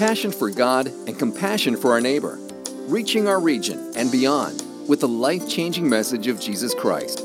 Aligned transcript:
passion 0.00 0.32
for 0.32 0.48
God 0.48 0.86
and 0.86 1.18
compassion 1.18 1.76
for 1.76 1.92
our 1.92 2.00
neighbor, 2.00 2.38
reaching 2.88 3.28
our 3.28 3.38
region 3.38 3.92
and 3.96 4.10
beyond 4.10 4.62
with 4.88 5.00
the 5.00 5.08
life 5.08 5.46
changing 5.46 5.86
message 5.86 6.26
of 6.26 6.40
Jesus 6.40 6.72
Christ. 6.72 7.22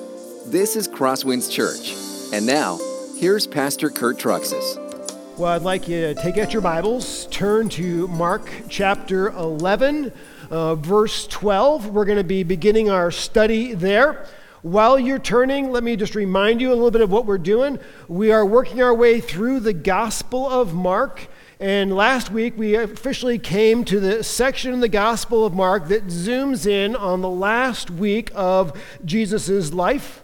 This 0.48 0.76
is 0.76 0.86
Crosswinds 0.86 1.50
Church. 1.50 1.96
And 2.34 2.46
now, 2.46 2.78
here's 3.18 3.48
Pastor 3.48 3.90
Kurt 3.90 4.18
Truxas. 4.18 4.76
Well, 5.38 5.54
I'd 5.54 5.62
like 5.62 5.88
you 5.88 6.02
to 6.02 6.16
take 6.16 6.38
out 6.38 6.52
your 6.52 6.62
Bibles, 6.62 7.28
turn 7.28 7.70
to 7.70 8.10
Mark 8.10 8.52
chapter 8.68 9.30
11, 9.30 10.12
uh, 10.52 10.76
verse 10.76 11.28
12. 11.28 11.92
We're 11.92 12.04
going 12.04 12.18
to 12.18 12.26
be 12.26 12.44
beginning 12.44 12.90
our 12.90 13.10
study 13.10 13.74
there. 13.74 14.26
While 14.64 15.00
you're 15.00 15.18
turning, 15.18 15.72
let 15.72 15.84
me 15.86 15.96
just 15.96 16.14
remind 16.14 16.60
you 16.60 16.74
a 16.74 16.76
little 16.76 16.92
bit 16.92 17.02
of 17.02 17.10
what 17.10 17.26
we're 17.26 17.38
doing. 17.38 17.80
We 18.10 18.34
are 18.34 18.46
working 18.46 18.82
our 18.82 18.94
way 18.94 19.22
through 19.22 19.62
the 19.62 19.72
Gospel 19.72 20.50
of 20.50 20.74
Mark. 20.74 21.30
And 21.60 21.96
last 21.96 22.32
week, 22.32 22.58
we 22.58 22.76
officially 22.76 23.40
came 23.40 23.86
to 23.86 24.02
the 24.02 24.26
section 24.26 24.74
in 24.74 24.82
the 24.82 24.90
Gospel 24.90 25.46
of 25.46 25.54
Mark 25.54 25.88
that 25.88 26.08
zooms 26.08 26.68
in 26.68 26.98
on 26.98 27.22
the 27.22 27.30
last 27.30 27.90
week 27.90 28.30
of 28.36 28.78
Jesus' 29.06 29.72
life. 29.72 30.22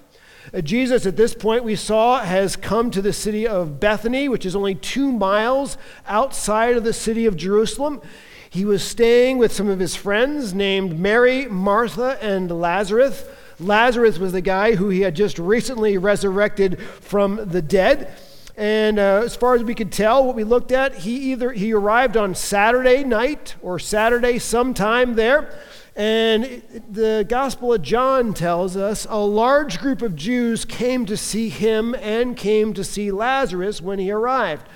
Uh, 0.53 0.59
Jesus, 0.59 1.05
at 1.05 1.15
this 1.15 1.33
point, 1.33 1.63
we 1.63 1.77
saw, 1.77 2.19
has 2.19 2.57
come 2.57 2.91
to 2.91 3.01
the 3.01 3.13
city 3.13 3.47
of 3.47 3.79
Bethany, 3.79 4.27
which 4.27 4.45
is 4.45 4.57
only 4.57 4.75
two 4.75 5.09
miles 5.09 5.77
outside 6.05 6.75
of 6.75 6.83
the 6.83 6.91
city 6.91 7.25
of 7.25 7.37
Jerusalem. 7.37 8.01
He 8.49 8.65
was 8.65 8.83
staying 8.83 9.37
with 9.37 9.53
some 9.53 9.69
of 9.69 9.79
his 9.79 9.95
friends 9.95 10.53
named 10.53 10.99
Mary, 10.99 11.45
Martha, 11.45 12.17
and 12.21 12.51
Lazarus. 12.51 13.23
Lazarus 13.57 14.17
was 14.17 14.33
the 14.33 14.41
guy 14.41 14.75
who 14.75 14.89
he 14.89 15.01
had 15.01 15.15
just 15.15 15.39
recently 15.39 15.97
resurrected 15.97 16.81
from 16.81 17.39
the 17.49 17.61
dead. 17.61 18.13
And 18.57 18.99
uh, 18.99 19.21
as 19.23 19.35
far 19.35 19.55
as 19.55 19.63
we 19.63 19.73
could 19.73 19.91
tell, 19.91 20.25
what 20.25 20.35
we 20.35 20.43
looked 20.43 20.71
at, 20.71 20.95
he 20.95 21.31
either 21.31 21.51
he 21.51 21.73
arrived 21.73 22.17
on 22.17 22.35
Saturday 22.35 23.03
night 23.03 23.55
or 23.61 23.79
Saturday 23.79 24.39
sometime 24.39 25.15
there. 25.15 25.53
And 25.95 26.61
the 26.89 27.25
Gospel 27.27 27.73
of 27.73 27.81
John 27.81 28.33
tells 28.33 28.77
us 28.77 29.05
a 29.09 29.17
large 29.17 29.79
group 29.79 30.01
of 30.01 30.15
Jews 30.15 30.63
came 30.65 31.05
to 31.05 31.17
see 31.17 31.49
him 31.49 31.95
and 31.95 32.35
came 32.35 32.73
to 32.73 32.83
see 32.83 33.11
Lazarus 33.11 33.81
when 33.81 33.99
he 33.99 34.11
arrived. 34.11 34.67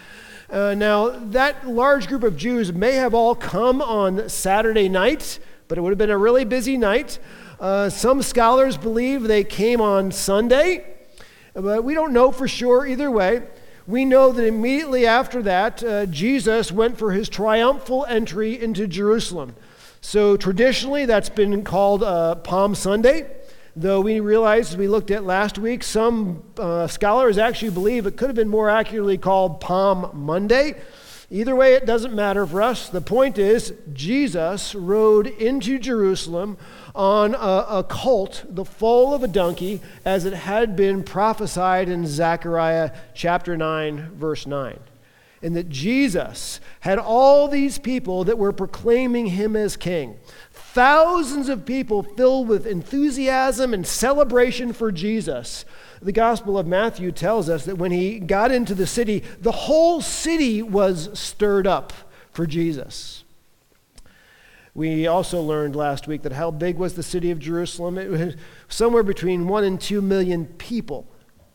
Uh, 0.49 0.73
now, 0.73 1.09
that 1.09 1.67
large 1.67 2.07
group 2.07 2.23
of 2.23 2.37
Jews 2.37 2.71
may 2.71 2.93
have 2.93 3.13
all 3.13 3.33
come 3.33 3.81
on 3.81 4.29
Saturday 4.29 4.87
night, 4.87 5.39
but 5.67 5.77
it 5.77 5.81
would 5.81 5.89
have 5.89 5.97
been 5.97 6.09
a 6.09 6.17
really 6.17 6.45
busy 6.45 6.77
night. 6.77 7.17
Uh, 7.59 7.89
some 7.89 8.21
scholars 8.21 8.77
believe 8.77 9.23
they 9.23 9.43
came 9.43 9.81
on 9.81 10.11
Sunday, 10.11 10.85
but 11.53 11.83
we 11.83 11.93
don't 11.93 12.13
know 12.13 12.31
for 12.31 12.47
sure 12.47 12.85
either 12.85 13.09
way 13.09 13.41
we 13.87 14.03
know 14.03 14.31
that 14.31 14.45
immediately 14.45 15.05
after 15.05 15.43
that, 15.43 15.83
uh, 15.83 16.05
Jesus 16.07 16.71
went 16.71 16.97
for 16.97 17.11
his 17.11 17.29
triumphal 17.29 18.05
entry 18.05 18.59
into 18.59 18.87
Jerusalem. 18.87 19.55
So 20.01 20.37
traditionally, 20.37 21.05
that's 21.05 21.29
been 21.29 21.63
called 21.63 22.03
uh, 22.03 22.35
Palm 22.35 22.73
Sunday, 22.75 23.29
though 23.75 24.01
we 24.01 24.19
realize, 24.19 24.71
as 24.71 24.77
we 24.77 24.87
looked 24.87 25.11
at 25.11 25.23
last 25.23 25.57
week, 25.57 25.83
some 25.83 26.43
uh, 26.57 26.87
scholars 26.87 27.37
actually 27.37 27.71
believe 27.71 28.05
it 28.05 28.17
could 28.17 28.27
have 28.27 28.35
been 28.35 28.49
more 28.49 28.69
accurately 28.69 29.17
called 29.17 29.61
Palm 29.61 30.09
Monday. 30.13 30.75
Either 31.31 31.55
way, 31.55 31.73
it 31.73 31.85
doesn't 31.85 32.13
matter 32.13 32.45
for 32.45 32.61
us. 32.61 32.89
The 32.89 33.01
point 33.01 33.37
is, 33.37 33.73
Jesus 33.93 34.75
rode 34.75 35.27
into 35.27 35.79
Jerusalem 35.79 36.57
on 36.95 37.35
a, 37.35 37.65
a 37.79 37.85
colt, 37.87 38.43
the 38.49 38.65
foal 38.65 39.13
of 39.13 39.23
a 39.23 39.27
donkey, 39.27 39.81
as 40.03 40.25
it 40.25 40.33
had 40.33 40.75
been 40.75 41.03
prophesied 41.03 41.89
in 41.89 42.07
Zechariah 42.07 42.91
chapter 43.13 43.55
9, 43.57 44.11
verse 44.15 44.47
9. 44.47 44.79
And 45.41 45.55
that 45.55 45.69
Jesus 45.69 46.59
had 46.79 46.97
all 46.97 47.47
these 47.47 47.77
people 47.77 48.23
that 48.23 48.37
were 48.37 48.51
proclaiming 48.51 49.27
him 49.27 49.55
as 49.55 49.77
king. 49.77 50.17
Thousands 50.51 51.49
of 51.49 51.65
people 51.65 52.01
filled 52.01 52.47
with 52.47 52.65
enthusiasm 52.65 53.73
and 53.73 53.85
celebration 53.85 54.73
for 54.73 54.91
Jesus 54.91 55.65
the 56.05 56.11
Gospel 56.11 56.57
of 56.57 56.67
Matthew 56.67 57.11
tells 57.11 57.49
us 57.49 57.65
that 57.65 57.77
when 57.77 57.91
he 57.91 58.19
got 58.19 58.51
into 58.51 58.75
the 58.75 58.85
city, 58.85 59.23
the 59.41 59.51
whole 59.51 60.01
city 60.01 60.61
was 60.61 61.09
stirred 61.17 61.65
up 61.65 61.91
for 62.31 62.45
Jesus. 62.45 63.23
We 64.75 65.07
also 65.07 65.41
learned 65.41 65.75
last 65.75 66.07
week 66.07 66.21
that 66.21 66.33
how 66.33 66.51
big 66.51 66.77
was 66.77 66.93
the 66.93 67.01
city 67.01 67.31
of 67.31 67.39
Jerusalem? 67.39 67.97
It 67.97 68.11
was 68.11 68.35
somewhere 68.67 69.03
between 69.03 69.47
one 69.47 69.63
and 69.63 69.81
two 69.81 70.01
million 70.01 70.45
people. 70.45 71.07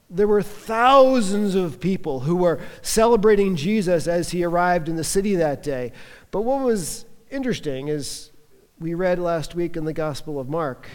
There 0.09 0.27
were 0.27 0.43
thousands 0.43 1.55
of 1.55 1.79
people 1.79 2.21
who 2.21 2.35
were 2.35 2.61
celebrating 2.83 3.55
Jesus 3.55 4.09
as 4.09 4.31
he 4.31 4.43
arrived 4.43 4.89
in 4.89 4.97
the 4.97 5.05
city 5.05 5.37
that 5.37 5.63
day. 5.63 5.93
But 6.33 6.43
what 6.43 6.65
was 6.65 7.05
interesting 7.31 7.87
is 7.87 8.33
we 8.81 8.95
read 8.95 9.21
last 9.21 9.55
week 9.55 9.77
in 9.77 9.85
the 9.85 9.93
Gospel 9.93 10.41
of 10.41 10.49
Mark 10.49 10.89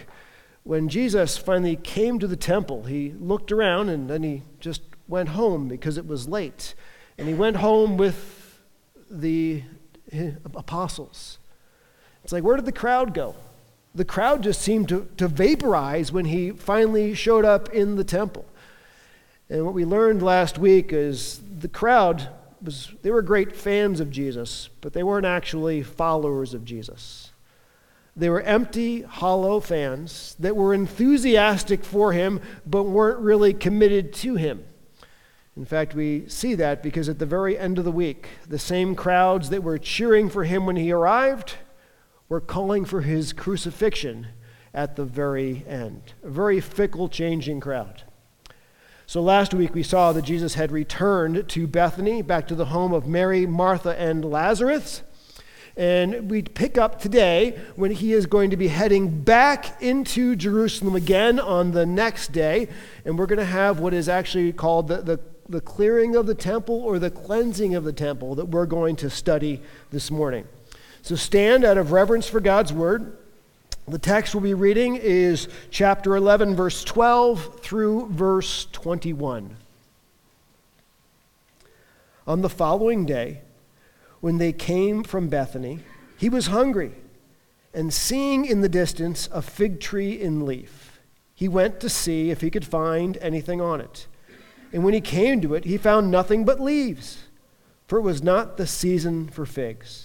when 0.66 0.90
Jesus 0.90 1.38
finally 1.38 1.76
came 1.76 2.18
to 2.18 2.26
the 2.26 2.36
temple, 2.36 2.86
he 2.86 3.14
looked 3.20 3.52
around 3.52 3.88
and 3.88 4.10
then 4.10 4.24
he 4.24 4.42
just 4.60 4.82
went 5.08 5.30
home 5.30 5.68
because 5.68 5.96
it 5.96 6.08
was 6.08 6.28
late. 6.28 6.74
And 7.20 7.28
he 7.28 7.36
went 7.36 7.58
home 7.58 7.98
with 7.98 8.64
the 9.10 9.62
apostles. 10.56 11.38
It's 12.26 12.34
like, 12.34 12.44
where 12.44 12.56
did 12.56 12.66
the 12.66 12.72
crowd 12.72 13.14
go? 13.14 13.36
The 13.94 14.04
crowd 14.04 14.42
just 14.42 14.60
seemed 14.60 14.90
to, 14.90 15.08
to 15.18 15.28
vaporize 15.28 16.12
when 16.12 16.26
he 16.26 16.50
finally 16.50 17.14
showed 17.14 17.46
up 17.46 17.70
in 17.70 17.98
the 17.98 18.04
temple. 18.04 18.46
And 19.48 19.64
what 19.64 19.76
we 19.76 19.86
learned 19.86 20.24
last 20.24 20.58
week 20.58 20.92
is 20.92 21.40
the 21.60 21.68
crowd 21.68 22.30
was, 22.64 22.92
they 23.04 23.12
were 23.12 23.22
great 23.22 23.56
fans 23.56 24.00
of 24.00 24.10
Jesus, 24.10 24.72
but 24.82 24.94
they 24.94 25.04
weren't 25.04 25.28
actually 25.28 25.84
followers 25.84 26.56
of 26.56 26.66
Jesus. 26.66 27.32
They 28.16 28.32
were 28.32 28.42
empty, 28.42 29.04
hollow 29.04 29.60
fans 29.60 30.36
that 30.40 30.56
were 30.56 30.74
enthusiastic 30.74 31.84
for 31.84 32.12
him, 32.12 32.42
but 32.66 32.86
weren't 32.86 33.20
really 33.20 33.54
committed 33.54 34.14
to 34.14 34.34
him. 34.34 34.66
In 35.56 35.66
fact, 35.66 35.94
we 35.94 36.28
see 36.28 36.56
that 36.56 36.82
because 36.82 37.08
at 37.08 37.20
the 37.20 37.28
very 37.28 37.56
end 37.56 37.78
of 37.78 37.86
the 37.86 37.92
week, 37.92 38.30
the 38.50 38.58
same 38.58 38.96
crowds 38.96 39.52
that 39.52 39.62
were 39.62 39.78
cheering 39.78 40.28
for 40.28 40.44
him 40.44 40.66
when 40.66 40.76
he 40.76 40.92
arrived 40.92 41.58
were 42.30 42.42
calling 42.42 42.86
for 42.86 43.02
his 43.02 43.34
crucifixion 43.34 44.28
at 44.74 44.96
the 44.96 45.06
very 45.06 45.64
end. 45.68 46.14
A 46.24 46.30
very 46.30 46.60
fickle, 46.60 47.08
changing 47.08 47.60
crowd. 47.60 48.04
So 49.08 49.22
last 49.22 49.54
week 49.54 49.76
we 49.76 49.84
saw 49.84 50.12
that 50.14 50.24
Jesus 50.24 50.56
had 50.56 50.72
returned 50.72 51.48
to 51.50 51.68
Bethany, 51.68 52.22
back 52.24 52.48
to 52.48 52.56
the 52.56 52.66
home 52.66 52.92
of 52.92 53.06
Mary, 53.06 53.46
Martha, 53.46 54.00
and 54.00 54.26
Lazarus. 54.26 55.04
And 55.78 56.32
we 56.32 56.42
pick 56.42 56.78
up 56.78 57.00
today 57.00 57.60
when 57.76 57.92
he 57.92 58.14
is 58.14 58.26
going 58.26 58.50
to 58.50 58.58
be 58.58 58.70
heading 58.70 59.22
back 59.22 59.82
into 59.82 60.36
Jerusalem 60.36 60.96
again 60.96 61.40
on 61.40 61.72
the 61.72 61.86
next 61.86 62.32
day. 62.32 62.70
And 63.04 63.20
we're 63.20 63.26
going 63.28 63.40
to 63.40 63.46
have 63.46 63.80
what 63.80 63.94
is 63.94 64.10
actually 64.10 64.54
called 64.54 64.88
the, 64.88 65.02
the, 65.02 65.20
the 65.48 65.62
clearing 65.62 66.16
of 66.16 66.26
the 66.26 66.36
temple 66.36 66.82
or 66.82 66.98
the 66.98 67.12
cleansing 67.12 67.76
of 67.76 67.84
the 67.84 67.94
temple 67.94 68.36
that 68.36 68.46
we're 68.46 68.66
going 68.66 68.96
to 68.98 69.10
study 69.10 69.62
this 69.92 70.10
morning. 70.10 70.48
So 71.06 71.14
stand 71.14 71.64
out 71.64 71.78
of 71.78 71.92
reverence 71.92 72.28
for 72.28 72.40
God's 72.40 72.74
word. 72.74 73.16
The 73.88 74.00
text 74.00 74.34
we'll 74.34 74.42
be 74.42 74.56
reading 74.56 74.96
is 74.96 75.48
chapter 75.70 76.16
11, 76.16 76.56
verse 76.56 76.84
12 76.84 77.60
through 77.60 78.08
verse 78.10 78.66
21. 78.72 79.56
On 82.26 82.42
the 82.42 82.50
following 82.50 83.06
day, 83.06 83.42
when 84.20 84.40
they 84.40 84.52
came 84.52 85.04
from 85.04 85.28
Bethany, 85.28 85.82
he 86.18 86.28
was 86.28 86.48
hungry, 86.48 86.94
and 87.72 87.94
seeing 87.94 88.44
in 88.44 88.62
the 88.62 88.68
distance 88.68 89.30
a 89.32 89.44
fig 89.44 89.80
tree 89.80 90.20
in 90.20 90.44
leaf, 90.44 91.00
he 91.36 91.48
went 91.48 91.80
to 91.82 91.88
see 91.88 92.32
if 92.32 92.42
he 92.42 92.50
could 92.50 92.66
find 92.66 93.16
anything 93.18 93.62
on 93.62 93.80
it. 93.80 94.08
And 94.74 94.84
when 94.84 94.96
he 94.96 95.02
came 95.02 95.40
to 95.42 95.54
it, 95.54 95.66
he 95.66 95.78
found 95.78 96.10
nothing 96.10 96.46
but 96.46 96.60
leaves, 96.60 97.26
for 97.86 98.00
it 98.00 98.02
was 98.02 98.24
not 98.24 98.58
the 98.58 98.66
season 98.66 99.28
for 99.28 99.46
figs. 99.46 100.05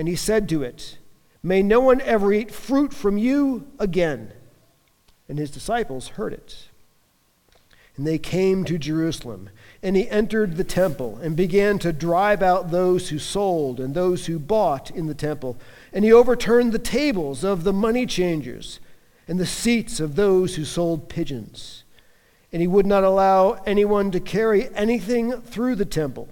And 0.00 0.08
he 0.08 0.16
said 0.16 0.48
to 0.48 0.62
it, 0.62 0.96
May 1.42 1.62
no 1.62 1.78
one 1.78 2.00
ever 2.00 2.32
eat 2.32 2.50
fruit 2.50 2.94
from 2.94 3.18
you 3.18 3.66
again. 3.78 4.32
And 5.28 5.38
his 5.38 5.50
disciples 5.50 6.08
heard 6.08 6.32
it. 6.32 6.68
And 7.98 8.06
they 8.06 8.16
came 8.16 8.64
to 8.64 8.78
Jerusalem 8.78 9.50
and 9.82 9.96
he 9.96 10.08
entered 10.08 10.56
the 10.56 10.64
temple 10.64 11.18
and 11.18 11.36
began 11.36 11.78
to 11.80 11.92
drive 11.92 12.42
out 12.42 12.70
those 12.70 13.10
who 13.10 13.18
sold 13.18 13.78
and 13.78 13.92
those 13.92 14.24
who 14.24 14.38
bought 14.38 14.90
in 14.90 15.06
the 15.06 15.12
temple. 15.12 15.58
And 15.92 16.02
he 16.02 16.14
overturned 16.14 16.72
the 16.72 16.78
tables 16.78 17.44
of 17.44 17.64
the 17.64 17.74
money 17.74 18.06
changers 18.06 18.80
and 19.28 19.38
the 19.38 19.44
seats 19.44 20.00
of 20.00 20.16
those 20.16 20.54
who 20.54 20.64
sold 20.64 21.10
pigeons. 21.10 21.84
And 22.54 22.62
he 22.62 22.68
would 22.68 22.86
not 22.86 23.04
allow 23.04 23.60
anyone 23.66 24.10
to 24.12 24.20
carry 24.20 24.74
anything 24.74 25.42
through 25.42 25.74
the 25.74 25.84
temple. 25.84 26.30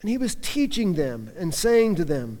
And 0.00 0.10
he 0.10 0.18
was 0.18 0.34
teaching 0.34 0.94
them 0.94 1.30
and 1.36 1.54
saying 1.54 1.94
to 1.94 2.04
them, 2.04 2.40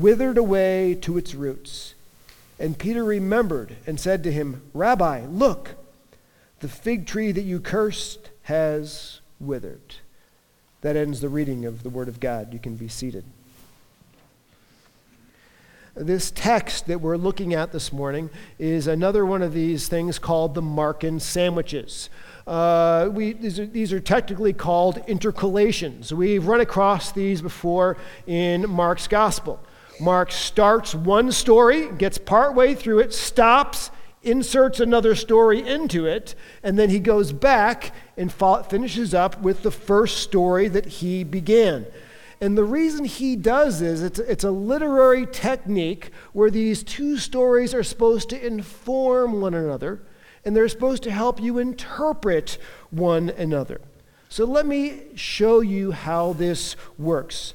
withered 0.00 0.38
away 0.38 0.94
to 1.02 1.18
its 1.18 1.34
roots. 1.34 1.94
And 2.58 2.78
Peter 2.78 3.04
remembered 3.04 3.76
and 3.86 4.00
said 4.00 4.22
to 4.24 4.32
him, 4.32 4.62
Rabbi, 4.74 5.26
look, 5.26 5.76
the 6.60 6.68
fig 6.68 7.06
tree 7.06 7.32
that 7.32 7.42
you 7.42 7.60
cursed 7.60 8.30
has 8.42 9.20
withered. 9.38 9.96
That 10.80 10.96
ends 10.96 11.20
the 11.20 11.28
reading 11.28 11.64
of 11.64 11.82
the 11.82 11.90
Word 11.90 12.08
of 12.08 12.20
God. 12.20 12.52
You 12.52 12.58
can 12.58 12.76
be 12.76 12.88
seated. 12.88 13.24
This 15.94 16.30
text 16.30 16.86
that 16.86 17.00
we're 17.00 17.16
looking 17.16 17.54
at 17.54 17.72
this 17.72 17.92
morning 17.92 18.30
is 18.56 18.86
another 18.86 19.26
one 19.26 19.42
of 19.42 19.52
these 19.52 19.88
things 19.88 20.18
called 20.20 20.54
the 20.54 20.62
Markan 20.62 21.20
sandwiches. 21.20 22.08
Uh, 22.46 23.08
we, 23.12 23.32
these, 23.32 23.58
are, 23.58 23.66
these 23.66 23.92
are 23.92 23.98
technically 23.98 24.52
called 24.52 25.04
intercalations. 25.08 26.12
We've 26.12 26.46
run 26.46 26.60
across 26.60 27.10
these 27.10 27.42
before 27.42 27.96
in 28.28 28.70
Mark's 28.70 29.08
Gospel. 29.08 29.60
Mark 30.00 30.32
starts 30.32 30.94
one 30.94 31.32
story, 31.32 31.90
gets 31.92 32.18
partway 32.18 32.74
through 32.74 33.00
it, 33.00 33.12
stops, 33.12 33.90
inserts 34.22 34.80
another 34.80 35.14
story 35.14 35.66
into 35.66 36.06
it, 36.06 36.34
and 36.62 36.78
then 36.78 36.90
he 36.90 36.98
goes 36.98 37.32
back 37.32 37.94
and 38.16 38.32
finishes 38.32 39.14
up 39.14 39.40
with 39.40 39.62
the 39.62 39.70
first 39.70 40.18
story 40.18 40.68
that 40.68 40.86
he 40.86 41.24
began. 41.24 41.86
And 42.40 42.56
the 42.56 42.64
reason 42.64 43.04
he 43.04 43.34
does 43.34 43.82
is 43.82 44.02
it's, 44.02 44.18
it's 44.20 44.44
a 44.44 44.50
literary 44.50 45.26
technique 45.26 46.10
where 46.32 46.50
these 46.50 46.84
two 46.84 47.16
stories 47.16 47.74
are 47.74 47.82
supposed 47.82 48.28
to 48.30 48.46
inform 48.46 49.40
one 49.40 49.54
another 49.54 50.02
and 50.44 50.54
they're 50.54 50.68
supposed 50.68 51.02
to 51.02 51.10
help 51.10 51.40
you 51.40 51.58
interpret 51.58 52.58
one 52.90 53.30
another. 53.30 53.80
So 54.28 54.44
let 54.44 54.66
me 54.66 55.02
show 55.16 55.60
you 55.60 55.90
how 55.90 56.32
this 56.32 56.76
works. 56.96 57.54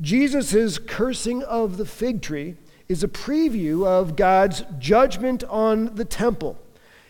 Jesus' 0.00 0.78
cursing 0.78 1.42
of 1.42 1.76
the 1.76 1.84
fig 1.84 2.22
tree 2.22 2.56
is 2.88 3.04
a 3.04 3.08
preview 3.08 3.86
of 3.86 4.16
God's 4.16 4.64
judgment 4.78 5.44
on 5.44 5.94
the 5.94 6.04
temple. 6.04 6.58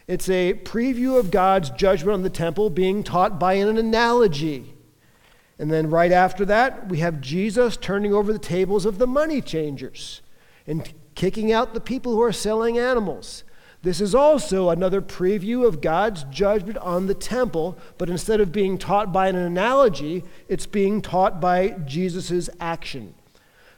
It's 0.07 0.29
a 0.29 0.55
preview 0.65 1.19
of 1.19 1.31
God's 1.31 1.71
judgment 1.71 2.15
on 2.15 2.23
the 2.23 2.31
temple 2.31 2.69
being 2.69 3.05
taught 3.05 3.39
by 3.39 3.55
an 3.55 3.79
analogy. 3.79 4.75
And 5.59 5.71
then 5.71 5.89
right 5.89 6.11
after 6.11 6.45
that, 6.47 6.89
we 6.89 6.99
have 6.99 7.21
Jesus 7.21 7.77
turning 7.77 8.13
over 8.13 8.33
the 8.33 8.39
tables 8.39 8.85
of 8.85 8.99
the 8.99 9.07
money 9.07 9.41
changers 9.41 10.21
and 10.67 10.93
kicking 11.15 11.53
out 11.53 11.75
the 11.75 11.81
people 11.81 12.13
who 12.13 12.23
are 12.23 12.33
selling 12.33 12.79
animals. 12.79 13.45
This 13.83 14.01
is 14.03 14.15
also 14.15 14.69
another 14.69 15.01
preview 15.01 15.67
of 15.67 15.81
God's 15.81 16.25
judgment 16.25 16.77
on 16.79 17.07
the 17.07 17.15
temple, 17.15 17.79
but 17.97 18.11
instead 18.11 18.39
of 18.39 18.53
being 18.53 18.77
taught 18.77 19.11
by 19.11 19.29
an 19.29 19.37
analogy, 19.37 20.23
it's 20.49 20.67
being 20.67 21.01
taught 21.01 21.41
by 21.41 21.71
Jesus' 21.87 22.51
action. 22.61 23.15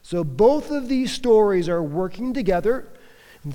So 0.03 0.25
both 0.25 0.73
of 0.73 0.89
these 0.89 1.13
stories 1.13 1.69
are 1.69 1.83
working 1.83 2.35
together 2.35 2.89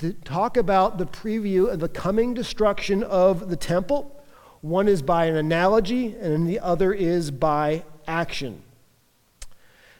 to 0.00 0.14
talk 0.14 0.56
about 0.56 0.96
the 0.96 1.06
preview 1.06 1.70
of 1.70 1.80
the 1.80 1.88
coming 1.88 2.32
destruction 2.32 3.02
of 3.02 3.50
the 3.50 3.56
temple. 3.56 4.14
One 4.62 4.88
is 4.88 5.02
by 5.02 5.26
an 5.26 5.36
analogy, 5.36 6.14
and 6.14 6.48
the 6.48 6.60
other 6.60 6.94
is 6.94 7.30
by 7.30 7.84
action. 8.06 8.62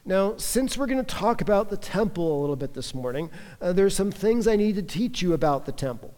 Now, 0.07 0.39
since 0.39 0.79
we're 0.79 0.87
going 0.87 1.05
to 1.05 1.15
talk 1.15 1.43
about 1.43 1.69
the 1.69 1.77
temple 1.77 2.39
a 2.39 2.41
little 2.41 2.57
bit 2.57 2.73
this 2.73 2.95
morning, 2.95 3.31
uh, 3.61 3.75
there's 3.75 3.95
some 3.95 4.11
things 4.11 4.49
I 4.49 4.57
need 4.57 4.77
to 4.77 4.83
teach 4.83 5.21
you 5.21 5.35
about 5.35 5.67
the 5.67 5.73
temple. 5.73 6.15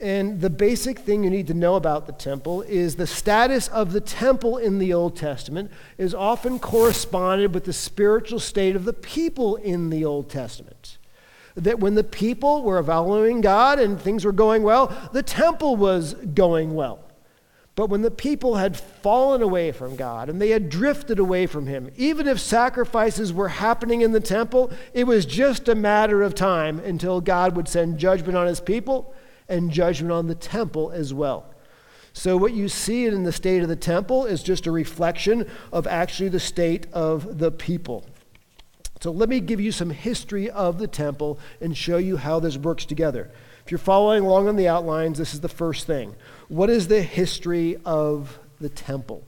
And 0.00 0.40
the 0.40 0.50
basic 0.50 0.98
thing 0.98 1.22
you 1.22 1.30
need 1.30 1.46
to 1.46 1.54
know 1.54 1.76
about 1.76 2.06
the 2.06 2.12
temple 2.12 2.62
is 2.62 2.96
the 2.96 3.06
status 3.06 3.68
of 3.68 3.92
the 3.92 4.00
temple 4.00 4.58
in 4.58 4.78
the 4.78 4.92
Old 4.92 5.16
Testament 5.16 5.70
is 5.98 6.14
often 6.14 6.58
corresponded 6.58 7.54
with 7.54 7.64
the 7.64 7.72
spiritual 7.72 8.40
state 8.40 8.74
of 8.74 8.84
the 8.84 8.92
people 8.92 9.56
in 9.56 9.90
the 9.90 10.04
Old 10.04 10.28
Testament. 10.28 10.98
That 11.54 11.78
when 11.78 11.94
the 11.94 12.02
people 12.02 12.64
were 12.64 12.82
following 12.82 13.40
God 13.40 13.78
and 13.78 14.00
things 14.00 14.24
were 14.24 14.32
going 14.32 14.64
well, 14.64 14.88
the 15.12 15.22
temple 15.22 15.76
was 15.76 16.14
going 16.14 16.74
well. 16.74 17.00
But 17.76 17.88
when 17.88 18.02
the 18.02 18.10
people 18.10 18.56
had 18.56 18.76
fallen 18.76 19.42
away 19.42 19.72
from 19.72 19.96
God 19.96 20.28
and 20.28 20.40
they 20.40 20.50
had 20.50 20.68
drifted 20.68 21.18
away 21.18 21.46
from 21.46 21.66
Him, 21.66 21.90
even 21.96 22.26
if 22.26 22.40
sacrifices 22.40 23.32
were 23.32 23.48
happening 23.48 24.00
in 24.00 24.12
the 24.12 24.20
temple, 24.20 24.72
it 24.92 25.04
was 25.04 25.26
just 25.26 25.68
a 25.68 25.74
matter 25.74 26.22
of 26.22 26.34
time 26.34 26.80
until 26.80 27.20
God 27.20 27.56
would 27.56 27.68
send 27.68 27.98
judgment 27.98 28.36
on 28.36 28.46
His 28.46 28.60
people 28.60 29.14
and 29.48 29.70
judgment 29.70 30.12
on 30.12 30.26
the 30.26 30.34
temple 30.34 30.90
as 30.90 31.12
well. 31.12 31.46
So, 32.12 32.36
what 32.36 32.54
you 32.54 32.68
see 32.68 33.06
in 33.06 33.24
the 33.24 33.32
state 33.32 33.62
of 33.62 33.68
the 33.68 33.76
temple 33.76 34.24
is 34.24 34.42
just 34.42 34.66
a 34.66 34.70
reflection 34.70 35.50
of 35.72 35.86
actually 35.86 36.28
the 36.28 36.38
state 36.40 36.86
of 36.92 37.38
the 37.38 37.50
people. 37.50 38.04
So, 39.00 39.10
let 39.10 39.28
me 39.28 39.40
give 39.40 39.60
you 39.60 39.72
some 39.72 39.90
history 39.90 40.48
of 40.48 40.78
the 40.78 40.86
temple 40.86 41.40
and 41.60 41.76
show 41.76 41.98
you 41.98 42.16
how 42.16 42.38
this 42.38 42.56
works 42.56 42.84
together. 42.84 43.32
If 43.64 43.72
you're 43.72 43.78
following 43.78 44.24
along 44.24 44.46
on 44.46 44.56
the 44.56 44.68
outlines, 44.68 45.18
this 45.18 45.34
is 45.34 45.40
the 45.40 45.48
first 45.48 45.86
thing. 45.86 46.14
What 46.48 46.70
is 46.70 46.86
the 46.86 47.02
history 47.02 47.78
of 47.84 48.38
the 48.60 48.68
temple? 48.68 49.24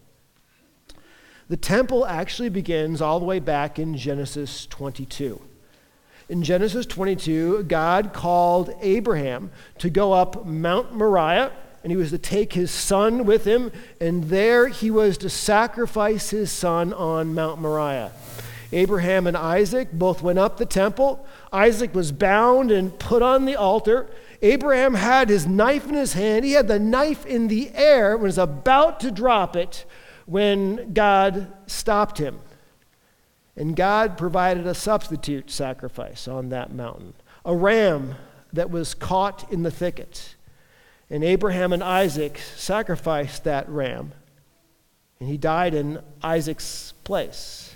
The 1.48 1.56
temple 1.56 2.06
actually 2.06 2.50
begins 2.50 3.00
all 3.00 3.18
the 3.18 3.26
way 3.26 3.40
back 3.40 3.78
in 3.78 3.96
Genesis 3.96 4.66
22. 4.66 5.40
In 6.28 6.42
Genesis 6.42 6.86
22, 6.86 7.64
God 7.64 8.12
called 8.12 8.74
Abraham 8.80 9.52
to 9.78 9.88
go 9.88 10.12
up 10.12 10.44
Mount 10.44 10.92
Moriah, 10.92 11.52
and 11.84 11.92
he 11.92 11.96
was 11.96 12.10
to 12.10 12.18
take 12.18 12.52
his 12.52 12.72
son 12.72 13.26
with 13.26 13.44
him, 13.44 13.70
and 14.00 14.24
there 14.24 14.66
he 14.66 14.90
was 14.90 15.18
to 15.18 15.30
sacrifice 15.30 16.30
his 16.30 16.50
son 16.50 16.92
on 16.92 17.32
Mount 17.32 17.60
Moriah. 17.60 18.10
Abraham 18.72 19.28
and 19.28 19.36
Isaac 19.36 19.92
both 19.92 20.20
went 20.20 20.40
up 20.40 20.56
the 20.56 20.66
temple. 20.66 21.24
Isaac 21.52 21.94
was 21.94 22.10
bound 22.10 22.72
and 22.72 22.98
put 22.98 23.22
on 23.22 23.44
the 23.44 23.54
altar. 23.54 24.08
Abraham 24.42 24.94
had 24.94 25.28
his 25.28 25.46
knife 25.46 25.86
in 25.86 25.94
his 25.94 26.14
hand. 26.14 26.44
He 26.44 26.52
had 26.52 26.66
the 26.66 26.80
knife 26.80 27.24
in 27.24 27.46
the 27.46 27.70
air 27.72 28.14
and 28.14 28.22
was 28.24 28.36
about 28.36 28.98
to 29.00 29.12
drop 29.12 29.54
it 29.54 29.84
when 30.26 30.92
God 30.92 31.52
stopped 31.68 32.18
him. 32.18 32.40
And 33.56 33.74
God 33.74 34.18
provided 34.18 34.66
a 34.66 34.74
substitute 34.74 35.50
sacrifice 35.50 36.28
on 36.28 36.50
that 36.50 36.72
mountain 36.72 37.14
a 37.44 37.54
ram 37.54 38.16
that 38.52 38.70
was 38.70 38.92
caught 38.92 39.50
in 39.52 39.62
the 39.62 39.70
thicket. 39.70 40.34
And 41.08 41.22
Abraham 41.22 41.72
and 41.72 41.82
Isaac 41.82 42.40
sacrificed 42.56 43.44
that 43.44 43.68
ram, 43.68 44.12
and 45.20 45.28
he 45.28 45.38
died 45.38 45.72
in 45.72 46.00
Isaac's 46.22 46.92
place. 47.04 47.72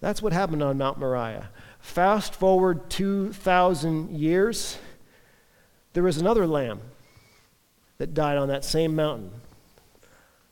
That's 0.00 0.22
what 0.22 0.32
happened 0.32 0.62
on 0.62 0.78
Mount 0.78 0.98
Moriah. 0.98 1.50
Fast 1.80 2.34
forward 2.34 2.88
2,000 2.88 4.10
years, 4.10 4.78
there 5.92 6.04
was 6.04 6.18
another 6.18 6.46
lamb 6.46 6.80
that 7.98 8.14
died 8.14 8.38
on 8.38 8.48
that 8.48 8.64
same 8.64 8.94
mountain 8.94 9.32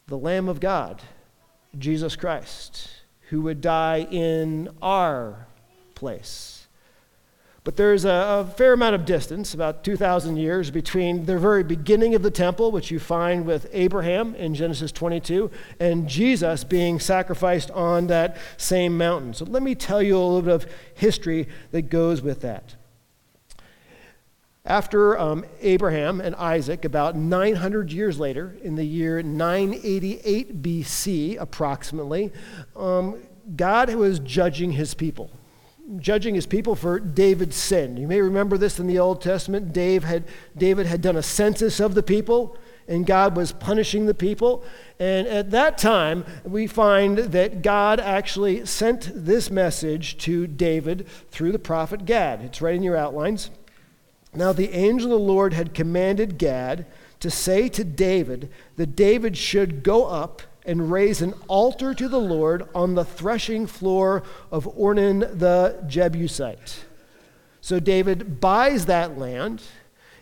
the 0.08 0.18
Lamb 0.18 0.48
of 0.48 0.60
God, 0.60 1.00
Jesus 1.78 2.16
Christ 2.16 3.01
who 3.32 3.40
would 3.40 3.62
die 3.62 4.06
in 4.10 4.68
our 4.82 5.46
place. 5.94 6.66
But 7.64 7.76
there's 7.76 8.04
a, 8.04 8.10
a, 8.10 8.54
fair 8.58 8.74
amount 8.74 8.94
of 8.94 9.06
distance, 9.06 9.54
about 9.54 9.82
2,000 9.84 10.36
years, 10.36 10.70
between 10.70 11.24
the 11.24 11.38
very 11.38 11.64
beginning 11.64 12.14
of 12.14 12.22
the 12.22 12.30
temple, 12.30 12.70
which 12.70 12.90
you 12.90 12.98
find 12.98 13.46
with 13.46 13.70
Abraham 13.72 14.34
in 14.34 14.54
Genesis 14.54 14.92
22, 14.92 15.50
and 15.80 16.06
Jesus 16.06 16.62
being 16.62 17.00
sacrificed 17.00 17.70
on 17.70 18.08
that 18.08 18.36
same 18.58 18.98
mountain. 18.98 19.32
So 19.32 19.46
let 19.46 19.62
me 19.62 19.74
tell 19.74 20.02
you 20.02 20.14
a 20.14 20.18
little 20.18 20.42
bit 20.42 20.52
of 20.52 20.66
history 20.92 21.48
that 21.70 21.88
goes 21.88 22.20
with 22.20 22.42
that. 22.42 22.74
After 24.64 25.18
um, 25.18 25.44
Abraham 25.60 26.20
and 26.20 26.36
Isaac, 26.36 26.84
about 26.84 27.16
900 27.16 27.90
years 27.90 28.20
later, 28.20 28.56
in 28.62 28.76
the 28.76 28.84
year 28.84 29.20
988 29.20 30.62
BC, 30.62 31.40
approximately, 31.40 32.30
um, 32.76 33.20
God 33.56 33.92
was 33.94 34.20
judging 34.20 34.70
his 34.70 34.94
people. 34.94 35.30
Judging 35.98 36.36
his 36.36 36.46
people 36.46 36.76
for 36.76 37.00
David's 37.00 37.56
sin. 37.56 37.96
You 37.96 38.06
may 38.06 38.20
remember 38.20 38.56
this 38.56 38.78
in 38.78 38.86
the 38.86 39.00
Old 39.00 39.20
Testament. 39.20 39.72
Dave 39.72 40.04
had, 40.04 40.24
David 40.56 40.86
had 40.86 41.02
done 41.02 41.16
a 41.16 41.24
census 41.24 41.80
of 41.80 41.96
the 41.96 42.02
people, 42.04 42.56
and 42.86 43.04
God 43.04 43.36
was 43.36 43.50
punishing 43.50 44.06
the 44.06 44.14
people. 44.14 44.64
And 45.00 45.26
at 45.26 45.50
that 45.50 45.76
time, 45.76 46.24
we 46.44 46.68
find 46.68 47.18
that 47.18 47.62
God 47.62 47.98
actually 47.98 48.64
sent 48.64 49.10
this 49.12 49.50
message 49.50 50.18
to 50.18 50.46
David 50.46 51.08
through 51.32 51.50
the 51.50 51.58
prophet 51.58 52.04
Gad. 52.04 52.42
It's 52.42 52.62
right 52.62 52.76
in 52.76 52.84
your 52.84 52.96
outlines. 52.96 53.50
Now, 54.34 54.52
the 54.52 54.70
angel 54.70 55.12
of 55.12 55.20
the 55.20 55.26
Lord 55.26 55.52
had 55.52 55.74
commanded 55.74 56.38
Gad 56.38 56.86
to 57.20 57.30
say 57.30 57.68
to 57.68 57.84
David 57.84 58.50
that 58.76 58.96
David 58.96 59.36
should 59.36 59.82
go 59.82 60.06
up 60.06 60.42
and 60.64 60.90
raise 60.90 61.20
an 61.20 61.34
altar 61.48 61.92
to 61.94 62.08
the 62.08 62.20
Lord 62.20 62.68
on 62.74 62.94
the 62.94 63.04
threshing 63.04 63.66
floor 63.66 64.22
of 64.50 64.64
Ornan 64.76 65.38
the 65.38 65.84
Jebusite. 65.86 66.84
So 67.60 67.78
David 67.78 68.40
buys 68.40 68.86
that 68.86 69.18
land. 69.18 69.62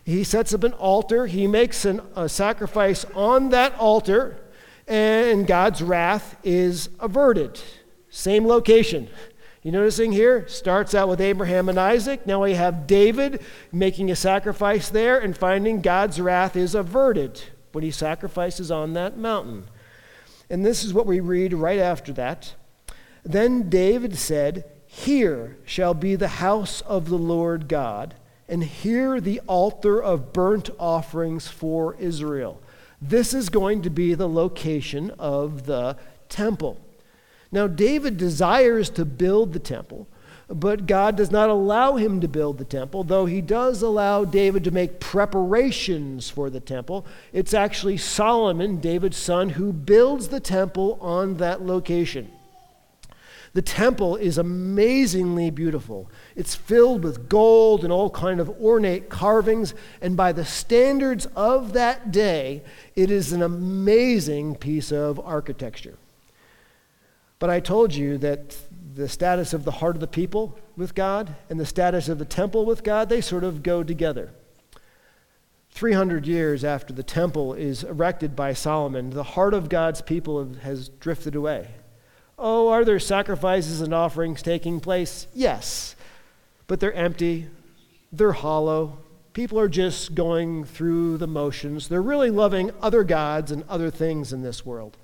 He 0.03 0.23
sets 0.23 0.53
up 0.53 0.63
an 0.63 0.73
altar. 0.73 1.27
He 1.27 1.47
makes 1.47 1.85
an, 1.85 2.01
a 2.15 2.27
sacrifice 2.27 3.05
on 3.15 3.49
that 3.49 3.75
altar, 3.75 4.41
and 4.87 5.47
God's 5.47 5.81
wrath 5.81 6.35
is 6.43 6.89
averted. 6.99 7.61
Same 8.09 8.45
location. 8.45 9.09
You 9.63 9.71
noticing 9.71 10.11
here? 10.11 10.47
Starts 10.47 10.95
out 10.95 11.07
with 11.07 11.21
Abraham 11.21 11.69
and 11.69 11.79
Isaac. 11.79 12.25
Now 12.25 12.43
we 12.43 12.55
have 12.55 12.87
David 12.87 13.43
making 13.71 14.09
a 14.09 14.15
sacrifice 14.15 14.89
there 14.89 15.19
and 15.19 15.37
finding 15.37 15.81
God's 15.81 16.19
wrath 16.19 16.55
is 16.55 16.73
averted 16.73 17.39
when 17.71 17.83
he 17.83 17.91
sacrifices 17.91 18.71
on 18.71 18.93
that 18.93 19.17
mountain. 19.17 19.65
And 20.49 20.65
this 20.65 20.83
is 20.83 20.95
what 20.95 21.05
we 21.05 21.19
read 21.19 21.53
right 21.53 21.79
after 21.79 22.11
that. 22.13 22.55
Then 23.23 23.69
David 23.69 24.17
said, 24.17 24.65
Here 24.87 25.57
shall 25.63 25.93
be 25.93 26.15
the 26.15 26.27
house 26.27 26.81
of 26.81 27.09
the 27.09 27.17
Lord 27.17 27.67
God, 27.67 28.15
and 28.49 28.63
here 28.63 29.21
the 29.21 29.41
altar 29.41 30.01
of 30.01 30.33
burnt 30.33 30.71
offerings 30.79 31.47
for 31.47 31.95
Israel. 31.99 32.59
This 32.99 33.33
is 33.33 33.49
going 33.49 33.83
to 33.83 33.91
be 33.91 34.15
the 34.15 34.27
location 34.27 35.11
of 35.19 35.67
the 35.67 35.97
temple. 36.29 36.79
Now, 37.51 37.67
David 37.67 38.17
desires 38.17 38.89
to 38.91 39.03
build 39.03 39.51
the 39.51 39.59
temple, 39.59 40.07
but 40.47 40.85
God 40.85 41.15
does 41.15 41.31
not 41.31 41.49
allow 41.49 41.95
him 41.95 42.21
to 42.21 42.27
build 42.27 42.57
the 42.57 42.65
temple, 42.65 43.03
though 43.03 43.25
he 43.25 43.41
does 43.41 43.81
allow 43.81 44.25
David 44.25 44.63
to 44.65 44.71
make 44.71 44.99
preparations 44.99 46.29
for 46.29 46.49
the 46.49 46.59
temple. 46.59 47.05
It's 47.33 47.53
actually 47.53 47.97
Solomon, 47.97 48.77
David's 48.79 49.17
son, 49.17 49.49
who 49.49 49.73
builds 49.73 50.29
the 50.29 50.39
temple 50.39 50.97
on 51.01 51.37
that 51.37 51.61
location. 51.61 52.31
The 53.53 53.61
temple 53.61 54.15
is 54.15 54.37
amazingly 54.37 55.49
beautiful. 55.49 56.09
It's 56.37 56.55
filled 56.55 57.03
with 57.03 57.27
gold 57.27 57.83
and 57.83 57.91
all 57.91 58.09
kind 58.09 58.39
of 58.39 58.49
ornate 58.61 59.09
carvings, 59.09 59.73
and 60.01 60.15
by 60.15 60.31
the 60.31 60.45
standards 60.45 61.25
of 61.35 61.73
that 61.73 62.13
day, 62.13 62.63
it 62.95 63.11
is 63.11 63.33
an 63.33 63.41
amazing 63.41 64.55
piece 64.55 64.91
of 64.93 65.19
architecture. 65.19 65.97
But 67.41 67.49
I 67.49 67.59
told 67.59 67.95
you 67.95 68.19
that 68.19 68.55
the 68.93 69.09
status 69.09 69.51
of 69.51 69.63
the 69.63 69.71
heart 69.71 69.95
of 69.95 69.99
the 69.99 70.05
people 70.05 70.59
with 70.77 70.93
God 70.93 71.33
and 71.49 71.59
the 71.59 71.65
status 71.65 72.07
of 72.07 72.19
the 72.19 72.23
temple 72.23 72.67
with 72.67 72.83
God, 72.83 73.09
they 73.09 73.19
sort 73.19 73.43
of 73.43 73.63
go 73.63 73.81
together. 73.81 74.29
300 75.71 76.27
years 76.27 76.63
after 76.63 76.93
the 76.93 77.01
temple 77.01 77.55
is 77.55 77.83
erected 77.83 78.35
by 78.35 78.53
Solomon, 78.53 79.09
the 79.09 79.23
heart 79.23 79.55
of 79.55 79.69
God's 79.69 80.03
people 80.03 80.53
has 80.61 80.89
drifted 80.89 81.33
away. 81.33 81.69
Oh, 82.37 82.67
are 82.67 82.85
there 82.85 82.99
sacrifices 82.99 83.81
and 83.81 83.91
offerings 83.91 84.43
taking 84.43 84.79
place? 84.79 85.25
Yes. 85.33 85.95
But 86.67 86.79
they're 86.79 86.93
empty, 86.93 87.47
they're 88.11 88.33
hollow. 88.33 88.99
People 89.33 89.59
are 89.59 89.67
just 89.67 90.13
going 90.13 90.63
through 90.63 91.17
the 91.17 91.25
motions. 91.25 91.87
They're 91.87 92.03
really 92.03 92.29
loving 92.29 92.69
other 92.83 93.03
gods 93.03 93.51
and 93.51 93.63
other 93.67 93.89
things 93.89 94.31
in 94.31 94.43
this 94.43 94.63
world. 94.63 94.95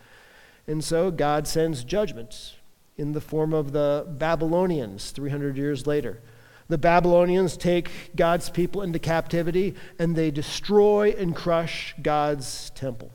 And 0.68 0.84
so 0.84 1.12
God 1.12 1.48
sends 1.48 1.84
judgments 1.84 2.56
in 2.98 3.14
the 3.14 3.22
form 3.22 3.54
of 3.54 3.72
the 3.72 4.06
Babylonians 4.08 5.12
300 5.12 5.56
years 5.56 5.88
later. 5.88 6.22
The 6.68 6.78
Babylonians 6.78 7.56
take 7.56 7.90
God's 8.16 8.50
people 8.50 8.82
into 8.82 9.00
captivity 9.00 9.76
and 9.98 10.16
they 10.16 10.32
destroy 10.32 11.16
and 11.18 11.34
crush 11.34 11.96
God's 12.02 12.72
temple. 12.72 13.12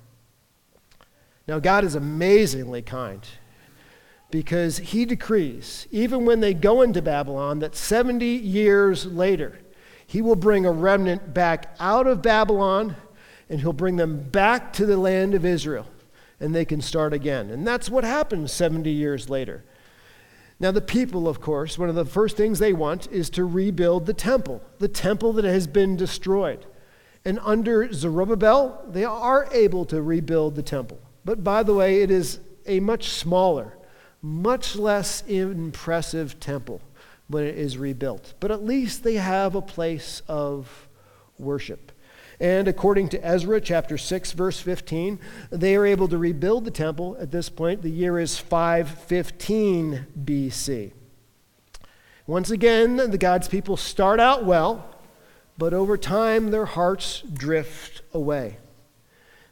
Now, 1.46 1.58
God 1.58 1.84
is 1.84 1.94
amazingly 1.94 2.80
kind 2.80 3.20
because 4.30 4.78
he 4.78 5.04
decrees, 5.04 5.86
even 5.90 6.24
when 6.24 6.40
they 6.40 6.54
go 6.54 6.80
into 6.80 7.02
Babylon, 7.02 7.58
that 7.58 7.76
70 7.76 8.24
years 8.24 9.04
later, 9.04 9.58
he 10.06 10.22
will 10.22 10.36
bring 10.36 10.64
a 10.64 10.72
remnant 10.72 11.34
back 11.34 11.74
out 11.78 12.06
of 12.06 12.22
Babylon 12.22 12.96
and 13.50 13.60
he'll 13.60 13.74
bring 13.74 13.96
them 13.96 14.22
back 14.22 14.72
to 14.74 14.86
the 14.86 14.96
land 14.96 15.34
of 15.34 15.44
Israel 15.44 15.86
and 16.42 16.54
they 16.54 16.64
can 16.64 16.80
start 16.80 17.12
again. 17.12 17.50
And 17.50 17.66
that's 17.66 17.88
what 17.88 18.04
happens 18.04 18.52
70 18.52 18.90
years 18.90 19.30
later. 19.30 19.64
Now, 20.58 20.72
the 20.72 20.80
people, 20.80 21.28
of 21.28 21.40
course, 21.40 21.78
one 21.78 21.88
of 21.88 21.94
the 21.94 22.04
first 22.04 22.36
things 22.36 22.58
they 22.58 22.72
want 22.72 23.10
is 23.10 23.30
to 23.30 23.44
rebuild 23.44 24.06
the 24.06 24.12
temple, 24.12 24.60
the 24.78 24.88
temple 24.88 25.32
that 25.34 25.44
has 25.44 25.66
been 25.66 25.96
destroyed. 25.96 26.66
And 27.24 27.38
under 27.42 27.92
Zerubbabel, 27.92 28.84
they 28.88 29.04
are 29.04 29.48
able 29.52 29.84
to 29.86 30.02
rebuild 30.02 30.56
the 30.56 30.62
temple. 30.62 31.00
But 31.24 31.44
by 31.44 31.62
the 31.62 31.74
way, 31.74 32.02
it 32.02 32.10
is 32.10 32.40
a 32.66 32.80
much 32.80 33.08
smaller, 33.08 33.78
much 34.20 34.76
less 34.76 35.22
impressive 35.28 36.40
temple 36.40 36.80
when 37.28 37.44
it 37.44 37.56
is 37.56 37.78
rebuilt. 37.78 38.34
But 38.40 38.50
at 38.50 38.64
least 38.64 39.04
they 39.04 39.14
have 39.14 39.54
a 39.54 39.62
place 39.62 40.22
of 40.26 40.88
worship. 41.38 41.91
And 42.42 42.66
according 42.66 43.08
to 43.10 43.24
Ezra 43.24 43.60
chapter 43.60 43.96
6 43.96 44.32
verse 44.32 44.58
15, 44.58 45.20
they 45.50 45.76
are 45.76 45.86
able 45.86 46.08
to 46.08 46.18
rebuild 46.18 46.64
the 46.64 46.72
temple 46.72 47.16
at 47.20 47.30
this 47.30 47.48
point. 47.48 47.82
The 47.82 47.88
year 47.88 48.18
is 48.18 48.36
515 48.36 50.06
BC. 50.24 50.90
Once 52.26 52.50
again, 52.50 52.96
the 52.96 53.16
God's 53.16 53.46
people 53.46 53.76
start 53.76 54.18
out 54.18 54.44
well, 54.44 54.84
but 55.56 55.72
over 55.72 55.96
time 55.96 56.50
their 56.50 56.66
hearts 56.66 57.22
drift 57.32 58.02
away. 58.12 58.56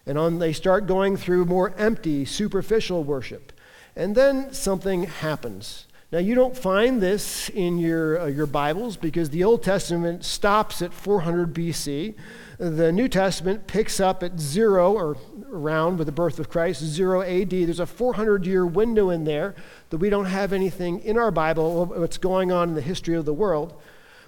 And 0.05 0.19
on, 0.19 0.41
they 0.41 0.53
start 0.53 0.89
going 0.89 1.17
through 1.17 1.45
more 1.45 1.73
empty, 1.79 2.25
superficial 2.25 3.05
worship. 3.05 3.53
And 3.95 4.17
then 4.17 4.53
something 4.53 5.05
happens. 5.05 5.87
Now, 6.13 6.19
you 6.19 6.35
don't 6.35 6.57
find 6.57 7.01
this 7.01 7.51
in 7.51 7.79
your, 7.79 8.23
uh, 8.23 8.27
your 8.27 8.47
Bibles 8.47 8.97
because 8.97 9.31
the 9.31 9.45
Old 9.45 9.63
Testament 9.63 10.25
stops 10.25 10.83
at 10.83 10.93
400 10.93 11.55
BC. 11.55 12.17
The 12.61 12.93
New 12.93 13.09
Testament 13.09 13.67
picks 13.67 14.01
up 14.01 14.23
at 14.23 14.39
zero 14.39 14.93
or 14.93 15.17
around 15.51 15.97
with 15.97 16.05
the 16.05 16.13
birth 16.13 16.39
of 16.39 16.51
Christ, 16.51 16.83
zero 16.83 17.23
AD. 17.23 17.49
There's 17.49 17.81
a 17.81 17.87
400 17.87 18.45
year 18.45 18.67
window 18.67 19.09
in 19.09 19.25
there 19.25 19.55
that 19.89 19.97
we 19.97 20.11
don't 20.11 20.27
have 20.27 20.53
anything 20.53 21.01
in 21.01 21.17
our 21.17 21.31
Bible 21.31 21.87
what's 21.87 22.19
going 22.19 22.53
on 22.53 22.69
in 22.69 22.75
the 22.75 22.83
history 22.83 23.15
of 23.15 23.25
the 23.25 23.33
world. 23.33 23.81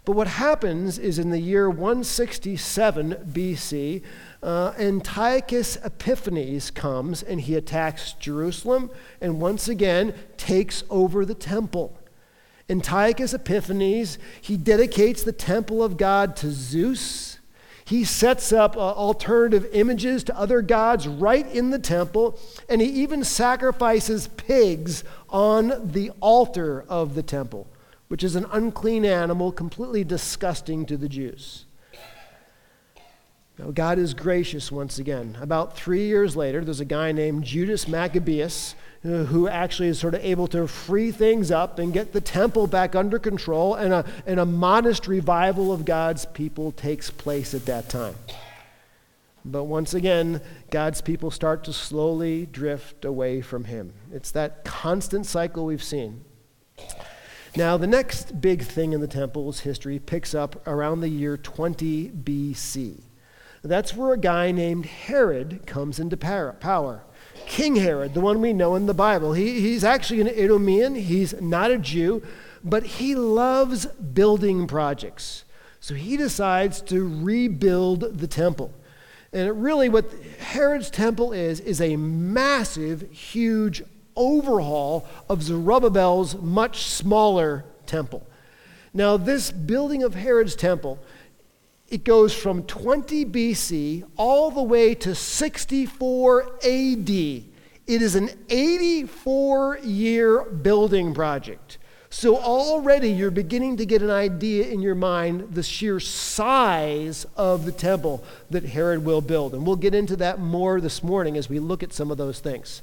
But 0.07 0.17
what 0.17 0.29
happens 0.29 0.99
is 0.99 1.19
in 1.19 1.29
the 1.29 1.41
year 1.41 1.69
167 1.69 3.17
BC, 3.31 4.03
uh, 4.43 4.73
Antiochus 4.79 5.77
Epiphanes 5.85 6.71
comes 6.71 7.23
and 7.23 7.39
he 7.39 7.55
attacks 7.55 8.15
Jerusalem 8.15 8.91
and 9.21 9.43
once 9.43 9.69
again 9.69 10.15
takes 10.39 10.85
over 10.89 11.27
the 11.27 11.35
temple. 11.35 11.99
Antiochus 12.71 13.35
Epiphanes, 13.35 14.17
he 14.41 14.57
dedicates 14.57 15.23
the 15.23 15.33
temple 15.33 15.85
of 15.85 15.99
God 15.99 16.35
to 16.37 16.51
Zeus 16.51 17.32
he 17.93 18.05
sets 18.05 18.55
up 18.55 18.75
uh, 18.75 18.81
alternative 18.81 19.69
images 19.75 20.25
to 20.25 20.35
other 20.35 20.63
gods 20.63 21.07
right 21.07 21.47
in 21.53 21.69
the 21.69 21.79
temple, 21.79 22.41
and 22.67 22.81
he 22.81 22.89
even 22.89 23.23
sacrifices 23.23 24.29
pigs 24.29 25.05
on 25.29 25.93
the 25.93 26.11
altar 26.21 26.87
of 26.89 27.15
the 27.15 27.23
temple, 27.23 27.67
which 28.09 28.25
is 28.25 28.35
an 28.35 28.47
unclean 28.51 29.05
animal, 29.05 29.53
completely 29.53 30.05
disgusting 30.05 30.87
to 30.87 30.97
the 30.97 31.09
Jews. 31.09 31.67
Now, 33.59 33.71
God 33.71 33.99
is 33.99 34.15
gracious 34.15 34.73
once 34.73 34.99
again. 34.99 35.37
About 35.39 35.77
three 35.77 36.07
years 36.07 36.35
later, 36.35 36.65
there's 36.65 36.81
a 36.81 36.87
guy 36.87 37.13
named 37.13 37.45
Judas 37.45 37.87
Maccabeus 37.87 38.75
Uh, 39.05 39.25
who 39.25 39.49
actually 39.49 39.89
is 39.89 39.99
sort 39.99 40.15
of 40.15 40.25
able 40.25 40.47
to 40.47 40.69
free 40.69 41.11
things 41.11 41.51
up 41.51 41.81
and 41.81 41.93
get 41.93 42.13
the 42.13 42.21
temple 42.21 42.69
back 42.69 42.95
under 42.95 43.19
control, 43.19 43.75
and 43.75 43.93
a, 43.93 44.05
and 44.27 44.39
a 44.39 44.47
modest 44.47 45.09
revival 45.09 45.73
of 45.73 45.85
God's 45.85 46.25
people 46.25 46.71
takes 46.71 47.11
place 47.11 47.53
at 47.53 47.67
that 47.67 47.89
time. 47.89 48.15
But 49.45 49.65
once 49.65 49.93
again, 49.93 50.41
God's 50.71 51.01
people 51.01 51.33
start 51.33 51.65
to 51.65 51.73
slowly 51.73 52.47
drift 52.47 53.05
away 53.05 53.41
from 53.41 53.65
Him. 53.65 53.93
It's 54.13 54.31
that 54.31 54.65
constant 54.65 55.27
cycle 55.27 55.67
we've 55.67 55.83
seen. 55.83 56.25
Now, 57.57 57.77
the 57.77 57.89
next 57.89 58.41
big 58.41 58.63
thing 58.63 58.93
in 58.93 59.01
the 59.01 59.09
temple's 59.09 59.61
history 59.61 59.99
picks 59.99 60.33
up 60.33 60.65
around 60.65 61.01
the 61.01 61.09
year 61.09 61.37
20 61.37 62.11
BC. 62.11 63.01
That's 63.63 63.97
where 63.97 64.13
a 64.13 64.19
guy 64.19 64.53
named 64.53 64.87
Herod 64.87 65.67
comes 65.67 65.99
into 65.99 66.17
power. 66.17 67.03
King 67.47 67.77
Herod, 67.77 68.15
the 68.15 68.21
one 68.21 68.41
we 68.41 68.53
know 68.53 68.75
in 68.75 68.87
the 68.87 68.95
Bible. 68.95 69.33
He, 69.33 69.61
he's 69.61 69.85
actually 69.85 70.21
an 70.21 70.29
Idumean, 70.29 70.95
he's 70.95 71.41
not 71.41 71.71
a 71.71 71.79
Jew, 71.79 72.23
but 72.65 72.83
he 72.83 73.15
loves 73.15 73.87
building 73.87 74.67
projects. 74.67 75.45
So 75.81 75.95
he 75.95 76.17
decides 76.17 76.81
to 76.83 77.07
rebuild 77.23 78.19
the 78.19 78.29
temple. 78.29 78.73
And 79.33 79.63
really, 79.63 79.89
what 79.89 80.13
Herod's 80.39 80.91
temple 80.91 81.33
is, 81.33 81.59
is 81.61 81.81
a 81.81 81.97
massive, 81.97 83.11
huge 83.11 83.83
overhaul 84.15 85.09
of 85.29 85.43
Zerubbabel's 85.43 86.37
much 86.37 86.85
smaller 86.85 87.65
temple. 87.87 88.27
Now, 88.95 89.17
this 89.17 89.51
building 89.51 90.03
of 90.03 90.15
Herod's 90.15 90.55
temple 90.55 90.99
it 91.93 92.05
goes 92.05 92.35
from 92.35 92.63
20 92.63 93.27
BC 93.27 94.03
all 94.17 94.51
the 94.51 94.63
way 94.63 94.95
to 94.95 95.15
64 95.15 96.45
AD. 96.65 97.11
It 97.11 97.45
is 97.87 98.15
an 98.15 98.31
84 98.49 99.79
year 99.81 100.43
building 100.43 101.13
project. 101.13 101.77
So 102.09 102.39
already 102.39 103.11
you're 103.11 103.31
beginning 103.31 103.77
to 103.77 103.85
get 103.85 104.01
an 104.01 104.09
idea 104.09 104.69
in 104.69 104.81
your 104.81 104.95
mind 104.95 105.53
the 105.53 105.63
sheer 105.63 106.01
size 106.01 107.27
of 107.37 107.67
the 107.67 107.73
temple 107.73 108.25
that 108.49 108.65
Herod 108.65 109.05
will 109.05 109.21
build. 109.21 109.53
And 109.53 109.67
we'll 109.67 109.77
get 109.77 109.95
into 109.95 110.17
that 110.17 110.39
more 110.39 110.81
this 110.81 111.03
morning 111.03 111.37
as 111.37 111.51
we 111.51 111.59
look 111.59 111.83
at 111.83 111.93
some 111.93 112.11
of 112.11 112.17
those 112.17 112.41
things. 112.41 112.81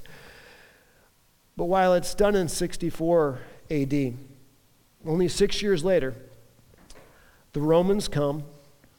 But 1.57 1.65
while 1.65 1.95
it's 1.95 2.13
done 2.13 2.35
in 2.35 2.47
64 2.47 3.39
AD, 3.71 4.13
only 5.03 5.27
six 5.27 5.63
years 5.63 5.83
later, 5.83 6.13
the 7.53 7.61
Romans 7.61 8.07
come 8.07 8.43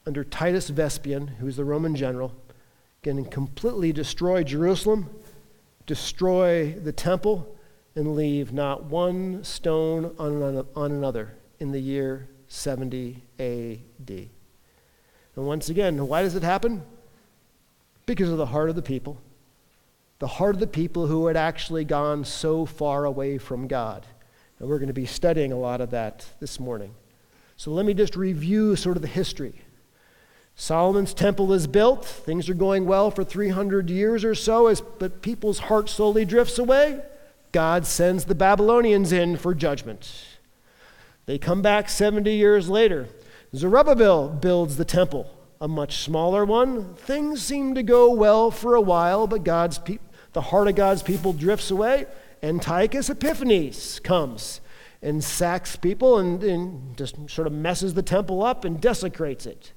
under 0.05 0.23
Titus 0.23 0.69
Vespasian, 0.69 1.27
who's 1.27 1.55
the 1.55 1.65
Roman 1.65 1.95
general, 1.95 2.33
can 3.03 3.23
completely 3.25 3.91
destroy 3.91 4.43
Jerusalem, 4.43 5.09
destroy 5.85 6.73
the 6.73 6.91
temple, 6.91 7.55
and 7.95 8.15
leave 8.15 8.53
not 8.53 8.85
one 8.85 9.43
stone 9.43 10.15
on, 10.17 10.65
on 10.75 10.91
another 10.91 11.35
in 11.59 11.71
the 11.71 11.79
year 11.79 12.27
70 12.47 13.23
AD. 13.39 14.29
And 15.35 15.45
once 15.47 15.69
again, 15.69 16.07
why 16.07 16.21
does 16.21 16.35
it 16.35 16.43
happen? 16.43 16.83
Because 18.05 18.29
of 18.29 18.37
the 18.37 18.45
heart 18.45 18.69
of 18.69 18.75
the 18.75 18.81
people. 18.81 19.21
The 20.19 20.27
heart 20.27 20.55
of 20.55 20.59
the 20.59 20.67
people 20.67 21.07
who 21.07 21.27
had 21.27 21.37
actually 21.37 21.85
gone 21.85 22.25
so 22.25 22.65
far 22.65 23.05
away 23.05 23.37
from 23.37 23.67
God. 23.67 24.05
And 24.59 24.69
we're 24.69 24.77
going 24.77 24.87
to 24.87 24.93
be 24.93 25.05
studying 25.05 25.51
a 25.51 25.57
lot 25.57 25.81
of 25.81 25.91
that 25.91 26.25
this 26.39 26.59
morning. 26.59 26.93
So 27.57 27.71
let 27.71 27.85
me 27.85 27.93
just 27.93 28.15
review 28.15 28.75
sort 28.75 28.97
of 28.97 29.01
the 29.01 29.07
history. 29.07 29.61
Solomon's 30.61 31.15
temple 31.15 31.53
is 31.53 31.65
built. 31.65 32.05
Things 32.05 32.47
are 32.47 32.53
going 32.53 32.85
well 32.85 33.09
for 33.09 33.23
300 33.23 33.89
years 33.89 34.23
or 34.23 34.35
so, 34.35 34.67
as, 34.67 34.79
but 34.79 35.23
people's 35.23 35.57
heart 35.57 35.89
slowly 35.89 36.23
drifts 36.23 36.59
away. 36.59 37.01
God 37.51 37.87
sends 37.87 38.25
the 38.25 38.35
Babylonians 38.35 39.11
in 39.11 39.37
for 39.37 39.55
judgment. 39.55 40.23
They 41.25 41.39
come 41.39 41.63
back 41.63 41.89
70 41.89 42.31
years 42.31 42.69
later. 42.69 43.07
Zerubbabel 43.55 44.29
builds 44.29 44.77
the 44.77 44.85
temple, 44.85 45.33
a 45.59 45.67
much 45.67 45.97
smaller 45.97 46.45
one. 46.45 46.93
Things 46.93 47.41
seem 47.41 47.73
to 47.73 47.81
go 47.81 48.11
well 48.11 48.51
for 48.51 48.75
a 48.75 48.81
while, 48.81 49.25
but 49.25 49.43
God's 49.43 49.79
pe- 49.79 49.97
the 50.33 50.41
heart 50.41 50.67
of 50.67 50.75
God's 50.75 51.01
people 51.01 51.33
drifts 51.33 51.71
away. 51.71 52.05
Antiochus 52.43 53.09
Epiphanes 53.09 53.99
comes 54.01 54.61
and 55.01 55.23
sacks 55.23 55.75
people 55.75 56.19
and, 56.19 56.43
and 56.43 56.95
just 56.95 57.15
sort 57.31 57.47
of 57.47 57.53
messes 57.53 57.95
the 57.95 58.03
temple 58.03 58.43
up 58.43 58.63
and 58.63 58.79
desecrates 58.79 59.47
it. 59.47 59.73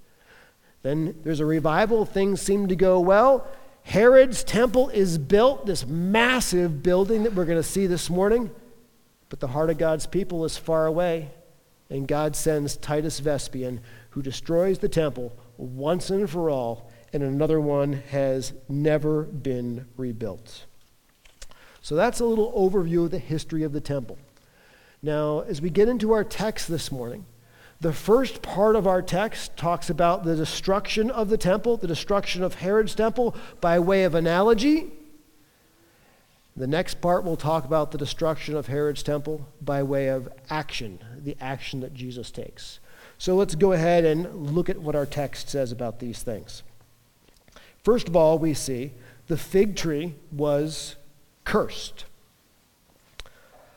Then 0.85 1.19
there's 1.25 1.41
a 1.41 1.47
revival, 1.47 2.05
things 2.05 2.43
seem 2.43 2.69
to 2.69 2.77
go 2.77 3.01
well. 3.01 3.49
Herod's 3.85 4.45
temple 4.45 4.91
is 4.91 5.17
built, 5.17 5.65
this 5.65 5.87
massive 5.87 6.83
building 6.83 7.23
that 7.23 7.33
we're 7.33 7.47
going 7.47 7.59
to 7.59 7.63
see 7.63 7.87
this 7.87 8.11
morning, 8.11 8.51
but 9.31 9.41
the 9.41 9.49
heart 9.49 9.71
of 9.71 9.79
God's 9.79 10.07
people 10.07 10.45
is 10.45 10.59
far 10.59 10.85
away, 10.87 11.31
and 11.89 12.07
God 12.07 12.37
sends 12.37 12.77
Titus 12.77 13.19
Vespasian, 13.19 13.81
who 14.11 14.21
destroys 14.21 14.79
the 14.79 14.89
temple 14.89 15.33
once 15.57 16.11
and 16.11 16.29
for 16.29 16.51
all, 16.51 16.91
and 17.15 17.23
another 17.23 17.61
one 17.61 17.95
has 18.11 18.53
never 18.69 19.23
been 19.23 19.87
rebuilt. 19.97 20.67
So 21.81 21.97
that's 21.97 22.21
a 22.21 22.27
little 22.27 22.53
overview 22.53 23.05
of 23.05 23.11
the 23.11 23.19
history 23.19 23.63
of 23.63 23.73
the 23.73 23.81
temple. 23.81 24.19
Now, 25.03 25.41
as 25.41 25.63
we 25.63 25.71
get 25.71 25.89
into 25.89 26.13
our 26.13 26.25
text 26.25 26.69
this 26.69 26.93
morning, 26.93 27.25
the 27.81 27.93
first 27.93 28.41
part 28.41 28.77
of 28.77 28.87
our 28.87 29.03
text 29.03 29.57
talks 29.57 29.91
about 29.91 30.25
the 30.25 30.37
destruction 30.37 31.11
of 31.11 31.29
the 31.29 31.37
temple, 31.37 31.77
the 31.77 31.87
destruction 31.87 32.43
of 32.43 32.55
Herod's 32.55 32.95
temple 32.95 33.35
by 33.61 33.79
way 33.79 34.05
of 34.05 34.15
analogy. 34.15 34.93
The 36.57 36.67
next 36.67 37.01
part 37.01 37.25
will 37.25 37.37
talk 37.37 37.65
about 37.65 37.91
the 37.91 37.99
destruction 37.99 38.57
of 38.57 38.69
Herod's 38.69 39.03
temple 39.03 39.49
by 39.61 39.83
way 39.83 40.09
of 40.09 40.29
action, 40.49 41.01
the 41.19 41.37
action 41.41 41.81
that 41.81 41.95
Jesus 41.95 42.31
takes. 42.31 42.79
So 43.19 43.35
let's 43.35 43.55
go 43.55 43.73
ahead 43.73 44.05
and 44.05 44.53
look 44.53 44.69
at 44.69 44.79
what 44.79 44.95
our 44.95 45.07
text 45.07 45.49
says 45.49 45.73
about 45.73 45.99
these 45.99 46.23
things. 46.23 46.63
First 47.83 48.09
of 48.09 48.17
all, 48.17 48.39
we 48.39 48.55
see 48.55 48.93
the 49.27 49.37
fig 49.37 49.77
tree 49.77 50.15
was 50.31 50.97
cursed. 51.45 52.05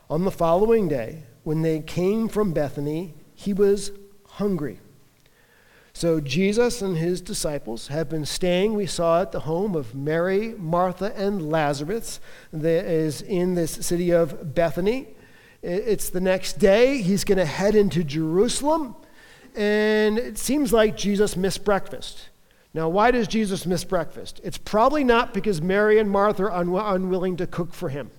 On 0.09 0.23
the 0.23 0.31
following 0.31 0.87
day, 0.87 1.23
when 1.43 1.61
they 1.61 1.79
came 1.79 2.27
from 2.29 2.53
Bethany, 2.53 3.13
he 3.37 3.53
was 3.53 3.91
hungry. 4.25 4.79
So 5.93 6.19
Jesus 6.19 6.81
and 6.81 6.97
his 6.97 7.21
disciples 7.21 7.87
have 7.87 8.09
been 8.09 8.25
staying, 8.25 8.73
we 8.73 8.87
saw 8.87 9.21
at 9.21 9.31
the 9.31 9.41
home 9.41 9.75
of 9.75 9.95
Mary, 9.95 10.55
Martha, 10.57 11.13
and 11.15 11.49
Lazarus 11.49 12.19
that 12.51 12.85
is 12.85 13.21
in 13.21 13.53
this 13.53 13.71
city 13.71 14.11
of 14.11 14.55
Bethany. 14.55 15.07
It's 15.61 16.09
the 16.09 16.19
next 16.19 16.53
day. 16.53 17.01
He's 17.01 17.23
going 17.23 17.37
to 17.37 17.45
head 17.45 17.75
into 17.75 18.03
Jerusalem. 18.03 18.95
And 19.55 20.17
it 20.17 20.37
seems 20.37 20.73
like 20.73 20.97
Jesus 20.97 21.37
missed 21.37 21.63
breakfast. 21.63 22.29
Now, 22.73 22.89
why 22.89 23.11
does 23.11 23.27
Jesus 23.27 23.65
miss 23.67 23.83
breakfast? 23.83 24.41
It's 24.43 24.57
probably 24.57 25.03
not 25.03 25.33
because 25.33 25.61
Mary 25.61 25.99
and 25.99 26.09
Martha 26.09 26.43
are 26.43 26.53
un- 26.53 26.69
unwilling 26.75 27.37
to 27.37 27.47
cook 27.47 27.73
for 27.73 27.89
him. 27.89 28.09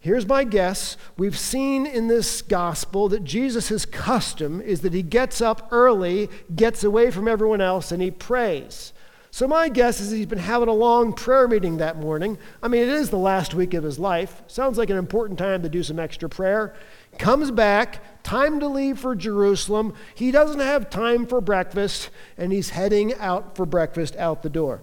Here's 0.00 0.26
my 0.26 0.44
guess. 0.44 0.96
We've 1.16 1.36
seen 1.36 1.84
in 1.84 2.06
this 2.06 2.40
gospel 2.40 3.08
that 3.08 3.24
Jesus' 3.24 3.84
custom 3.84 4.60
is 4.60 4.82
that 4.82 4.94
he 4.94 5.02
gets 5.02 5.40
up 5.40 5.68
early, 5.72 6.30
gets 6.54 6.84
away 6.84 7.10
from 7.10 7.26
everyone 7.26 7.60
else, 7.60 7.90
and 7.90 8.00
he 8.00 8.12
prays. 8.12 8.92
So, 9.30 9.46
my 9.46 9.68
guess 9.68 10.00
is 10.00 10.10
he's 10.10 10.26
been 10.26 10.38
having 10.38 10.68
a 10.68 10.72
long 10.72 11.12
prayer 11.12 11.46
meeting 11.46 11.76
that 11.78 11.98
morning. 11.98 12.38
I 12.62 12.68
mean, 12.68 12.82
it 12.82 12.88
is 12.88 13.10
the 13.10 13.18
last 13.18 13.54
week 13.54 13.74
of 13.74 13.84
his 13.84 13.98
life. 13.98 14.42
Sounds 14.46 14.78
like 14.78 14.88
an 14.88 14.96
important 14.96 15.38
time 15.38 15.62
to 15.62 15.68
do 15.68 15.82
some 15.82 15.98
extra 15.98 16.28
prayer. 16.28 16.74
Comes 17.18 17.50
back, 17.50 18.22
time 18.22 18.58
to 18.60 18.68
leave 18.68 18.98
for 18.98 19.14
Jerusalem. 19.14 19.94
He 20.14 20.30
doesn't 20.30 20.60
have 20.60 20.88
time 20.88 21.26
for 21.26 21.40
breakfast, 21.40 22.10
and 22.38 22.52
he's 22.52 22.70
heading 22.70 23.14
out 23.14 23.54
for 23.54 23.66
breakfast 23.66 24.16
out 24.16 24.42
the 24.42 24.48
door. 24.48 24.80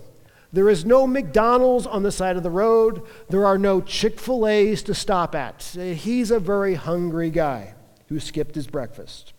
There 0.55 0.69
is 0.69 0.85
no 0.85 1.05
McDonald's 1.05 1.85
on 1.85 2.03
the 2.03 2.13
side 2.13 2.37
of 2.37 2.43
the 2.43 2.49
road. 2.49 3.01
There 3.27 3.45
are 3.45 3.57
no 3.57 3.81
Chick 3.81 4.21
fil 4.21 4.47
A's 4.47 4.81
to 4.83 4.93
stop 4.93 5.35
at. 5.35 5.61
He's 5.61 6.31
a 6.31 6.39
very 6.39 6.75
hungry 6.75 7.29
guy 7.29 7.73
who 8.07 8.21
skipped 8.21 8.55
his 8.55 8.67
breakfast. 8.67 9.33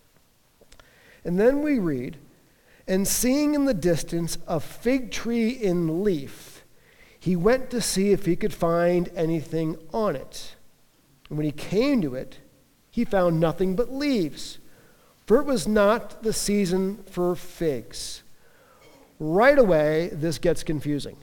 And 1.24 1.40
then 1.40 1.62
we 1.62 1.79
read, 1.79 2.18
and 2.87 3.09
seeing 3.09 3.55
in 3.55 3.64
the 3.64 3.72
distance 3.72 4.37
a 4.46 4.61
fig 4.61 5.11
tree 5.11 5.48
in 5.48 6.05
leaf, 6.05 6.66
he 7.18 7.35
went 7.35 7.70
to 7.70 7.81
see 7.81 8.12
if 8.12 8.26
he 8.26 8.37
could 8.37 8.52
find 8.52 9.09
anything 9.16 9.79
on 9.94 10.16
it. 10.16 10.55
And 11.31 11.38
when 11.38 11.46
he 11.46 11.52
came 11.52 12.02
to 12.02 12.14
it, 12.14 12.40
he 12.90 13.07
found 13.07 13.40
nothing 13.40 13.74
but 13.74 13.90
leaves, 13.90 14.59
for 15.24 15.38
it 15.38 15.46
was 15.46 15.66
not 15.66 16.22
the 16.22 16.35
season 16.35 17.02
for 17.05 17.35
figs 17.35 18.22
right 19.18 19.59
away, 19.59 20.11
this 20.12 20.38
gets 20.38 20.62
confusing. 20.62 21.16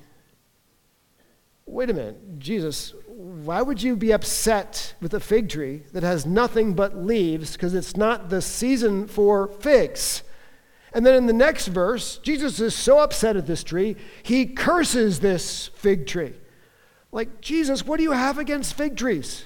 Wait 1.66 1.90
a 1.90 1.94
minute, 1.94 2.40
Jesus, 2.40 2.94
why 3.08 3.62
would 3.62 3.82
you 3.82 3.96
be 3.96 4.12
upset 4.12 4.96
with 5.02 5.14
a 5.14 5.20
fig 5.20 5.50
tree 5.50 5.84
that 5.94 6.04
has 6.04 6.26
nothing 6.26 6.74
but 6.74 6.98
leaves 6.98 7.54
because 7.54 7.74
it's 7.74 7.96
not 7.96 8.30
the 8.30 8.42
season 8.42 9.08
for 9.08 9.48
figs? 9.48 10.24
And 10.94 11.06
then 11.06 11.16
in 11.16 11.26
the 11.26 11.34
next 11.34 11.68
verse, 11.68 12.18
Jesus 12.18 12.60
is 12.60 12.76
so 12.76 13.00
upset 13.00 13.36
at 13.36 13.48
this 13.48 13.64
tree, 13.64 13.96
he 14.22 14.46
curses 14.46 15.20
this 15.20 15.70
fig 15.76 16.06
tree. 16.06 16.34
Like, 17.12 17.42
Jesus, 17.42 17.86
what 17.86 17.98
do 17.98 18.04
you 18.04 18.12
have 18.12 18.38
against 18.38 18.76
fig 18.76 18.98
trees? 18.98 19.46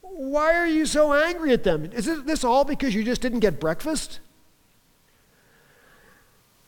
Why 0.00 0.54
are 0.54 0.66
you 0.66 0.86
so 0.86 1.12
angry 1.12 1.52
at 1.52 1.64
them? 1.64 1.90
Is 1.92 2.06
this 2.24 2.44
all 2.44 2.64
because 2.64 2.94
you 2.94 3.04
just 3.04 3.20
didn't 3.20 3.40
get 3.40 3.60
breakfast? 3.60 4.20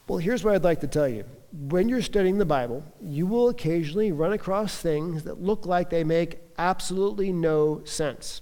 Well, 0.09 0.19
here's 0.19 0.45
what 0.45 0.55
I'd 0.55 0.65
like 0.65 0.81
to 0.81 0.87
tell 0.87 1.09
you. 1.09 1.25
When 1.53 1.89
you're 1.89 2.03
studying 2.03 2.39
the 2.39 2.45
Bible, 2.45 2.85
you 3.03 3.27
will 3.27 3.49
occasionally 3.49 4.13
run 4.13 4.33
across 4.33 4.77
things 4.77 5.25
that 5.25 5.43
look 5.43 5.67
like 5.67 5.91
they 5.91 6.05
make 6.05 6.39
absolutely 6.59 7.33
no 7.33 7.83
sense. 7.85 8.41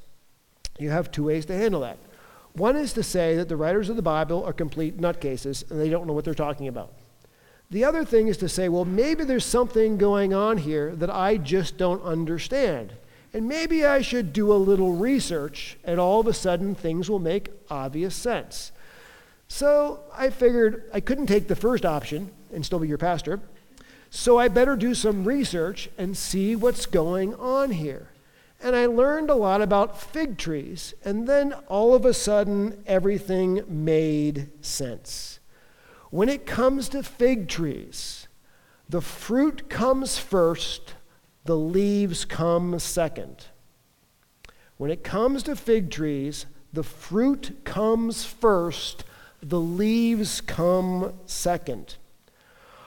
You 0.79 0.91
have 0.91 1.11
two 1.11 1.25
ways 1.25 1.47
to 1.47 1.57
handle 1.57 1.81
that. 1.81 1.99
One 2.53 2.77
is 2.77 2.93
to 2.93 3.03
say 3.03 3.37
that 3.37 3.49
the 3.49 3.57
writers 3.57 3.89
of 3.89 3.97
the 3.97 4.03
Bible 4.03 4.45
are 4.45 4.53
complete 4.53 4.99
nutcases 4.99 5.69
and 5.71 5.81
they 5.81 5.89
don't 5.89 6.07
know 6.07 6.13
what 6.13 6.25
they're 6.25 6.35
talking 6.35 6.69
about. 6.69 6.93
The 7.71 7.85
other 7.85 8.05
thing 8.05 8.29
is 8.29 8.37
to 8.39 8.49
say, 8.49 8.69
well, 8.69 8.85
maybe 8.85 9.25
there's 9.25 9.45
something 9.45 9.97
going 9.97 10.35
on 10.35 10.59
here 10.59 10.95
that 10.97 11.11
I 11.11 11.39
just 11.39 11.77
don't 11.79 12.03
understand. 12.03 12.93
And 13.33 13.49
maybe 13.49 13.85
I 13.85 14.03
should 14.03 14.33
do 14.33 14.53
a 14.53 14.55
little 14.55 14.93
research, 14.93 15.77
and 15.83 15.99
all 15.99 16.21
of 16.21 16.29
a 16.29 16.33
sudden 16.33 16.75
things 16.77 17.11
will 17.11 17.19
make 17.19 17.51
obvious 17.69 18.15
sense. 18.15 18.71
So 19.49 20.01
I 20.17 20.31
figured 20.31 20.91
I 20.93 21.01
couldn't 21.01 21.27
take 21.27 21.49
the 21.49 21.57
first 21.57 21.85
option 21.85 22.31
and 22.53 22.65
still 22.65 22.79
be 22.79 22.89
your 22.89 22.99
pastor. 22.99 23.41
So 24.11 24.39
I 24.39 24.49
better 24.49 24.77
do 24.77 24.95
some 24.95 25.25
research 25.25 25.89
and 25.99 26.17
see 26.17 26.55
what's 26.55 26.87
going 26.87 27.35
on 27.35 27.73
here. 27.73 28.09
And 28.63 28.75
I 28.75 28.87
learned 28.87 29.29
a 29.29 29.35
lot 29.35 29.61
about 29.61 30.01
fig 30.01 30.39
trees. 30.39 30.95
And 31.05 31.27
then 31.27 31.53
all 31.69 31.95
of 31.95 32.05
a 32.05 32.15
sudden, 32.15 32.83
everything 32.87 33.63
made 33.67 34.51
sense. 34.65 35.41
When 36.11 36.29
it 36.29 36.47
comes 36.47 36.89
to 36.91 37.03
fig 37.03 37.49
trees, 37.49 38.29
the 38.89 39.01
fruit 39.01 39.69
comes 39.69 40.19
first, 40.19 40.95
the 41.45 41.57
leaves 41.57 42.25
come 42.25 42.79
second. 42.79 43.47
When 44.77 44.91
it 44.91 45.05
comes 45.05 45.43
to 45.43 45.57
fig 45.57 45.91
trees, 45.91 46.47
the 46.73 46.83
fruit 46.83 47.65
comes 47.65 48.25
first, 48.25 49.05
the 49.49 49.61
leaves 49.61 50.41
come 50.41 51.13
second. 51.27 51.97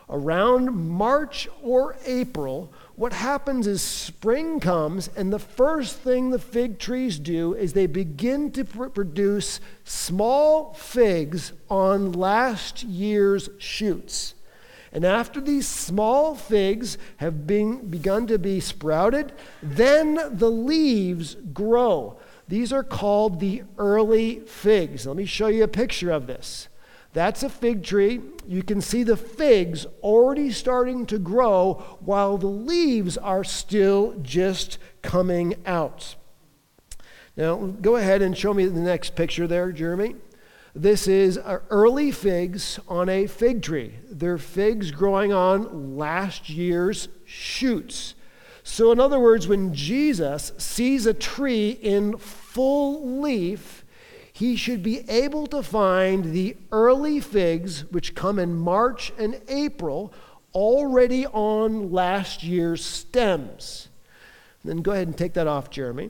Around 0.10 0.74
March 0.74 1.50
or 1.62 1.98
April, 2.06 2.72
what 2.96 3.12
happens 3.12 3.68
is 3.68 3.82
spring 3.82 4.60
comes, 4.60 5.10
and 5.16 5.32
the 5.32 5.40
first 5.40 5.98
thing 5.98 6.30
the 6.30 6.40
fig 6.40 6.80
trees 6.80 7.20
do 7.20 7.54
is 7.54 7.74
they 7.74 7.88
begin 7.88 8.52
to 8.54 8.64
pr- 8.64 8.86
produce 8.86 9.60
small 9.84 10.74
figs 10.74 11.52
on 11.70 12.14
last 12.14 12.84
year's 12.84 13.50
shoots. 13.58 14.34
And 14.94 15.06
after 15.06 15.42
these 15.42 15.68
small 15.68 16.36
figs 16.36 16.98
have 17.18 17.46
been, 17.46 17.90
begun 17.90 18.28
to 18.28 18.40
be 18.40 18.62
sprouted, 18.62 19.34
then 19.62 20.18
the 20.32 20.50
leaves 20.50 21.36
grow. 21.54 22.18
These 22.48 22.72
are 22.72 22.84
called 22.84 23.40
the 23.40 23.64
early 23.78 24.40
figs. 24.42 25.06
Let 25.06 25.18
me 25.18 25.26
show 25.26 25.48
you 25.48 25.64
a 25.64 25.68
picture 25.68 26.12
of 26.12 26.28
this. 26.28 26.70
That's 27.14 27.44
a 27.44 27.50
fig 27.50 27.84
tree. 27.84 28.22
You 28.48 28.64
can 28.64 28.80
see 28.80 29.04
the 29.04 29.18
figs 29.18 29.86
already 30.02 30.52
starting 30.52 31.06
to 31.08 31.18
grow 31.18 31.98
while 32.00 32.38
the 32.38 32.48
leaves 32.48 33.18
are 33.18 33.44
still 33.44 34.16
just 34.22 34.78
coming 35.02 35.56
out. 35.66 36.16
Now, 37.36 37.56
go 37.56 37.96
ahead 37.96 38.22
and 38.22 38.38
show 38.38 38.54
me 38.54 38.66
the 38.66 38.80
next 38.80 39.16
picture 39.16 39.48
there, 39.48 39.72
Jeremy. 39.72 40.16
This 40.74 41.08
is 41.08 41.40
uh, 41.40 41.60
early 41.70 42.12
figs 42.12 42.80
on 42.88 43.10
a 43.10 43.26
fig 43.26 43.64
tree. 43.64 43.96
They're 44.10 44.38
figs 44.38 44.92
growing 44.92 45.34
on 45.34 45.98
last 45.98 46.50
year's 46.50 47.10
shoots. 47.26 48.14
So, 48.70 48.92
in 48.92 49.00
other 49.00 49.18
words, 49.18 49.48
when 49.48 49.74
Jesus 49.74 50.52
sees 50.58 51.06
a 51.06 51.14
tree 51.14 51.70
in 51.70 52.18
full 52.18 53.22
leaf, 53.22 53.86
he 54.32 54.58
should 54.58 54.84
be 54.84 55.10
able 55.10 55.48
to 55.48 55.64
find 55.64 56.26
the 56.26 56.58
early 56.74 57.22
figs, 57.22 57.90
which 57.92 58.14
come 58.14 58.38
in 58.38 58.54
March 58.54 59.14
and 59.18 59.40
April, 59.48 60.14
already 60.54 61.26
on 61.28 61.94
last 61.94 62.44
year's 62.44 62.84
stems. 62.84 63.88
then 64.66 64.82
go 64.82 64.92
ahead 64.92 65.08
and 65.08 65.18
take 65.18 65.34
that 65.34 65.48
off, 65.48 65.70
Jeremy. 65.70 66.10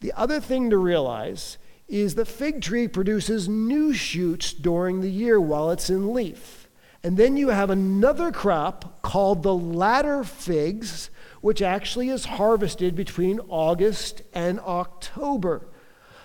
The 0.00 0.12
other 0.12 0.38
thing 0.38 0.68
to 0.70 0.76
realize 0.76 1.56
is 1.88 2.14
the 2.14 2.26
fig 2.26 2.60
tree 2.60 2.88
produces 2.88 3.48
new 3.48 3.94
shoots 3.94 4.52
during 4.52 5.00
the 5.00 5.10
year 5.10 5.40
while 5.40 5.70
it's 5.70 5.88
in 5.88 6.12
leaf. 6.12 6.68
And 7.02 7.16
then 7.16 7.38
you 7.38 7.48
have 7.48 7.70
another 7.70 8.30
crop 8.30 9.00
called 9.00 9.42
the 9.42 9.54
latter 9.54 10.22
figs, 10.22 11.08
which 11.40 11.62
actually 11.62 12.08
is 12.08 12.24
harvested 12.26 12.94
between 12.94 13.40
August 13.48 14.22
and 14.32 14.60
October. 14.60 15.66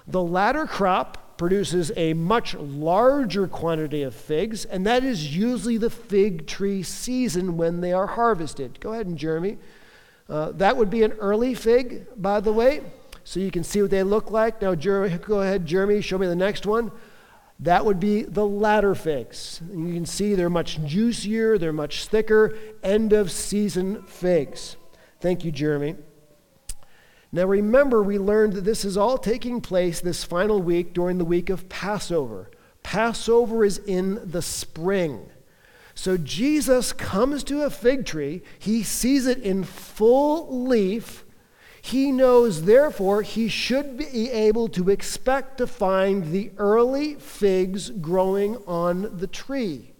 The 0.08 0.22
latter 0.22 0.66
crop 0.66 1.38
produces 1.38 1.92
a 1.96 2.14
much 2.14 2.54
larger 2.56 3.48
quantity 3.48 4.04
of 4.04 4.16
figs, 4.16 4.66
and 4.66 4.86
that 4.86 5.04
is 5.04 5.36
usually 5.36 5.78
the 5.78 5.90
fig 5.90 6.48
tree 6.48 6.84
season 6.84 7.58
when 7.58 7.82
they 7.82 7.92
are 7.92 8.08
harvested. 8.08 8.80
Go 8.80 8.94
ahead 8.94 9.08
and 9.08 9.18
Jeremy. 9.18 9.58
Uh, 10.30 10.52
that 10.54 10.78
would 10.78 10.90
be 10.90 11.04
an 11.04 11.12
early 11.14 11.54
fig, 11.54 12.08
by 12.16 12.40
the 12.40 12.54
way, 12.54 12.82
so 13.24 13.40
you 13.40 13.52
can 13.52 13.64
see 13.64 13.82
what 13.82 13.92
they 13.92 14.04
look 14.04 14.32
like. 14.32 14.62
Now, 14.62 14.76
Jeremy, 14.76 15.18
go 15.18 15.42
ahead, 15.42 15.66
Jeremy, 15.66 16.02
show 16.02 16.18
me 16.18 16.28
the 16.28 16.36
next 16.36 16.66
one. 16.66 16.92
That 17.60 17.86
would 17.86 18.00
be 18.00 18.24
the 18.24 18.46
latter 18.46 18.96
figs. 18.96 19.62
You 19.70 19.94
can 19.94 20.06
see 20.06 20.36
they're 20.36 20.50
much 20.50 20.84
juicier, 20.84 21.58
they're 21.58 21.72
much 21.74 22.08
thicker, 22.08 22.58
end 22.84 23.14
of 23.14 23.32
season 23.32 24.04
figs. 24.04 24.76
Thank 25.26 25.44
you, 25.44 25.52
Jeremy. 25.52 25.96
Now 27.32 27.46
remember, 27.46 28.04
we 28.04 28.20
learned 28.20 28.54
that 28.54 28.64
this 28.64 28.86
is 28.86 28.96
all 28.96 29.18
taking 29.18 29.60
place 29.60 30.00
this 30.00 30.24
final 30.24 30.62
week 30.62 30.94
during 30.94 31.18
the 31.18 31.26
week 31.26 31.50
of 31.50 31.68
Passover. 31.68 32.52
Passover 32.84 33.66
is 33.66 33.80
in 33.80 34.22
the 34.24 34.44
spring. 34.44 35.32
So 35.96 36.16
Jesus 36.16 36.94
comes 36.94 37.44
to 37.46 37.64
a 37.64 37.72
fig 37.72 38.06
tree, 38.06 38.44
he 38.60 38.84
sees 38.84 39.26
it 39.26 39.40
in 39.40 39.64
full 39.64 40.64
leaf. 40.68 41.26
He 41.82 42.12
knows, 42.12 42.66
therefore, 42.66 43.24
he 43.24 43.48
should 43.48 43.98
be 43.98 44.30
able 44.30 44.68
to 44.68 44.92
expect 44.92 45.58
to 45.58 45.66
find 45.66 46.26
the 46.26 46.52
early 46.60 47.16
figs 47.16 47.90
growing 47.90 48.58
on 48.68 49.18
the 49.18 49.26
tree. 49.26 49.95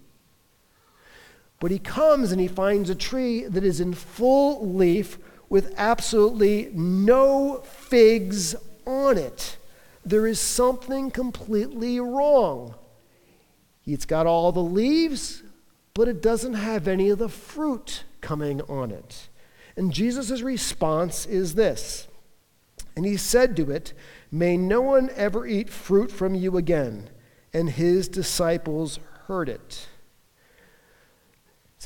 But 1.60 1.72
he 1.72 1.80
comes 1.80 2.32
and 2.32 2.42
he 2.42 2.48
finds 2.48 2.90
a 2.90 2.96
tree 2.96 3.46
that 3.46 3.64
is 3.64 3.80
in 3.80 3.94
full 3.94 4.74
leaf 4.74 5.18
with 5.50 5.74
absolutely 5.78 6.70
no 6.74 7.62
figs 7.64 8.56
on 8.86 9.18
it. 9.18 9.58
There 10.04 10.28
is 10.28 10.40
something 10.40 11.12
completely 11.12 12.00
wrong. 12.00 12.76
It's 13.86 14.06
got 14.06 14.26
all 14.26 14.52
the 14.52 14.64
leaves, 14.64 15.44
but 15.94 16.08
it 16.08 16.22
doesn't 16.22 16.54
have 16.54 16.88
any 16.88 17.10
of 17.10 17.20
the 17.20 17.30
fruit 17.30 18.04
coming 18.22 18.62
on 18.62 18.92
it. 18.92 19.30
And 19.78 19.94
Jesus' 19.94 20.42
response 20.42 21.26
is 21.26 21.56
this 21.56 22.08
And 22.96 23.06
he 23.06 23.18
said 23.18 23.56
to 23.58 23.72
it, 23.72 23.94
May 24.32 24.58
no 24.58 24.82
one 24.82 25.10
ever 25.16 25.46
eat 25.46 25.70
fruit 25.70 26.12
from 26.12 26.36
you 26.36 26.58
again. 26.58 27.10
And 27.54 27.70
his 27.70 28.10
disciples 28.10 29.00
heard 29.28 29.48
it. 29.48 29.88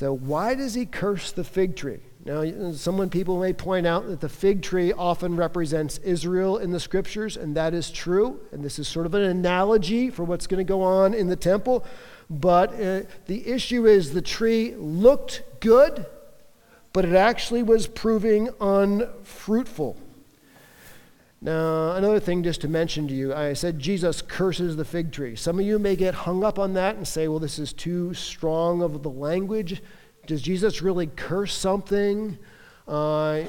So, 0.00 0.14
why 0.14 0.54
does 0.54 0.72
he 0.72 0.86
curse 0.86 1.30
the 1.30 1.44
fig 1.44 1.76
tree? 1.76 1.98
Now, 2.24 2.72
some 2.72 3.10
people 3.10 3.38
may 3.38 3.52
point 3.52 3.86
out 3.86 4.06
that 4.06 4.22
the 4.22 4.30
fig 4.30 4.62
tree 4.62 4.94
often 4.94 5.36
represents 5.36 5.98
Israel 5.98 6.56
in 6.56 6.70
the 6.70 6.80
scriptures, 6.80 7.36
and 7.36 7.54
that 7.54 7.74
is 7.74 7.90
true. 7.90 8.40
And 8.50 8.64
this 8.64 8.78
is 8.78 8.88
sort 8.88 9.04
of 9.04 9.12
an 9.12 9.24
analogy 9.24 10.08
for 10.08 10.24
what's 10.24 10.46
going 10.46 10.56
to 10.56 10.66
go 10.66 10.80
on 10.80 11.12
in 11.12 11.26
the 11.26 11.36
temple. 11.36 11.84
But 12.30 12.72
uh, 12.80 13.02
the 13.26 13.46
issue 13.46 13.86
is 13.86 14.14
the 14.14 14.22
tree 14.22 14.74
looked 14.74 15.42
good, 15.60 16.06
but 16.94 17.04
it 17.04 17.14
actually 17.14 17.62
was 17.62 17.86
proving 17.86 18.48
unfruitful. 18.58 19.98
Now, 21.42 21.92
another 21.92 22.20
thing 22.20 22.42
just 22.42 22.60
to 22.62 22.68
mention 22.68 23.08
to 23.08 23.14
you, 23.14 23.34
I 23.34 23.54
said 23.54 23.78
Jesus 23.78 24.20
curses 24.20 24.76
the 24.76 24.84
fig 24.84 25.10
tree. 25.10 25.36
Some 25.36 25.58
of 25.58 25.64
you 25.64 25.78
may 25.78 25.96
get 25.96 26.14
hung 26.14 26.44
up 26.44 26.58
on 26.58 26.74
that 26.74 26.96
and 26.96 27.08
say, 27.08 27.28
well, 27.28 27.38
this 27.38 27.58
is 27.58 27.72
too 27.72 28.12
strong 28.12 28.82
of 28.82 29.02
the 29.02 29.08
language. 29.10 29.82
Does 30.26 30.42
Jesus 30.42 30.82
really 30.82 31.06
curse 31.06 31.54
something? 31.54 32.38
Uh, 32.86 33.42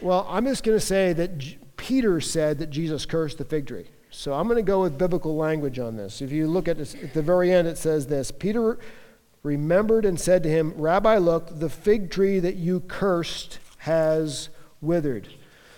well, 0.00 0.26
I'm 0.30 0.46
just 0.46 0.64
going 0.64 0.78
to 0.78 0.84
say 0.84 1.12
that 1.12 1.36
J- 1.36 1.58
Peter 1.76 2.18
said 2.18 2.58
that 2.60 2.70
Jesus 2.70 3.04
cursed 3.04 3.36
the 3.36 3.44
fig 3.44 3.66
tree. 3.66 3.88
So 4.10 4.32
I'm 4.32 4.46
going 4.46 4.56
to 4.56 4.62
go 4.62 4.80
with 4.80 4.96
biblical 4.96 5.36
language 5.36 5.78
on 5.78 5.96
this. 5.96 6.22
If 6.22 6.32
you 6.32 6.46
look 6.46 6.66
at 6.66 6.78
this, 6.78 6.94
at 6.94 7.12
the 7.12 7.22
very 7.22 7.52
end, 7.52 7.68
it 7.68 7.76
says 7.76 8.06
this 8.06 8.30
Peter 8.30 8.78
remembered 9.42 10.06
and 10.06 10.18
said 10.18 10.42
to 10.44 10.48
him, 10.48 10.72
Rabbi, 10.76 11.18
look, 11.18 11.58
the 11.58 11.68
fig 11.68 12.10
tree 12.10 12.38
that 12.38 12.54
you 12.54 12.80
cursed 12.80 13.58
has 13.78 14.48
withered. 14.80 15.28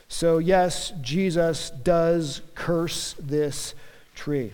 So, 0.09 0.38
yes, 0.38 0.92
Jesus 1.01 1.71
does 1.71 2.42
curse 2.55 3.14
this 3.19 3.75
tree. 4.14 4.53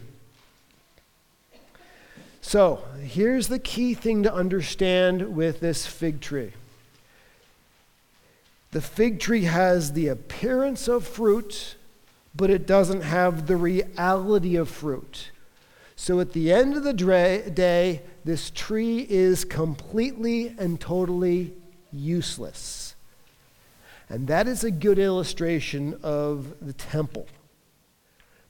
So, 2.41 2.83
here's 3.03 3.49
the 3.49 3.59
key 3.59 3.95
thing 3.95 4.23
to 4.25 4.35
understand 4.35 5.35
with 5.35 5.61
this 5.61 5.87
fig 5.87 6.21
tree 6.21 6.53
the 8.73 8.81
fig 8.81 9.21
tree 9.21 9.45
has 9.45 9.93
the 9.93 10.09
appearance 10.09 10.89
of 10.89 11.07
fruit, 11.07 11.77
but 12.35 12.49
it 12.49 12.67
doesn't 12.67 13.03
have 13.03 13.47
the 13.47 13.57
reality 13.57 14.57
of 14.57 14.71
fruit. 14.71 15.31
So, 15.95 16.21
at 16.21 16.33
the 16.33 16.51
end 16.53 16.77
of 16.77 16.83
the 16.83 16.95
day, 16.95 18.01
this 18.25 18.51
tree 18.51 19.07
is 19.09 19.45
completely 19.45 20.55
and 20.59 20.81
totally 20.81 21.53
useless. 21.93 22.82
And 24.13 24.27
that 24.27 24.47
is 24.47 24.63
a 24.63 24.71
good 24.71 24.99
illustration 24.99 25.99
of 26.03 26.55
the 26.61 26.75
temple. 26.75 27.27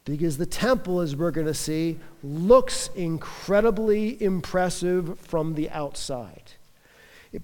Because 0.04 0.36
the 0.36 0.44
temple, 0.44 0.98
as 0.98 1.14
we're 1.14 1.30
going 1.30 1.46
to 1.46 1.54
see, 1.54 2.00
looks 2.24 2.90
incredibly 2.96 4.20
impressive 4.20 5.20
from 5.20 5.54
the 5.54 5.70
outside. 5.70 6.54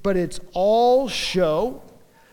But 0.02 0.16
it's 0.16 0.40
all 0.52 1.08
show. 1.08 1.80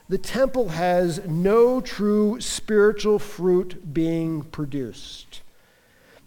The 0.10 0.18
temple 0.18 0.70
has 0.70 1.24
no 1.28 1.82
true 1.82 2.42
spiritual 2.42 3.20
fruit 3.20 3.94
being 3.94 4.42
produced. 4.42 5.44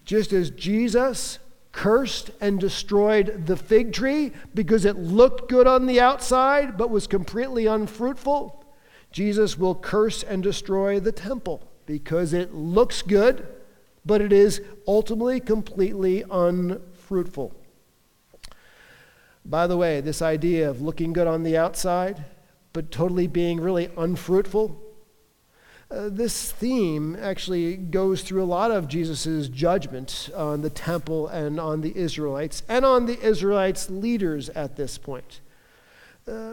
Just 0.04 0.32
as 0.32 0.50
Jesus 0.50 1.40
cursed 1.72 2.30
and 2.40 2.60
destroyed 2.60 3.46
the 3.46 3.56
fig 3.56 3.92
tree 3.92 4.30
because 4.54 4.84
it 4.84 4.96
looked 4.96 5.48
good 5.48 5.66
on 5.66 5.86
the 5.86 6.00
outside 6.00 6.78
but 6.78 6.90
was 6.90 7.08
completely 7.08 7.66
unfruitful, 7.66 8.57
Jesus 9.10 9.58
will 9.58 9.74
curse 9.74 10.22
and 10.22 10.42
destroy 10.42 11.00
the 11.00 11.12
temple 11.12 11.62
because 11.86 12.32
it 12.32 12.54
looks 12.54 13.02
good 13.02 13.46
but 14.08 14.22
it 14.22 14.32
is 14.32 14.62
ultimately 14.86 15.38
completely 15.38 16.24
unfruitful. 16.30 17.54
By 19.44 19.66
the 19.66 19.76
way, 19.76 20.00
this 20.00 20.22
idea 20.22 20.68
of 20.68 20.80
looking 20.80 21.12
good 21.12 21.26
on 21.26 21.42
the 21.42 21.58
outside, 21.58 22.24
but 22.72 22.90
totally 22.90 23.26
being 23.26 23.60
really 23.60 23.90
unfruitful. 23.98 24.80
Uh, 25.90 26.08
this 26.10 26.50
theme 26.50 27.16
actually 27.20 27.76
goes 27.76 28.22
through 28.22 28.42
a 28.42 28.44
lot 28.44 28.70
of 28.70 28.88
Jesus' 28.88 29.48
judgment 29.48 30.30
on 30.34 30.62
the 30.62 30.70
temple 30.70 31.28
and 31.28 31.60
on 31.60 31.82
the 31.82 31.94
Israelites, 31.94 32.62
and 32.66 32.86
on 32.86 33.04
the 33.04 33.20
Israelites' 33.20 33.90
leaders 33.90 34.48
at 34.50 34.76
this 34.76 34.96
point. 34.96 35.40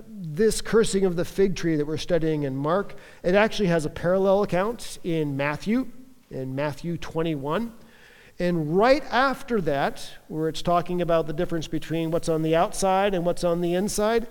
This 0.07 0.61
cursing 0.61 1.05
of 1.05 1.15
the 1.15 1.25
fig 1.25 1.55
tree 1.55 1.75
that 1.75 1.85
we're 1.85 1.97
studying 1.97 2.43
in 2.43 2.55
Mark, 2.55 2.95
it 3.23 3.35
actually 3.35 3.67
has 3.67 3.85
a 3.85 3.89
parallel 3.89 4.43
account 4.43 4.99
in 5.03 5.35
Matthew, 5.35 5.87
in 6.31 6.55
Matthew 6.55 6.97
21. 6.97 7.73
And 8.39 8.77
right 8.77 9.03
after 9.11 9.61
that, 9.61 10.09
where 10.27 10.49
it's 10.49 10.61
talking 10.61 11.01
about 11.01 11.27
the 11.27 11.33
difference 11.33 11.67
between 11.67 12.11
what's 12.11 12.29
on 12.29 12.41
the 12.41 12.55
outside 12.55 13.13
and 13.13 13.25
what's 13.25 13.43
on 13.43 13.61
the 13.61 13.73
inside, 13.73 14.27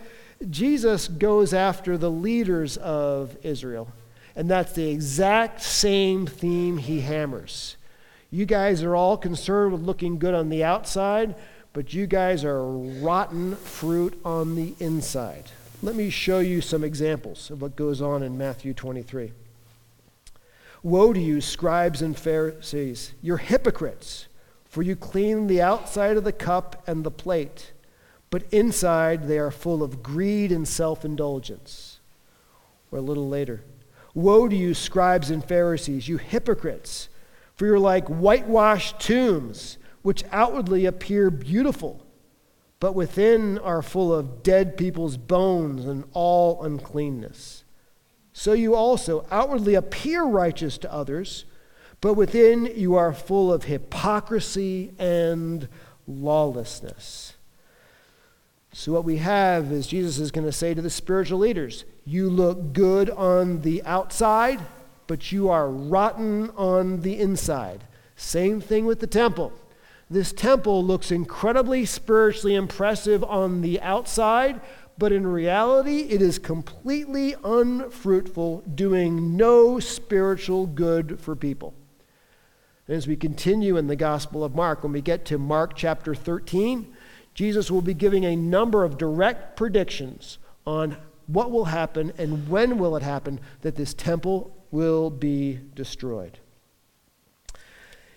Jesus 0.51 1.09
goes 1.09 1.55
after 1.55 1.97
the 1.97 2.11
leaders 2.11 2.77
of 2.79 3.37
Israel. 3.43 3.89
And 4.37 4.51
that's 4.51 4.73
the 4.73 4.89
exact 4.89 5.63
same 5.63 6.27
theme 6.27 6.79
he 6.79 7.01
hammers. 7.01 7.77
You 8.31 8.47
guys 8.47 8.83
are 8.83 8.97
all 8.97 9.17
concerned 9.17 9.73
with 9.73 9.83
looking 9.83 10.19
good 10.19 10.35
on 10.35 10.49
the 10.49 10.65
outside, 10.65 11.35
but 11.75 11.93
you 11.93 12.07
guys 12.07 12.45
are 12.45 12.65
rotten 12.65 13.57
fruit 13.57 14.19
on 14.25 14.55
the 14.55 14.75
inside. 14.79 15.51
Let 15.83 15.97
me 15.97 16.09
show 16.09 16.39
you 16.39 16.63
some 16.63 16.85
examples 16.85 17.51
of 17.51 17.61
what 17.61 17.77
goes 17.77 18.01
on 18.01 18.23
in 18.23 18.39
Matthew 18.39 18.73
23. 18.73 19.33
Woe 20.85 21.13
to 21.13 21.21
you, 21.21 21.41
scribes 21.41 22.01
and 22.01 22.17
Pharisees! 22.17 23.13
You're 23.21 23.39
hypocrites, 23.39 24.29
for 24.65 24.83
you 24.83 24.95
clean 24.95 25.49
the 25.49 25.61
outside 25.61 26.17
of 26.17 26.25
the 26.25 26.33
cup 26.33 26.83
and 26.87 27.05
the 27.05 27.11
plate, 27.11 27.73
but 28.31 28.45
inside 28.53 29.27
they 29.27 29.39
are 29.39 29.51
full 29.51 29.83
of 29.83 30.03
greed 30.03 30.53
and 30.53 30.67
self 30.69 31.05
indulgence. 31.05 31.99
Or 32.93 32.99
a 32.99 33.03
little 33.03 33.29
later, 33.29 33.63
Woe 34.15 34.49
to 34.49 34.55
you, 34.55 34.75
scribes 34.75 35.29
and 35.29 35.45
Pharisees, 35.45 36.09
you 36.09 36.19
hypocrites, 36.19 37.09
for 37.57 37.67
you're 37.67 37.81
like 37.81 38.07
whitewashed 38.07 39.01
tombs, 39.01 39.77
which 40.05 40.23
outwardly 40.31 40.85
appear 40.85 41.31
beautiful, 41.31 42.05
but 42.79 42.95
within 42.95 43.57
are 43.61 43.81
full 43.81 44.15
of 44.15 44.43
dead 44.43 44.77
people's 44.77 45.17
bones 45.17 45.87
and 45.87 46.05
all 46.13 46.63
uncleanness. 46.63 47.65
So 48.35 48.53
you 48.53 48.75
also 48.75 49.27
outwardly 49.31 49.75
appear 49.75 50.23
righteous 50.23 50.77
to 50.79 50.93
others, 50.93 51.47
but 52.03 52.13
within 52.15 52.71
you 52.77 52.97
are 52.97 53.15
full 53.15 53.51
of 53.51 53.65
hypocrisy 53.65 54.93
and 54.99 55.69
lawlessness. 56.07 57.37
So, 58.75 58.93
what 58.93 59.05
we 59.05 59.17
have 59.19 59.73
is 59.73 59.87
Jesus 59.87 60.19
is 60.19 60.31
going 60.31 60.47
to 60.47 60.53
say 60.53 60.75
to 60.75 60.83
the 60.83 60.91
spiritual 60.91 61.39
leaders 61.39 61.87
you 62.05 62.29
look 62.29 62.75
good 62.75 63.09
on 63.09 63.63
the 63.63 63.83
outside, 63.85 64.61
but 65.07 65.33
you 65.33 65.49
are 65.49 65.71
rotten 65.71 66.51
on 66.59 67.01
the 67.01 67.19
inside. 67.19 67.85
Same 68.17 68.61
thing 68.61 68.85
with 68.85 69.01
the 69.01 69.07
temple. 69.07 69.55
This 70.15 70.33
temple 70.33 70.85
looks 70.85 71.11
incredibly 71.11 71.85
spiritually 71.85 72.55
impressive 72.55 73.25
on 73.25 73.63
the 73.63 73.81
outside, 73.81 74.61
but 74.97 75.11
in 75.11 75.27
reality, 75.27 76.03
it 76.03 76.23
is 76.23 76.39
completely 76.39 77.35
unfruitful, 77.43 78.61
doing 78.61 79.37
no 79.37 79.81
spiritual 79.81 80.69
good 80.69 81.19
for 81.19 81.35
people. 81.35 81.75
And 82.87 82.97
as 82.97 83.09
we 83.09 83.17
continue 83.17 83.77
in 83.77 83.89
the 83.89 83.97
Gospel 83.97 84.45
of 84.45 84.55
Mark, 84.55 84.85
when 84.85 84.93
we 84.93 85.01
get 85.01 85.25
to 85.25 85.37
Mark 85.37 85.75
chapter 85.75 86.15
13, 86.15 86.95
Jesus 87.35 87.69
will 87.69 87.83
be 87.83 87.93
giving 87.93 88.23
a 88.25 88.37
number 88.37 88.85
of 88.85 88.97
direct 88.97 89.57
predictions 89.57 90.39
on 90.65 90.97
what 91.27 91.51
will 91.51 91.65
happen 91.65 92.13
and 92.19 92.49
when 92.49 92.79
will 92.79 92.95
it 92.95 93.03
happen 93.03 93.41
that 93.63 93.75
this 93.75 93.93
temple 93.93 94.57
will 94.71 95.11
be 95.11 95.59
destroyed. 95.75 96.39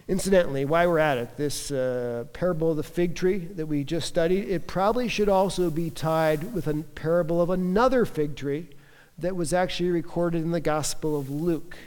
Incidentally, 0.08 0.63
while 0.63 0.89
we're 0.89 1.00
at 1.00 1.17
it, 1.17 1.36
this 1.36 1.70
uh, 1.70 2.24
parable 2.32 2.72
of 2.72 2.78
the 2.78 2.84
fig 2.84 3.13
tree 3.13 3.39
that 3.39 3.65
we 3.65 3.84
just 3.84 4.08
studied, 4.08 4.48
it 4.48 4.65
probably 4.65 5.10
should 5.10 5.28
also 5.28 5.70
be 5.70 5.89
tied 5.89 6.54
with 6.54 6.65
a 6.67 6.76
parable 6.96 7.41
of 7.41 7.50
another 7.50 8.06
fig 8.06 8.36
tree 8.38 8.70
that 9.17 9.36
was 9.36 9.52
actually 9.52 9.89
recorded 9.89 10.41
in 10.41 10.52
the 10.52 10.62
Gospel 10.62 11.20
of 11.20 11.30
Luke. 11.30 11.78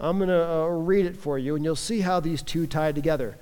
I'm 0.00 0.16
going 0.16 0.30
to 0.30 0.50
uh, 0.50 0.66
read 0.68 1.04
it 1.04 1.16
for 1.16 1.38
you, 1.38 1.54
and 1.54 1.62
you'll 1.62 1.76
see 1.76 2.00
how 2.00 2.20
these 2.20 2.40
two 2.40 2.66
tie 2.66 2.92
together. 2.92 3.36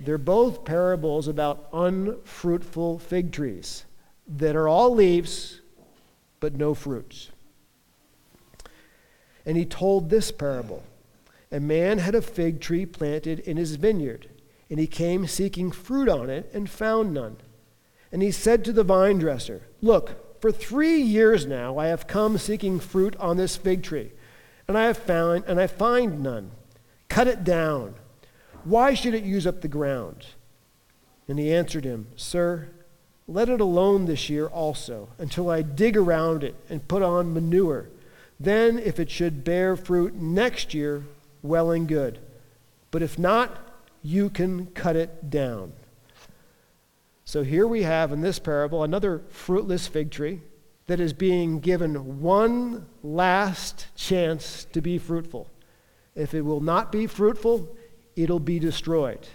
They're 0.00 0.18
both 0.18 0.64
parables 0.64 1.28
about 1.28 1.68
unfruitful 1.72 2.98
fig 2.98 3.30
trees 3.30 3.84
that 4.26 4.56
are 4.56 4.66
all 4.66 4.94
leaves 4.94 5.60
but 6.40 6.56
no 6.56 6.74
fruits. 6.74 7.30
And 9.46 9.56
he 9.56 9.64
told 9.64 10.10
this 10.10 10.32
parable 10.32 10.82
A 11.50 11.60
man 11.60 11.98
had 11.98 12.14
a 12.14 12.22
fig 12.22 12.60
tree 12.60 12.86
planted 12.86 13.40
in 13.40 13.56
his 13.56 13.76
vineyard, 13.76 14.28
and 14.70 14.78
he 14.78 14.86
came 14.86 15.26
seeking 15.26 15.70
fruit 15.70 16.08
on 16.08 16.30
it 16.30 16.50
and 16.52 16.68
found 16.68 17.14
none. 17.14 17.36
And 18.10 18.22
he 18.22 18.30
said 18.30 18.64
to 18.64 18.72
the 18.72 18.84
vine 18.84 19.18
dresser, 19.18 19.62
Look, 19.80 20.40
for 20.40 20.52
three 20.52 21.00
years 21.00 21.46
now 21.46 21.78
I 21.78 21.86
have 21.86 22.06
come 22.06 22.38
seeking 22.38 22.78
fruit 22.78 23.16
on 23.16 23.36
this 23.36 23.56
fig 23.56 23.82
tree, 23.82 24.12
and 24.68 24.76
I 24.76 24.84
have 24.84 24.98
found 24.98 25.44
and 25.46 25.60
I 25.60 25.66
find 25.66 26.22
none. 26.22 26.50
Cut 27.08 27.28
it 27.28 27.44
down. 27.44 27.94
Why 28.64 28.94
should 28.94 29.14
it 29.14 29.24
use 29.24 29.46
up 29.46 29.60
the 29.60 29.68
ground? 29.68 30.26
And 31.28 31.38
he 31.38 31.52
answered 31.52 31.84
him, 31.84 32.08
Sir, 32.16 32.68
let 33.26 33.48
it 33.48 33.60
alone 33.60 34.04
this 34.04 34.28
year 34.28 34.46
also, 34.46 35.08
until 35.18 35.48
I 35.48 35.62
dig 35.62 35.96
around 35.96 36.44
it 36.44 36.54
and 36.68 36.86
put 36.86 37.02
on 37.02 37.32
manure. 37.32 37.88
Then, 38.38 38.78
if 38.78 39.00
it 39.00 39.10
should 39.10 39.44
bear 39.44 39.76
fruit 39.76 40.14
next 40.14 40.74
year, 40.74 41.04
well 41.44 41.70
and 41.70 41.86
good. 41.86 42.18
But 42.90 43.02
if 43.02 43.18
not, 43.18 43.80
you 44.02 44.30
can 44.30 44.66
cut 44.66 44.96
it 44.96 45.30
down. 45.30 45.72
So 47.24 47.42
here 47.44 47.66
we 47.66 47.82
have 47.82 48.12
in 48.12 48.20
this 48.20 48.38
parable 48.38 48.82
another 48.82 49.22
fruitless 49.28 49.86
fig 49.86 50.10
tree 50.10 50.40
that 50.86 51.00
is 51.00 51.12
being 51.12 51.60
given 51.60 52.20
one 52.20 52.86
last 53.02 53.86
chance 53.94 54.66
to 54.72 54.80
be 54.80 54.98
fruitful. 54.98 55.48
If 56.14 56.34
it 56.34 56.42
will 56.42 56.60
not 56.60 56.92
be 56.92 57.06
fruitful, 57.06 57.76
it'll 58.16 58.40
be 58.40 58.58
destroyed. 58.58 59.26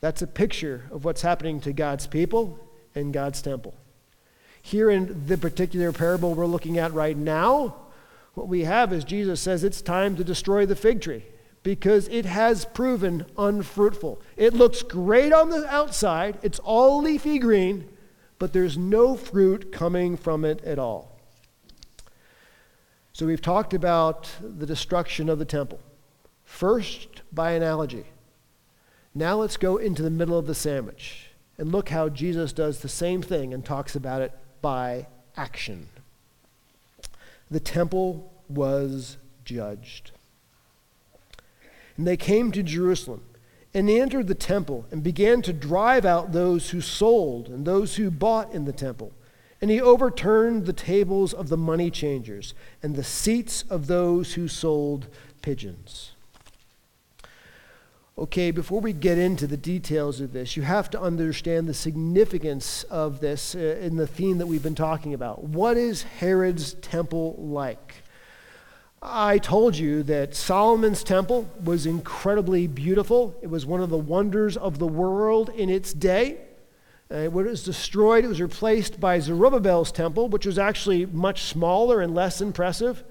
That's 0.00 0.22
a 0.22 0.26
picture 0.26 0.84
of 0.90 1.04
what's 1.04 1.22
happening 1.22 1.60
to 1.60 1.72
God's 1.72 2.06
people 2.06 2.58
and 2.94 3.12
God's 3.12 3.42
temple. 3.42 3.74
Here 4.62 4.90
in 4.90 5.26
the 5.26 5.38
particular 5.38 5.92
parable 5.92 6.34
we're 6.34 6.46
looking 6.46 6.78
at 6.78 6.92
right 6.92 7.16
now, 7.16 7.76
what 8.36 8.48
we 8.48 8.64
have 8.64 8.92
is 8.92 9.02
Jesus 9.02 9.40
says 9.40 9.64
it's 9.64 9.80
time 9.80 10.14
to 10.14 10.22
destroy 10.22 10.66
the 10.66 10.76
fig 10.76 11.00
tree 11.00 11.24
because 11.62 12.06
it 12.08 12.26
has 12.26 12.66
proven 12.66 13.24
unfruitful. 13.38 14.20
It 14.36 14.52
looks 14.52 14.82
great 14.82 15.32
on 15.32 15.48
the 15.48 15.66
outside, 15.66 16.38
it's 16.42 16.58
all 16.58 17.00
leafy 17.00 17.38
green, 17.38 17.88
but 18.38 18.52
there's 18.52 18.76
no 18.76 19.16
fruit 19.16 19.72
coming 19.72 20.18
from 20.18 20.44
it 20.44 20.62
at 20.64 20.78
all. 20.78 21.18
So 23.14 23.24
we've 23.24 23.40
talked 23.40 23.72
about 23.72 24.30
the 24.42 24.66
destruction 24.66 25.30
of 25.30 25.38
the 25.38 25.46
temple. 25.46 25.80
First, 26.44 27.22
by 27.32 27.52
analogy. 27.52 28.04
Now 29.14 29.36
let's 29.36 29.56
go 29.56 29.78
into 29.78 30.02
the 30.02 30.10
middle 30.10 30.38
of 30.38 30.46
the 30.46 30.54
sandwich. 30.54 31.30
And 31.56 31.72
look 31.72 31.88
how 31.88 32.10
Jesus 32.10 32.52
does 32.52 32.80
the 32.80 32.88
same 32.90 33.22
thing 33.22 33.54
and 33.54 33.64
talks 33.64 33.96
about 33.96 34.20
it 34.20 34.32
by 34.60 35.06
action. 35.38 35.88
The 37.50 37.60
temple 37.60 38.32
was 38.48 39.18
judged. 39.44 40.10
And 41.96 42.06
they 42.06 42.16
came 42.16 42.52
to 42.52 42.62
Jerusalem, 42.62 43.22
and 43.72 43.88
they 43.88 44.00
entered 44.00 44.26
the 44.26 44.34
temple 44.34 44.86
and 44.90 45.02
began 45.02 45.42
to 45.42 45.52
drive 45.52 46.04
out 46.04 46.32
those 46.32 46.70
who 46.70 46.80
sold 46.80 47.48
and 47.48 47.64
those 47.64 47.96
who 47.96 48.10
bought 48.10 48.52
in 48.52 48.64
the 48.64 48.72
temple. 48.72 49.12
And 49.60 49.70
he 49.70 49.80
overturned 49.80 50.66
the 50.66 50.72
tables 50.72 51.32
of 51.32 51.48
the 51.48 51.56
money 51.56 51.90
changers 51.90 52.52
and 52.82 52.94
the 52.94 53.04
seats 53.04 53.64
of 53.70 53.86
those 53.86 54.34
who 54.34 54.48
sold 54.48 55.06
pigeons. 55.40 56.15
Okay, 58.18 58.50
before 58.50 58.80
we 58.80 58.94
get 58.94 59.18
into 59.18 59.46
the 59.46 59.58
details 59.58 60.22
of 60.22 60.32
this, 60.32 60.56
you 60.56 60.62
have 60.62 60.88
to 60.88 61.00
understand 61.00 61.68
the 61.68 61.74
significance 61.74 62.82
of 62.84 63.20
this 63.20 63.54
uh, 63.54 63.58
in 63.58 63.96
the 63.96 64.06
theme 64.06 64.38
that 64.38 64.46
we've 64.46 64.62
been 64.62 64.74
talking 64.74 65.12
about. 65.12 65.44
What 65.44 65.76
is 65.76 66.02
Herod's 66.02 66.72
temple 66.72 67.34
like? 67.38 67.96
I 69.02 69.36
told 69.36 69.76
you 69.76 70.02
that 70.04 70.34
Solomon's 70.34 71.04
temple 71.04 71.46
was 71.62 71.84
incredibly 71.84 72.66
beautiful. 72.66 73.36
It 73.42 73.48
was 73.48 73.66
one 73.66 73.82
of 73.82 73.90
the 73.90 73.98
wonders 73.98 74.56
of 74.56 74.78
the 74.78 74.86
world 74.86 75.50
in 75.50 75.68
its 75.68 75.92
day. 75.92 76.38
Uh, 77.10 77.26
when 77.26 77.44
it 77.46 77.50
was 77.50 77.64
destroyed, 77.64 78.24
it 78.24 78.28
was 78.28 78.40
replaced 78.40 78.98
by 78.98 79.20
Zerubbabel's 79.20 79.92
temple, 79.92 80.30
which 80.30 80.46
was 80.46 80.58
actually 80.58 81.04
much 81.04 81.42
smaller 81.42 82.00
and 82.00 82.14
less 82.14 82.40
impressive. 82.40 83.04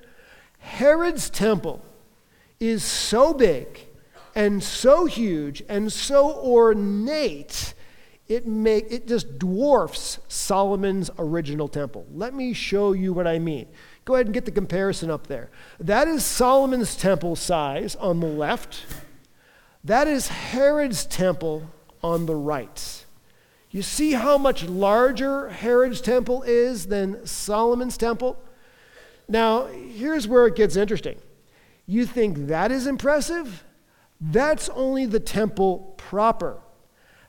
Herod's 0.58 1.30
temple 1.30 1.86
is 2.60 2.84
so 2.84 3.36
big 3.36 3.85
and 4.36 4.62
so 4.62 5.06
huge 5.06 5.64
and 5.68 5.92
so 5.92 6.34
ornate, 6.36 7.74
It, 8.28 8.48
make, 8.48 8.92
it 8.92 9.08
just 9.08 9.38
dwarfs 9.38 10.20
Solomon's 10.28 11.12
original 11.20 11.68
temple. 11.68 12.08
Let 12.12 12.34
me 12.34 12.54
show 12.54 12.94
you 12.94 13.14
what 13.14 13.28
I 13.28 13.40
mean. 13.40 13.68
Go 14.04 14.16
ahead 14.16 14.26
and 14.28 14.34
get 14.34 14.46
the 14.46 14.52
comparison 14.52 15.12
up 15.12 15.28
there. 15.28 15.50
That 15.80 16.08
is 16.08 16.26
Solomon's 16.26 16.96
temple 16.96 17.36
size 17.36 17.96
on 17.96 18.20
the 18.20 18.28
left. 18.28 18.86
That 19.84 20.08
is 20.08 20.30
Herod's 20.30 21.06
temple 21.06 21.70
on 22.02 22.26
the 22.26 22.36
right. 22.36 23.06
You 23.70 23.82
see 23.82 24.14
how 24.14 24.38
much 24.38 24.64
larger 24.64 25.50
Herod's 25.50 26.02
temple 26.02 26.44
is 26.44 26.88
than 26.88 27.28
Solomon's 27.28 27.98
temple? 27.98 28.38
Now, 29.28 29.66
here's 29.68 30.28
where 30.28 30.48
it 30.48 30.56
gets 30.56 30.76
interesting. 30.76 31.18
You 31.86 32.06
think 32.06 32.48
that 32.48 32.72
is 32.72 32.88
impressive? 32.88 33.65
That's 34.20 34.70
only 34.70 35.06
the 35.06 35.20
temple 35.20 35.96
proper. 35.98 36.62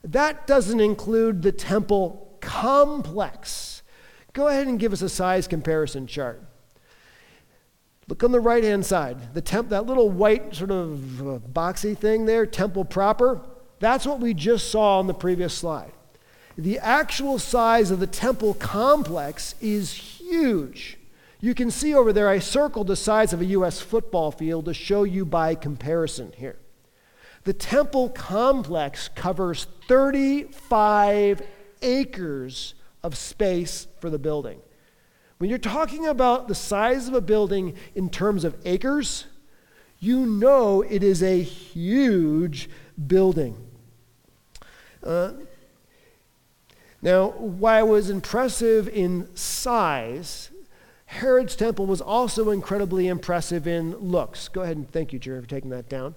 That 0.05 0.47
doesn't 0.47 0.81
include 0.81 1.43
the 1.43 1.53
temple 1.53 2.39
complex. 2.41 3.83
Go 4.33 4.49
ahead 4.49 4.67
and 4.67 4.79
give 4.79 4.93
us 4.93 5.03
a 5.03 5.09
size 5.09 5.49
comparison 5.49 6.07
chart. 6.07 6.43
Look 8.09 8.23
on 8.23 8.31
the 8.31 8.41
right 8.41 8.63
hand 8.63 8.87
side. 8.87 9.35
The 9.35 9.41
temp, 9.41 9.71
that 9.71 9.87
little 9.87 10.11
white 10.11 10.55
sort 10.55 10.71
of 10.71 11.21
uh, 11.21 11.39
boxy 11.41 11.97
thing 11.97 12.27
there, 12.27 12.47
temple 12.47 12.85
proper, 12.85 13.41
that's 13.81 14.07
what 14.07 14.21
we 14.21 14.33
just 14.33 14.71
saw 14.71 15.01
on 15.01 15.07
the 15.07 15.15
previous 15.15 15.55
slide. 15.55 15.93
The 16.57 16.79
actual 16.79 17.39
size 17.39 17.91
of 17.91 17.99
the 17.99 18.07
temple 18.07 18.55
complex 18.55 19.55
is 19.61 19.93
huge. 19.93 20.99
You 21.41 21.55
can 21.55 21.71
see 21.71 21.95
over 21.95 22.13
there, 22.13 22.29
I 22.29 22.39
circled 22.39 22.87
the 22.87 22.97
size 22.97 23.33
of 23.33 23.41
a 23.41 23.47
U.S. 23.47 23.81
football 23.81 24.31
field 24.31 24.65
to 24.67 24.75
show 24.75 25.03
you 25.03 25.27
by 25.27 25.55
comparison 25.55 26.33
here. 26.37 26.57
The 27.47 27.53
temple 27.53 28.09
complex 28.09 29.07
covers 29.07 29.69
35 29.87 31.43
acres 31.81 32.75
of 33.05 33.17
space 33.17 33.87
for 34.01 34.11
the 34.11 34.19
building. 34.19 34.59
When 35.39 35.49
you're 35.49 35.61
talking 35.61 36.09
about 36.09 36.49
the 36.49 36.57
size 36.57 37.07
of 37.07 37.15
a 37.15 37.21
building 37.21 37.77
in 37.95 38.11
terms 38.11 38.43
of 38.43 38.57
acres, 38.65 39.27
you 40.01 40.27
know 40.27 40.83
it 40.83 41.05
is 41.05 41.23
a 41.23 41.41
huge 41.41 42.69
building. 43.07 43.57
Uh, 45.01 45.35
now, 47.01 47.29
while 47.29 47.87
it 47.87 47.89
was 47.89 48.11
impressive 48.11 48.89
in 48.89 49.29
size, 49.37 50.51
Herod's 51.05 51.55
temple 51.55 51.87
was 51.87 52.01
also 52.01 52.51
incredibly 52.51 53.07
impressive 53.07 53.69
in 53.69 53.97
looks. 53.99 54.49
Go 54.49 54.63
ahead 54.63 54.77
and 54.77 54.91
thank 54.91 55.13
you, 55.13 55.21
Jerry, 55.21 55.41
for 55.41 55.47
taking 55.47 55.71
that 55.71 55.89
down. 55.89 56.17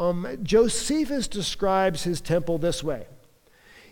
Um, 0.00 0.38
Josephus 0.42 1.28
describes 1.28 2.04
his 2.04 2.22
temple 2.22 2.56
this 2.56 2.82
way. 2.82 3.06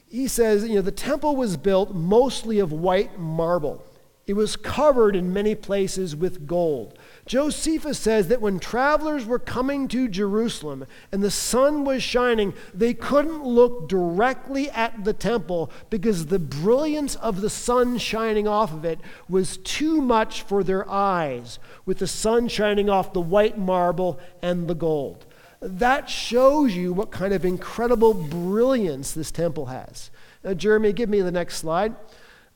He 0.08 0.26
says, 0.26 0.66
you 0.66 0.76
know, 0.76 0.80
the 0.80 0.90
temple 0.90 1.36
was 1.36 1.58
built 1.58 1.94
mostly 1.94 2.58
of 2.60 2.72
white 2.72 3.18
marble. 3.18 3.84
It 4.26 4.34
was 4.34 4.56
covered 4.56 5.14
in 5.16 5.34
many 5.34 5.54
places 5.54 6.16
with 6.16 6.46
gold. 6.46 6.98
Josephus 7.26 7.98
says 7.98 8.28
that 8.28 8.40
when 8.40 8.58
travelers 8.58 9.26
were 9.26 9.38
coming 9.38 9.86
to 9.88 10.08
Jerusalem 10.08 10.86
and 11.12 11.22
the 11.22 11.30
sun 11.30 11.84
was 11.84 12.02
shining, 12.02 12.54
they 12.72 12.94
couldn't 12.94 13.44
look 13.44 13.86
directly 13.88 14.70
at 14.70 15.04
the 15.04 15.14
temple 15.14 15.70
because 15.90 16.26
the 16.26 16.38
brilliance 16.38 17.16
of 17.16 17.42
the 17.42 17.50
sun 17.50 17.98
shining 17.98 18.48
off 18.48 18.72
of 18.72 18.84
it 18.86 18.98
was 19.28 19.58
too 19.58 20.00
much 20.00 20.40
for 20.40 20.64
their 20.64 20.88
eyes, 20.90 21.58
with 21.84 21.98
the 21.98 22.06
sun 22.06 22.48
shining 22.48 22.88
off 22.88 23.12
the 23.12 23.20
white 23.20 23.58
marble 23.58 24.18
and 24.40 24.68
the 24.68 24.74
gold. 24.74 25.26
That 25.60 26.08
shows 26.08 26.74
you 26.74 26.92
what 26.92 27.10
kind 27.10 27.34
of 27.34 27.44
incredible 27.44 28.14
brilliance 28.14 29.12
this 29.12 29.30
temple 29.30 29.66
has. 29.66 30.10
Now, 30.44 30.54
Jeremy, 30.54 30.92
give 30.92 31.08
me 31.08 31.20
the 31.20 31.32
next 31.32 31.56
slide. 31.56 31.96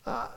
Uh, 0.07 0.29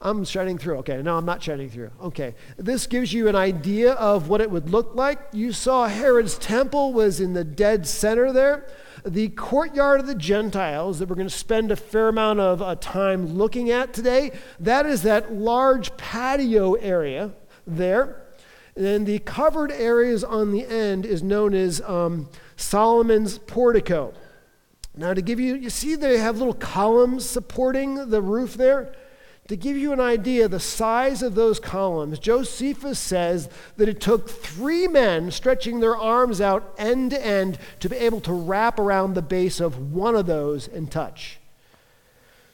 I'm 0.00 0.24
shining 0.24 0.58
through. 0.58 0.76
Okay, 0.78 1.00
no, 1.02 1.16
I'm 1.16 1.24
not 1.24 1.42
shining 1.42 1.70
through. 1.70 1.90
Okay, 2.02 2.34
this 2.58 2.86
gives 2.86 3.12
you 3.12 3.26
an 3.26 3.34
idea 3.34 3.92
of 3.94 4.28
what 4.28 4.42
it 4.42 4.50
would 4.50 4.68
look 4.68 4.94
like. 4.94 5.18
You 5.32 5.50
saw 5.50 5.88
Herod's 5.88 6.36
temple 6.36 6.92
was 6.92 7.20
in 7.20 7.32
the 7.32 7.42
dead 7.42 7.86
center 7.86 8.30
there. 8.30 8.68
The 9.06 9.30
courtyard 9.30 10.00
of 10.00 10.06
the 10.06 10.14
Gentiles 10.14 10.98
that 10.98 11.08
we're 11.08 11.16
going 11.16 11.28
to 11.28 11.34
spend 11.34 11.72
a 11.72 11.76
fair 11.76 12.08
amount 12.08 12.40
of 12.40 12.60
uh, 12.60 12.76
time 12.76 13.34
looking 13.34 13.70
at 13.70 13.94
today, 13.94 14.32
that 14.60 14.84
is 14.84 15.02
that 15.02 15.32
large 15.32 15.96
patio 15.96 16.74
area 16.74 17.32
there. 17.66 18.23
And 18.76 19.06
the 19.06 19.20
covered 19.20 19.70
areas 19.70 20.24
on 20.24 20.50
the 20.50 20.66
end 20.66 21.06
is 21.06 21.22
known 21.22 21.54
as 21.54 21.80
um, 21.82 22.28
Solomon's 22.56 23.38
portico. 23.38 24.12
Now, 24.96 25.14
to 25.14 25.22
give 25.22 25.40
you, 25.40 25.54
you 25.54 25.70
see 25.70 25.94
they 25.94 26.18
have 26.18 26.38
little 26.38 26.54
columns 26.54 27.28
supporting 27.28 28.10
the 28.10 28.22
roof 28.22 28.54
there? 28.54 28.94
To 29.48 29.56
give 29.56 29.76
you 29.76 29.92
an 29.92 30.00
idea 30.00 30.48
the 30.48 30.58
size 30.58 31.22
of 31.22 31.34
those 31.34 31.60
columns, 31.60 32.18
Josephus 32.18 32.98
says 32.98 33.50
that 33.76 33.88
it 33.88 34.00
took 34.00 34.28
three 34.28 34.88
men 34.88 35.30
stretching 35.30 35.80
their 35.80 35.96
arms 35.96 36.40
out 36.40 36.74
end 36.78 37.10
to 37.10 37.24
end 37.24 37.58
to 37.80 37.90
be 37.90 37.96
able 37.96 38.22
to 38.22 38.32
wrap 38.32 38.78
around 38.78 39.14
the 39.14 39.22
base 39.22 39.60
of 39.60 39.92
one 39.92 40.16
of 40.16 40.26
those 40.26 40.66
and 40.66 40.90
touch. 40.90 41.40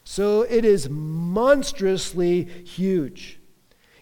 So 0.03 0.43
it 0.43 0.65
is 0.65 0.89
monstrously 0.91 2.43
huge. 2.43 3.40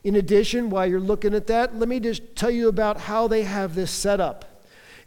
In 0.04 0.16
addition, 0.16 0.70
while 0.70 0.86
you're 0.86 1.00
looking 1.00 1.34
at 1.34 1.46
that, 1.48 1.76
let 1.76 1.88
me 1.88 2.00
just 2.00 2.36
tell 2.36 2.50
you 2.50 2.68
about 2.68 3.00
how 3.00 3.28
they 3.28 3.42
have 3.42 3.74
this 3.74 3.90
set 3.90 4.20
up. 4.20 4.44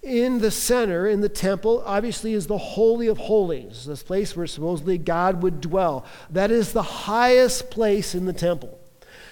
In 0.04 0.39
the 0.39 0.51
center, 0.51 1.08
in 1.08 1.21
the 1.21 1.30
temple, 1.30 1.84
obviously 1.86 2.34
is 2.34 2.47
the 2.47 2.58
Holy 2.58 3.08
of 3.08 3.19
Holies, 3.19 3.86
this 3.86 4.01
place 4.01 4.36
where 4.36 4.47
supposedly 4.47 4.97
God 4.97 5.43
would 5.43 5.62
dwell. 5.62 6.06
That 6.30 6.49
is 6.49 6.73
the 6.73 6.82
highest 6.82 7.69
place 7.69 8.15
in 8.15 8.25
the 8.25 8.34
temple. 8.34 8.80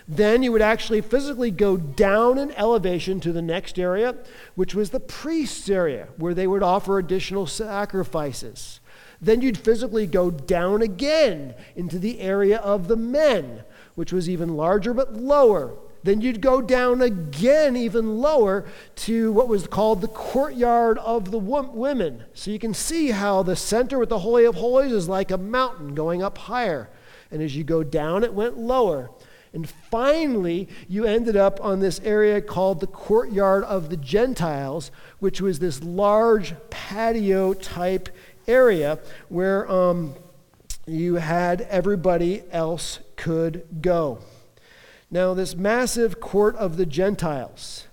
Then 0.07 0.41
you 0.41 0.51
would 0.51 0.61
actually 0.61 1.01
physically 1.01 1.51
go 1.51 1.77
down 1.77 2.39
in 2.39 2.51
elevation 2.53 3.19
to 3.19 3.31
the 3.31 3.41
next 3.41 3.77
area, 3.77 4.15
which 4.55 4.73
was 4.73 4.89
the 4.89 4.99
priest's 4.99 5.69
area, 5.69 6.07
where 6.17 6.33
they 6.33 6.47
would 6.47 6.63
offer 6.63 6.97
additional 6.97 7.45
sacrifices. 7.45 8.79
Then 9.21 9.41
you'd 9.41 9.57
physically 9.57 10.07
go 10.07 10.31
down 10.31 10.81
again 10.81 11.53
into 11.75 11.99
the 11.99 12.21
area 12.21 12.57
of 12.57 12.87
the 12.87 12.95
men, 12.95 13.63
which 13.99 14.13
was 14.13 14.29
even 14.29 14.55
larger 14.55 14.93
but 14.93 15.13
lower. 15.13 15.73
Then 16.03 16.21
you'd 16.21 16.39
go 16.39 16.61
down 16.61 17.01
again, 17.01 17.75
even 17.75 18.19
lower, 18.19 18.65
to 18.95 19.33
what 19.33 19.49
was 19.49 19.67
called 19.67 19.99
the 19.99 20.07
courtyard 20.07 20.97
of 20.99 21.31
the 21.31 21.37
women. 21.37 22.23
So 22.33 22.49
you 22.49 22.59
can 22.59 22.73
see 22.73 23.11
how 23.11 23.43
the 23.43 23.57
center 23.57 23.99
with 23.99 24.07
the 24.07 24.19
Holy 24.19 24.45
of 24.45 24.55
Holies 24.55 24.93
is 24.93 25.09
like 25.09 25.31
a 25.31 25.37
mountain 25.37 25.95
going 25.95 26.23
up 26.23 26.37
higher. 26.37 26.89
And 27.29 27.41
as 27.41 27.57
you 27.57 27.65
go 27.65 27.83
down, 27.83 28.23
it 28.23 28.33
went 28.33 28.57
lower. 28.57 29.11
And 29.51 29.69
finally, 29.69 30.69
you 30.87 31.03
ended 31.03 31.35
up 31.35 31.59
on 31.61 31.81
this 31.81 31.99
area 31.99 32.39
called 32.39 32.79
the 32.79 32.87
courtyard 32.87 33.65
of 33.65 33.89
the 33.89 33.97
Gentiles, 33.97 34.91
which 35.19 35.41
was 35.41 35.59
this 35.59 35.83
large 35.83 36.53
patio 36.69 37.53
type 37.53 38.07
area 38.47 38.97
where 39.27 39.69
um, 39.69 40.15
you 40.89 41.15
had 41.15 41.61
everybody 41.61 42.43
else 42.51 42.99
could 43.15 43.81
go. 43.81 44.19
Now, 45.11 45.33
this 45.33 45.55
massive 45.55 46.19
court 46.19 46.55
of 46.55 46.77
the 46.77 46.85
Gentiles, 46.85 47.87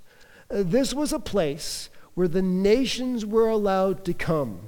uh, 0.50 0.62
this 0.64 0.92
was 0.92 1.12
a 1.12 1.18
place 1.18 1.88
where 2.14 2.28
the 2.28 2.42
nations 2.42 3.24
were 3.24 3.48
allowed 3.48 4.04
to 4.04 4.14
come. 4.14 4.60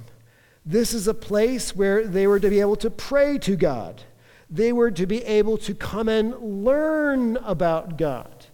This 0.65 0.93
is 0.93 1.07
a 1.07 1.13
place 1.13 1.75
where 1.75 2.05
they 2.05 2.27
were 2.27 2.39
to 2.39 2.49
be 2.49 2.59
able 2.59 2.75
to 2.77 2.89
pray 2.89 3.37
to 3.39 3.55
God. 3.55 4.03
They 4.49 4.71
were 4.71 4.91
to 4.91 5.05
be 5.05 5.23
able 5.25 5.57
to 5.59 5.75
come 5.75 6.09
and 6.09 6.63
learn 6.63 7.37
about 7.37 7.97
God. 7.97 8.45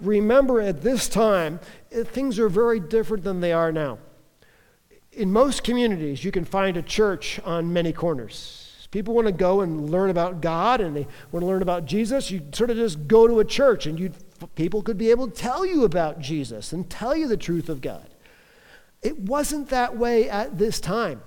Remember, 0.00 0.60
at 0.60 0.80
this 0.82 1.08
time, 1.08 1.60
uh, 1.94 2.04
things 2.04 2.38
are 2.38 2.48
very 2.48 2.80
different 2.80 3.24
than 3.24 3.40
they 3.40 3.52
are 3.52 3.70
now. 3.70 3.98
In 5.12 5.30
most 5.30 5.62
communities, 5.62 6.24
you 6.24 6.30
can 6.30 6.44
find 6.44 6.76
a 6.76 6.82
church 6.82 7.38
on 7.44 7.72
many 7.72 7.92
corners. 7.92 8.59
People 8.90 9.14
want 9.14 9.28
to 9.28 9.32
go 9.32 9.60
and 9.60 9.88
learn 9.88 10.10
about 10.10 10.40
God 10.40 10.80
and 10.80 10.96
they 10.96 11.06
want 11.30 11.42
to 11.42 11.46
learn 11.46 11.62
about 11.62 11.84
Jesus. 11.84 12.30
You 12.30 12.42
sort 12.52 12.70
of 12.70 12.76
just 12.76 13.06
go 13.06 13.28
to 13.28 13.38
a 13.38 13.44
church 13.44 13.86
and 13.86 13.98
you 13.98 14.12
people 14.54 14.82
could 14.82 14.98
be 14.98 15.10
able 15.10 15.28
to 15.28 15.34
tell 15.34 15.64
you 15.64 15.84
about 15.84 16.18
Jesus 16.18 16.72
and 16.72 16.88
tell 16.88 17.14
you 17.14 17.28
the 17.28 17.36
truth 17.36 17.68
of 17.68 17.80
God. 17.80 18.08
It 19.02 19.18
wasn't 19.18 19.68
that 19.68 19.96
way 19.96 20.28
at 20.28 20.58
this 20.58 20.80
time. 20.80 21.22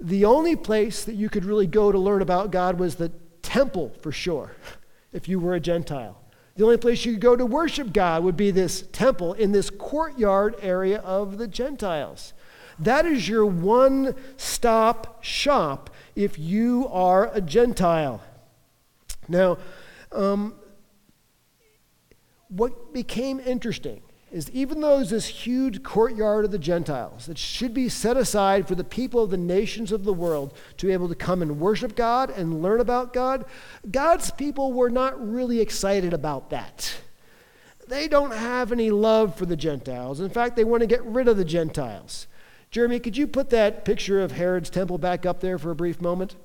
The 0.00 0.24
only 0.24 0.56
place 0.56 1.04
that 1.04 1.14
you 1.14 1.28
could 1.28 1.44
really 1.44 1.66
go 1.66 1.92
to 1.92 1.98
learn 1.98 2.22
about 2.22 2.50
God 2.50 2.78
was 2.78 2.96
the 2.96 3.10
temple 3.42 3.92
for 4.00 4.12
sure, 4.12 4.52
if 5.12 5.28
you 5.28 5.38
were 5.38 5.54
a 5.54 5.60
Gentile. 5.60 6.18
The 6.56 6.64
only 6.64 6.76
place 6.76 7.04
you 7.04 7.12
could 7.12 7.22
go 7.22 7.36
to 7.36 7.46
worship 7.46 7.92
God 7.92 8.24
would 8.24 8.36
be 8.36 8.50
this 8.50 8.84
temple 8.92 9.32
in 9.32 9.52
this 9.52 9.70
courtyard 9.70 10.56
area 10.60 10.98
of 11.00 11.38
the 11.38 11.48
Gentiles. 11.48 12.34
That 12.78 13.06
is 13.06 13.28
your 13.28 13.46
one 13.46 14.14
stop 14.36 15.22
shop 15.22 15.90
if 16.14 16.38
you 16.38 16.88
are 16.90 17.30
a 17.32 17.40
Gentile. 17.40 18.22
Now, 19.28 19.58
um, 20.10 20.54
what 22.48 22.92
became 22.92 23.40
interesting 23.40 24.02
is 24.30 24.50
even 24.50 24.80
though 24.80 24.96
there's 24.96 25.10
this 25.10 25.26
huge 25.26 25.82
courtyard 25.82 26.44
of 26.44 26.50
the 26.50 26.58
Gentiles 26.58 27.26
that 27.26 27.36
should 27.36 27.74
be 27.74 27.88
set 27.88 28.16
aside 28.16 28.66
for 28.66 28.74
the 28.74 28.84
people 28.84 29.22
of 29.22 29.30
the 29.30 29.36
nations 29.36 29.92
of 29.92 30.04
the 30.04 30.12
world 30.12 30.54
to 30.78 30.86
be 30.86 30.92
able 30.92 31.08
to 31.08 31.14
come 31.14 31.42
and 31.42 31.60
worship 31.60 31.94
God 31.94 32.30
and 32.30 32.62
learn 32.62 32.80
about 32.80 33.12
God, 33.12 33.44
God's 33.90 34.30
people 34.30 34.72
were 34.72 34.90
not 34.90 35.20
really 35.20 35.60
excited 35.60 36.14
about 36.14 36.48
that. 36.50 36.96
They 37.88 38.08
don't 38.08 38.32
have 38.32 38.72
any 38.72 38.90
love 38.90 39.36
for 39.36 39.44
the 39.44 39.56
Gentiles. 39.56 40.20
In 40.20 40.30
fact, 40.30 40.56
they 40.56 40.64
want 40.64 40.80
to 40.80 40.86
get 40.86 41.04
rid 41.04 41.28
of 41.28 41.36
the 41.36 41.44
Gentiles. 41.44 42.26
Jeremy, 42.72 43.00
could 43.00 43.18
you 43.18 43.26
put 43.26 43.50
that 43.50 43.84
picture 43.84 44.22
of 44.22 44.32
Herod's 44.32 44.70
temple 44.70 44.96
back 44.96 45.26
up 45.26 45.40
there 45.40 45.58
for 45.58 45.70
a 45.70 45.74
brief 45.74 46.00
moment? 46.00 46.36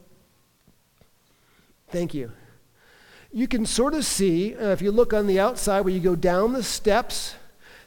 Thank 1.90 2.14
you. 2.14 2.34
You 3.32 3.48
can 3.48 3.66
sort 3.66 3.94
of 3.94 4.04
see, 4.04 4.54
uh, 4.54 4.72
if 4.72 4.82
you 4.82 4.92
look 4.92 5.14
on 5.14 5.26
the 5.28 5.40
outside 5.40 5.82
where 5.82 5.94
you 5.94 6.02
go 6.02 6.18
down 6.18 6.52
the 6.52 6.64
steps, 6.64 7.36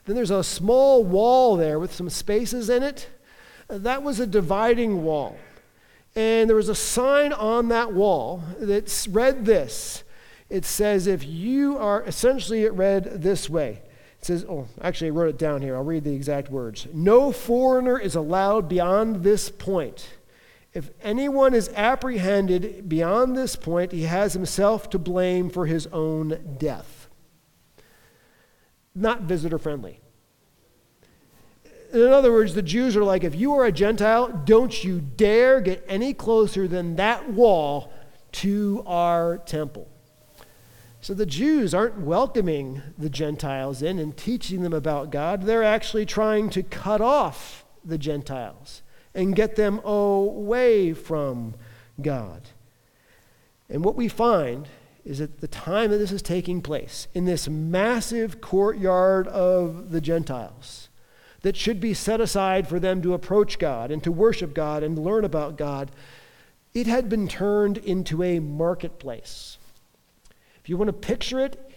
then 0.07 0.17
there's 0.17 0.31
a 0.31 0.43
small 0.43 1.05
wall 1.05 1.57
there 1.57 1.79
with 1.79 1.93
some 1.93 2.09
spaces 2.09 2.71
in 2.71 2.83
it. 2.83 3.11
Uh, 3.69 3.77
that 3.77 4.03
was 4.03 4.19
a 4.19 4.27
dividing 4.27 5.05
wall. 5.05 5.37
And 6.17 6.49
there 6.49 6.57
was 6.57 6.71
a 6.71 6.75
sign 6.75 7.35
on 7.35 7.69
that 7.69 7.93
wall 7.93 8.43
that 8.59 9.07
read 9.11 9.45
this. 9.45 10.03
It 10.49 10.65
says, 10.65 11.07
if 11.07 11.27
you 11.27 11.77
are, 11.77 12.03
essentially, 12.05 12.65
it 12.65 12.73
read 12.73 13.23
this 13.23 13.51
way. 13.51 13.83
It 14.21 14.27
says, 14.27 14.45
oh, 14.47 14.69
actually, 14.83 15.09
I 15.09 15.11
wrote 15.15 15.31
it 15.31 15.39
down 15.39 15.63
here. 15.63 15.75
I'll 15.75 15.83
read 15.83 16.05
the 16.05 16.15
exact 16.15 16.51
words. 16.51 16.87
No 16.93 17.33
foreigner 17.33 17.99
is 17.99 18.15
allowed 18.15 18.69
beyond 18.69 19.23
this 19.23 19.49
point. 19.49 20.11
If 20.75 20.91
anyone 21.03 21.55
is 21.55 21.71
apprehended 21.75 22.87
beyond 22.87 23.35
this 23.35 23.57
point, 23.57 23.93
he 23.93 24.03
has 24.03 24.35
himself 24.35 24.91
to 24.91 24.99
blame 24.99 25.49
for 25.49 25.65
his 25.65 25.87
own 25.87 26.57
death. 26.59 27.09
Not 28.95 29.23
visitor 29.23 29.59
friendly. 29.59 30.01
In 31.95 32.13
other 32.13 32.31
words, 32.31 32.55
the 32.55 32.63
Jews 32.63 32.97
are 32.99 33.03
like, 33.03 33.25
if 33.25 33.35
you 33.35 33.55
are 33.55 33.65
a 33.65 33.73
Gentile, 33.73 34.29
don't 34.45 34.85
you 34.85 35.01
dare 35.01 35.63
get 35.63 35.83
any 35.89 36.13
closer 36.13 36.69
than 36.69 36.97
that 36.97 37.31
wall 37.31 37.91
to 38.33 38.85
our 38.87 39.39
temple. 39.39 39.89
So 41.03 41.15
the 41.15 41.27
Jews 41.27 41.73
aren't 41.73 42.01
welcoming 42.01 42.83
the 42.99 43.09
Gentiles 43.09 43.81
in 43.83 43.99
and 43.99 44.17
teaching 44.17 44.63
them 44.63 44.75
about 44.75 45.11
God. 45.11 45.43
They're 45.43 45.65
actually 45.65 46.05
trying 46.05 46.51
to 46.51 46.63
cut 46.63 47.01
off 47.01 47.65
the 47.85 47.97
Gentiles 47.97 48.83
and 49.15 49.35
get 49.35 49.57
them 49.57 49.81
away 49.85 50.93
from 50.93 51.55
God. 52.01 52.43
And 53.69 53.85
what 53.85 53.97
we 53.97 54.09
find 54.09 54.69
is 55.05 55.21
at 55.21 55.41
the 55.41 55.49
time 55.49 55.91
that 55.91 55.99
this 55.99 56.13
is 56.13 56.23
taking 56.23 56.61
place, 56.61 57.09
in 57.15 57.25
this 57.25 57.49
massive 57.49 58.41
courtyard 58.41 59.27
of 59.29 59.91
the 59.93 60.01
Gentiles, 60.01 60.89
that 61.41 61.57
should 61.57 61.81
be 61.81 61.95
set 61.95 62.21
aside 62.21 62.69
for 62.69 62.79
them 62.79 63.01
to 63.01 63.15
approach 63.15 63.59
God 63.59 63.91
and 63.91 64.05
to 64.05 64.13
worship 64.13 64.53
God 64.53 64.83
and 64.83 64.99
learn 64.99 65.25
about 65.25 65.57
God, 65.57 65.91
it 66.75 66.87
had 66.87 67.09
been 67.09 67.27
turned 67.27 67.79
into 67.79 68.23
a 68.23 68.39
marketplace. 68.39 69.50
You 70.71 70.77
want 70.77 70.87
to 70.87 70.93
picture 70.93 71.41
it, 71.41 71.69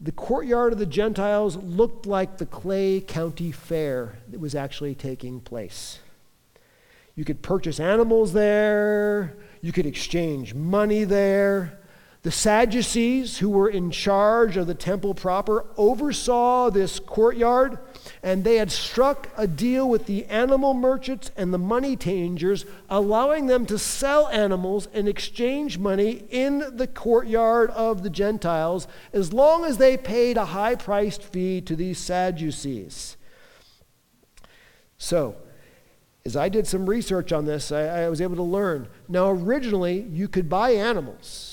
the 0.00 0.12
courtyard 0.12 0.72
of 0.72 0.78
the 0.78 0.86
Gentiles 0.86 1.56
looked 1.56 2.06
like 2.06 2.38
the 2.38 2.46
Clay 2.46 3.00
County 3.00 3.50
Fair 3.50 4.20
that 4.28 4.38
was 4.38 4.54
actually 4.54 4.94
taking 4.94 5.40
place. 5.40 5.98
You 7.16 7.24
could 7.24 7.42
purchase 7.42 7.80
animals 7.80 8.32
there, 8.32 9.36
you 9.60 9.72
could 9.72 9.86
exchange 9.86 10.54
money 10.54 11.02
there. 11.02 11.80
The 12.22 12.32
Sadducees, 12.32 13.38
who 13.38 13.48
were 13.48 13.68
in 13.68 13.92
charge 13.92 14.56
of 14.56 14.66
the 14.66 14.74
temple 14.74 15.14
proper, 15.14 15.64
oversaw 15.76 16.68
this 16.68 16.98
courtyard, 16.98 17.78
and 18.24 18.42
they 18.42 18.56
had 18.56 18.72
struck 18.72 19.28
a 19.36 19.46
deal 19.46 19.88
with 19.88 20.06
the 20.06 20.24
animal 20.26 20.74
merchants 20.74 21.30
and 21.36 21.54
the 21.54 21.58
money 21.58 21.96
changers, 21.96 22.66
allowing 22.90 23.46
them 23.46 23.66
to 23.66 23.78
sell 23.78 24.26
animals 24.28 24.88
and 24.92 25.08
exchange 25.08 25.78
money 25.78 26.24
in 26.30 26.64
the 26.76 26.88
courtyard 26.88 27.70
of 27.70 28.02
the 28.02 28.10
Gentiles 28.10 28.88
as 29.12 29.32
long 29.32 29.64
as 29.64 29.78
they 29.78 29.96
paid 29.96 30.36
a 30.36 30.46
high 30.46 30.74
priced 30.74 31.22
fee 31.22 31.60
to 31.60 31.76
these 31.76 31.98
Sadducees. 31.98 33.16
So, 34.98 35.36
as 36.24 36.36
I 36.36 36.48
did 36.48 36.66
some 36.66 36.90
research 36.90 37.32
on 37.32 37.46
this, 37.46 37.70
I, 37.70 38.02
I 38.02 38.08
was 38.08 38.20
able 38.20 38.36
to 38.36 38.42
learn. 38.42 38.88
Now, 39.08 39.30
originally, 39.30 40.00
you 40.10 40.26
could 40.26 40.48
buy 40.48 40.72
animals, 40.72 41.47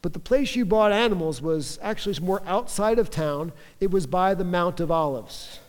but 0.00 0.12
the 0.12 0.20
place 0.20 0.54
you 0.54 0.64
bought 0.64 0.92
animals 0.92 1.42
was 1.42 1.78
actually 1.82 2.18
more 2.20 2.42
outside 2.46 2.98
of 2.98 3.10
town. 3.10 3.52
It 3.80 3.90
was 3.90 4.06
by 4.06 4.34
the 4.34 4.44
Mount 4.44 4.80
of 4.80 4.90
Olives. 4.90 5.60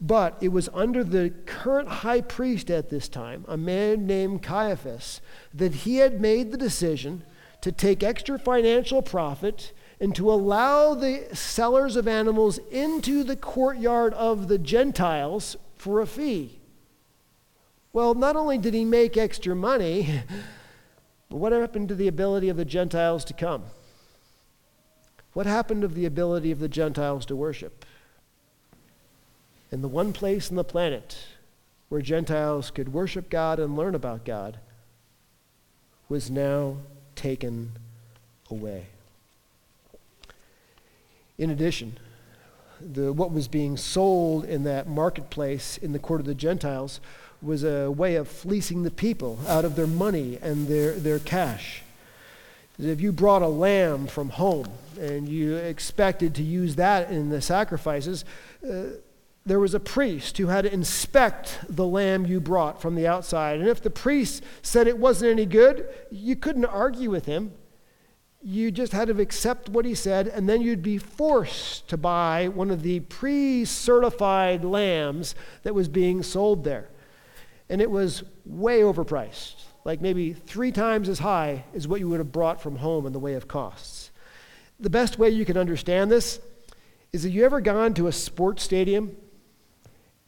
But 0.00 0.36
it 0.40 0.48
was 0.48 0.68
under 0.74 1.02
the 1.02 1.32
current 1.46 1.88
high 1.88 2.20
priest 2.20 2.70
at 2.70 2.90
this 2.90 3.08
time, 3.08 3.44
a 3.48 3.56
man 3.56 4.06
named 4.06 4.42
Caiaphas, 4.42 5.20
that 5.54 5.72
he 5.72 5.96
had 5.96 6.20
made 6.20 6.52
the 6.52 6.58
decision 6.58 7.24
to 7.62 7.72
take 7.72 8.02
extra 8.02 8.38
financial 8.38 9.00
profit 9.00 9.72
and 9.98 10.14
to 10.14 10.30
allow 10.30 10.94
the 10.94 11.26
sellers 11.32 11.96
of 11.96 12.06
animals 12.06 12.58
into 12.70 13.24
the 13.24 13.36
courtyard 13.36 14.12
of 14.14 14.48
the 14.48 14.58
Gentiles 14.58 15.56
for 15.76 16.00
a 16.00 16.06
fee. 16.06 16.58
Well, 17.94 18.14
not 18.14 18.36
only 18.36 18.58
did 18.58 18.74
he 18.74 18.84
make 18.84 19.16
extra 19.16 19.54
money, 19.54 20.22
but 21.34 21.40
what 21.40 21.50
happened 21.50 21.88
to 21.88 21.96
the 21.96 22.06
ability 22.06 22.48
of 22.48 22.56
the 22.56 22.64
Gentiles 22.64 23.24
to 23.24 23.32
come? 23.32 23.64
What 25.32 25.46
happened 25.46 25.82
to 25.82 25.88
the 25.88 26.06
ability 26.06 26.52
of 26.52 26.60
the 26.60 26.68
Gentiles 26.68 27.26
to 27.26 27.34
worship? 27.34 27.84
In 29.72 29.82
the 29.82 29.88
one 29.88 30.12
place 30.12 30.48
on 30.48 30.54
the 30.54 30.62
planet 30.62 31.26
where 31.88 32.00
Gentiles 32.00 32.70
could 32.70 32.92
worship 32.92 33.30
God 33.30 33.58
and 33.58 33.74
learn 33.74 33.96
about 33.96 34.24
God 34.24 34.60
was 36.08 36.30
now 36.30 36.76
taken 37.16 37.72
away. 38.48 38.86
In 41.36 41.50
addition, 41.50 41.98
the, 42.80 43.12
what 43.12 43.32
was 43.32 43.48
being 43.48 43.76
sold 43.76 44.44
in 44.44 44.62
that 44.62 44.86
marketplace 44.86 45.78
in 45.78 45.92
the 45.92 45.98
court 45.98 46.20
of 46.20 46.26
the 46.26 46.34
Gentiles 46.36 47.00
was 47.44 47.64
a 47.64 47.90
way 47.90 48.16
of 48.16 48.28
fleecing 48.28 48.82
the 48.82 48.90
people 48.90 49.38
out 49.46 49.64
of 49.64 49.76
their 49.76 49.86
money 49.86 50.38
and 50.42 50.66
their, 50.66 50.92
their 50.92 51.18
cash. 51.18 51.82
If 52.78 53.00
you 53.00 53.12
brought 53.12 53.42
a 53.42 53.48
lamb 53.48 54.06
from 54.06 54.30
home 54.30 54.66
and 54.98 55.28
you 55.28 55.56
expected 55.56 56.34
to 56.36 56.42
use 56.42 56.74
that 56.76 57.10
in 57.10 57.28
the 57.28 57.40
sacrifices, 57.40 58.24
uh, 58.68 58.96
there 59.46 59.60
was 59.60 59.74
a 59.74 59.80
priest 59.80 60.38
who 60.38 60.46
had 60.46 60.62
to 60.62 60.72
inspect 60.72 61.60
the 61.68 61.86
lamb 61.86 62.26
you 62.26 62.40
brought 62.40 62.80
from 62.80 62.94
the 62.94 63.06
outside. 63.06 63.60
And 63.60 63.68
if 63.68 63.82
the 63.82 63.90
priest 63.90 64.42
said 64.62 64.88
it 64.88 64.98
wasn't 64.98 65.30
any 65.30 65.46
good, 65.46 65.86
you 66.10 66.34
couldn't 66.34 66.64
argue 66.64 67.10
with 67.10 67.26
him. 67.26 67.52
You 68.42 68.70
just 68.70 68.92
had 68.92 69.08
to 69.08 69.20
accept 69.20 69.68
what 69.68 69.84
he 69.84 69.94
said, 69.94 70.28
and 70.28 70.48
then 70.48 70.60
you'd 70.60 70.82
be 70.82 70.98
forced 70.98 71.88
to 71.88 71.96
buy 71.96 72.48
one 72.48 72.70
of 72.70 72.82
the 72.82 73.00
pre 73.00 73.64
certified 73.64 74.64
lambs 74.64 75.34
that 75.62 75.74
was 75.74 75.88
being 75.88 76.22
sold 76.22 76.64
there 76.64 76.88
and 77.74 77.82
it 77.82 77.90
was 77.90 78.22
way 78.46 78.82
overpriced, 78.82 79.64
like 79.84 80.00
maybe 80.00 80.32
three 80.32 80.70
times 80.70 81.08
as 81.08 81.18
high 81.18 81.64
as 81.74 81.88
what 81.88 81.98
you 81.98 82.08
would 82.08 82.20
have 82.20 82.30
brought 82.30 82.62
from 82.62 82.76
home 82.76 83.04
in 83.04 83.12
the 83.12 83.18
way 83.18 83.34
of 83.34 83.48
costs. 83.48 84.12
The 84.78 84.90
best 84.90 85.18
way 85.18 85.30
you 85.30 85.44
can 85.44 85.56
understand 85.56 86.08
this 86.08 86.38
is 87.12 87.24
have 87.24 87.32
you 87.32 87.44
ever 87.44 87.60
gone 87.60 87.92
to 87.94 88.06
a 88.06 88.12
sports 88.12 88.62
stadium 88.62 89.16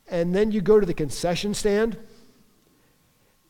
and 0.09 0.35
then 0.35 0.51
you 0.51 0.61
go 0.61 0.81
to 0.81 0.87
the 0.87 0.93
concession 0.93 1.55
stand 1.55 1.97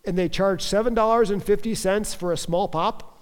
and 0.04 0.18
they 0.18 0.28
charge 0.28 0.62
$7.50 0.62 2.16
for 2.16 2.32
a 2.34 2.36
small 2.36 2.68
pop? 2.68 3.18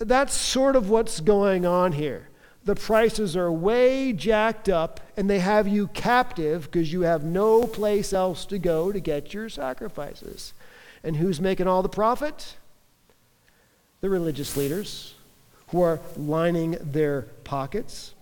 That's 0.00 0.34
sort 0.34 0.74
of 0.74 0.90
what's 0.90 1.20
going 1.20 1.64
on 1.64 1.92
here 1.92 2.28
the 2.64 2.74
prices 2.74 3.36
are 3.36 3.52
way 3.52 4.12
jacked 4.12 4.68
up 4.68 5.00
and 5.16 5.28
they 5.28 5.38
have 5.38 5.68
you 5.68 5.88
captive 5.88 6.62
because 6.64 6.92
you 6.92 7.02
have 7.02 7.22
no 7.22 7.66
place 7.66 8.12
else 8.12 8.46
to 8.46 8.58
go 8.58 8.90
to 8.90 9.00
get 9.00 9.34
your 9.34 9.48
sacrifices. 9.48 10.54
And 11.02 11.16
who's 11.16 11.40
making 11.40 11.66
all 11.66 11.82
the 11.82 11.88
profit? 11.90 12.56
The 14.00 14.08
religious 14.08 14.56
leaders 14.56 15.14
who 15.68 15.82
are 15.82 16.00
lining 16.16 16.78
their 16.80 17.22
pockets. 17.44 18.14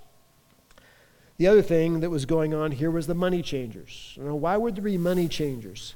The 1.37 1.47
other 1.47 1.63
thing 1.63 2.01
that 2.01 2.11
was 2.11 2.27
going 2.27 2.53
on 2.53 2.73
here 2.73 2.91
was 2.91 3.07
the 3.07 3.15
money 3.15 3.43
changers. 3.43 4.17
Now, 4.21 4.35
why 4.35 4.57
would 4.57 4.77
there 4.77 4.85
be 4.85 4.99
money 4.99 5.29
changers? 5.29 5.95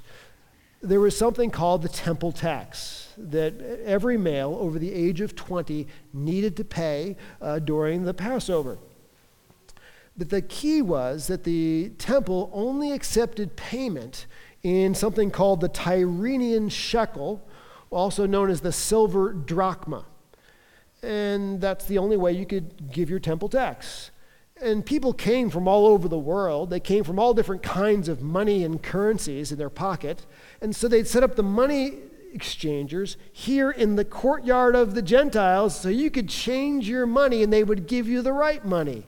There 0.81 0.99
was 1.01 1.17
something 1.17 1.51
called 1.51 1.81
the 1.81 1.89
temple 1.89 2.31
tax 2.31 3.06
that 3.17 3.59
every 3.83 4.17
male 4.17 4.57
over 4.59 4.79
the 4.79 4.93
age 4.93 5.21
of 5.21 5.35
20 5.35 5.87
needed 6.13 6.55
to 6.57 6.63
pay 6.63 7.15
uh, 7.41 7.59
during 7.59 8.03
the 8.03 8.13
Passover. 8.13 8.77
But 10.17 10.29
the 10.29 10.41
key 10.41 10.81
was 10.81 11.27
that 11.27 11.43
the 11.43 11.89
temple 11.97 12.49
only 12.53 12.91
accepted 12.91 13.55
payment 13.55 14.25
in 14.63 14.95
something 14.95 15.29
called 15.29 15.61
the 15.61 15.69
Tyrian 15.69 16.69
shekel, 16.69 17.47
also 17.91 18.25
known 18.25 18.49
as 18.49 18.61
the 18.61 18.71
silver 18.71 19.31
drachma. 19.31 20.05
And 21.03 21.61
that's 21.61 21.85
the 21.85 21.99
only 21.99 22.17
way 22.17 22.31
you 22.31 22.45
could 22.45 22.91
give 22.91 23.09
your 23.09 23.19
temple 23.19 23.49
tax. 23.49 24.09
And 24.59 24.83
people 24.83 25.13
came 25.13 25.51
from 25.51 25.67
all 25.67 25.85
over 25.85 26.07
the 26.07 26.17
world. 26.17 26.71
They 26.71 26.79
came 26.79 27.03
from 27.03 27.19
all 27.19 27.35
different 27.35 27.61
kinds 27.61 28.09
of 28.09 28.23
money 28.23 28.63
and 28.63 28.81
currencies 28.81 29.51
in 29.51 29.59
their 29.59 29.69
pocket. 29.69 30.25
And 30.61 30.75
so 30.75 30.87
they'd 30.87 31.07
set 31.07 31.21
up 31.21 31.35
the 31.35 31.43
money 31.43 31.99
exchangers 32.33 33.17
here 33.31 33.71
in 33.71 33.95
the 33.95 34.05
courtyard 34.05 34.75
of 34.75 34.95
the 34.95 35.01
Gentiles 35.01 35.79
so 35.79 35.89
you 35.89 36.09
could 36.11 36.29
change 36.29 36.87
your 36.87 37.05
money 37.05 37.43
and 37.43 37.51
they 37.51 37.63
would 37.63 37.87
give 37.87 38.07
you 38.07 38.21
the 38.21 38.33
right 38.33 38.63
money. 38.65 39.05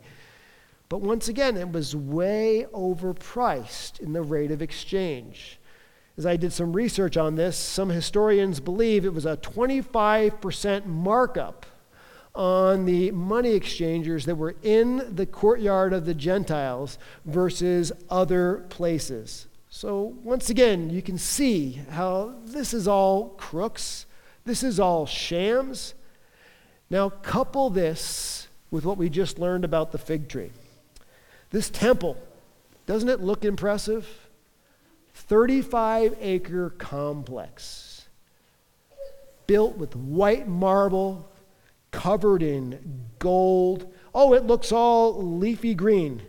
But 0.89 1.01
once 1.01 1.27
again, 1.27 1.55
it 1.55 1.71
was 1.71 1.95
way 1.95 2.65
overpriced 2.73 3.99
in 3.99 4.13
the 4.13 4.23
rate 4.23 4.51
of 4.51 4.61
exchange. 4.61 5.59
As 6.17 6.25
I 6.25 6.35
did 6.35 6.51
some 6.51 6.73
research 6.73 7.15
on 7.15 7.35
this, 7.35 7.55
some 7.57 7.89
historians 7.89 8.59
believe 8.59 9.05
it 9.05 9.13
was 9.13 9.25
a 9.25 9.37
25% 9.37 10.85
markup 10.85 11.65
on 12.35 12.85
the 12.85 13.11
money 13.11 13.51
exchangers 13.51 14.25
that 14.25 14.35
were 14.35 14.55
in 14.63 15.15
the 15.15 15.25
courtyard 15.25 15.93
of 15.93 16.05
the 16.05 16.13
Gentiles 16.13 16.97
versus 17.25 17.91
other 18.09 18.65
places. 18.69 19.47
So, 19.71 20.15
once 20.23 20.49
again, 20.49 20.89
you 20.89 21.01
can 21.01 21.17
see 21.17 21.81
how 21.91 22.33
this 22.43 22.73
is 22.73 22.87
all 22.87 23.29
crooks, 23.37 24.07
this 24.43 24.63
is 24.63 24.79
all 24.79 25.05
shams. 25.05 25.93
Now, 26.89 27.09
couple 27.09 27.69
this 27.69 28.47
with 28.71 28.83
what 28.83 28.97
we 28.97 29.09
just 29.09 29.37
learned 29.37 29.63
about 29.63 29.91
the 29.91 29.99
fig 29.99 30.27
tree. 30.27 30.51
This 31.51 31.69
temple, 31.69 32.17
doesn't 32.87 33.09
it 33.09 33.21
look 33.21 33.45
impressive? 33.45 34.27
35 35.13 36.17
acre 36.19 36.71
complex, 36.71 38.07
built 39.45 39.77
with 39.77 39.95
white 39.95 40.47
marble, 40.47 41.29
covered 41.91 42.41
in 42.41 43.05
gold. 43.19 43.91
Oh, 44.15 44.33
it 44.33 44.45
looks 44.45 44.71
all 44.71 45.37
leafy 45.37 45.75
green. 45.75 46.23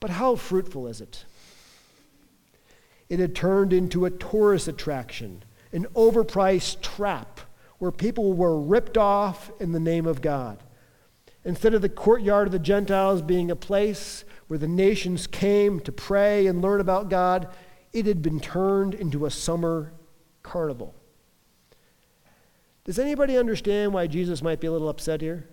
But 0.00 0.10
how 0.10 0.36
fruitful 0.36 0.86
is 0.86 1.00
it? 1.00 1.24
It 3.12 3.18
had 3.18 3.34
turned 3.34 3.74
into 3.74 4.06
a 4.06 4.10
tourist 4.10 4.68
attraction, 4.68 5.42
an 5.70 5.84
overpriced 5.94 6.80
trap 6.80 7.40
where 7.76 7.92
people 7.92 8.32
were 8.32 8.58
ripped 8.58 8.96
off 8.96 9.52
in 9.60 9.72
the 9.72 9.78
name 9.78 10.06
of 10.06 10.22
God. 10.22 10.62
Instead 11.44 11.74
of 11.74 11.82
the 11.82 11.90
courtyard 11.90 12.46
of 12.48 12.52
the 12.52 12.58
Gentiles 12.58 13.20
being 13.20 13.50
a 13.50 13.54
place 13.54 14.24
where 14.46 14.58
the 14.58 14.66
nations 14.66 15.26
came 15.26 15.78
to 15.80 15.92
pray 15.92 16.46
and 16.46 16.62
learn 16.62 16.80
about 16.80 17.10
God, 17.10 17.48
it 17.92 18.06
had 18.06 18.22
been 18.22 18.40
turned 18.40 18.94
into 18.94 19.26
a 19.26 19.30
summer 19.30 19.92
carnival. 20.42 20.94
Does 22.84 22.98
anybody 22.98 23.36
understand 23.36 23.92
why 23.92 24.06
Jesus 24.06 24.40
might 24.40 24.58
be 24.58 24.68
a 24.68 24.72
little 24.72 24.88
upset 24.88 25.20
here? 25.20 25.50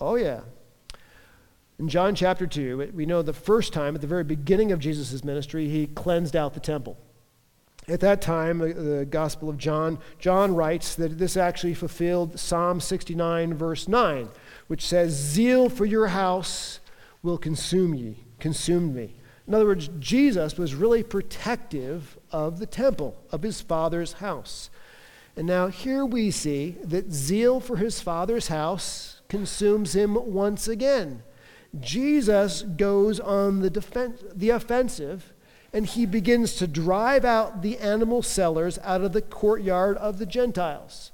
Oh, 0.00 0.14
yeah. 0.14 0.40
In 1.80 1.88
John 1.88 2.14
chapter 2.14 2.46
2, 2.46 2.92
we 2.92 3.06
know 3.06 3.22
the 3.22 3.32
first 3.32 3.72
time, 3.72 3.94
at 3.94 4.02
the 4.02 4.06
very 4.06 4.22
beginning 4.22 4.70
of 4.70 4.80
Jesus' 4.80 5.24
ministry, 5.24 5.66
he 5.66 5.86
cleansed 5.86 6.36
out 6.36 6.52
the 6.52 6.60
temple. 6.60 6.98
At 7.88 8.00
that 8.00 8.20
time, 8.20 8.58
the 8.58 9.06
Gospel 9.08 9.48
of 9.48 9.56
John, 9.56 9.98
John 10.18 10.54
writes 10.54 10.94
that 10.96 11.16
this 11.16 11.38
actually 11.38 11.72
fulfilled 11.72 12.38
Psalm 12.38 12.80
69, 12.80 13.54
verse 13.54 13.88
9, 13.88 14.28
which 14.66 14.86
says, 14.86 15.12
Zeal 15.14 15.70
for 15.70 15.86
your 15.86 16.08
house 16.08 16.80
will 17.22 17.38
consume 17.38 17.94
ye, 17.94 18.24
consume 18.38 18.94
me. 18.94 19.14
In 19.48 19.54
other 19.54 19.64
words, 19.64 19.88
Jesus 19.98 20.58
was 20.58 20.74
really 20.74 21.02
protective 21.02 22.18
of 22.30 22.58
the 22.58 22.66
temple, 22.66 23.16
of 23.32 23.40
his 23.40 23.62
father's 23.62 24.12
house. 24.12 24.68
And 25.34 25.46
now 25.46 25.68
here 25.68 26.04
we 26.04 26.30
see 26.30 26.76
that 26.84 27.10
zeal 27.10 27.58
for 27.58 27.78
his 27.78 28.02
father's 28.02 28.48
house 28.48 29.22
consumes 29.30 29.96
him 29.96 30.14
once 30.30 30.68
again. 30.68 31.22
Jesus 31.78 32.62
goes 32.62 33.20
on 33.20 33.60
the, 33.60 33.70
defense, 33.70 34.22
the 34.34 34.50
offensive 34.50 35.32
and 35.72 35.86
he 35.86 36.04
begins 36.04 36.54
to 36.56 36.66
drive 36.66 37.24
out 37.24 37.62
the 37.62 37.78
animal 37.78 38.22
sellers 38.22 38.78
out 38.82 39.02
of 39.02 39.12
the 39.12 39.22
courtyard 39.22 39.96
of 39.98 40.18
the 40.18 40.26
Gentiles. 40.26 41.12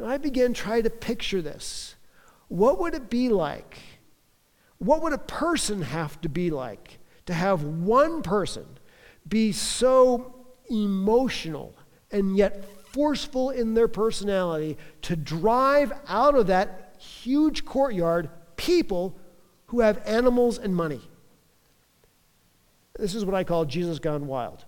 Now 0.00 0.06
I 0.06 0.18
begin 0.18 0.54
trying 0.54 0.82
to 0.82 0.90
picture 0.90 1.40
this. 1.40 1.94
What 2.48 2.80
would 2.80 2.94
it 2.94 3.08
be 3.08 3.28
like? 3.28 3.78
What 4.78 5.02
would 5.02 5.12
a 5.12 5.18
person 5.18 5.82
have 5.82 6.20
to 6.22 6.28
be 6.28 6.50
like 6.50 6.98
to 7.26 7.34
have 7.34 7.62
one 7.62 8.22
person 8.22 8.66
be 9.28 9.52
so 9.52 10.34
emotional 10.70 11.74
and 12.10 12.36
yet 12.36 12.64
forceful 12.92 13.50
in 13.50 13.74
their 13.74 13.88
personality 13.88 14.76
to 15.02 15.16
drive 15.16 15.92
out 16.08 16.34
of 16.34 16.46
that 16.48 16.96
huge 16.98 17.64
courtyard 17.64 18.30
people 18.56 19.16
who 19.66 19.80
have 19.80 20.02
animals 20.06 20.58
and 20.58 20.74
money. 20.74 21.00
This 22.98 23.14
is 23.14 23.24
what 23.24 23.34
I 23.34 23.44
call 23.44 23.64
Jesus 23.64 23.98
gone 23.98 24.26
wild. 24.26 24.64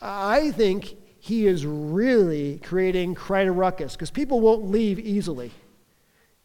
I 0.00 0.50
think 0.52 0.96
he 1.20 1.46
is 1.46 1.64
really 1.64 2.58
creating 2.58 3.14
quite 3.14 3.46
a 3.46 3.52
ruckus 3.52 3.94
because 3.94 4.10
people 4.10 4.40
won't 4.40 4.68
leave 4.68 4.98
easily. 4.98 5.52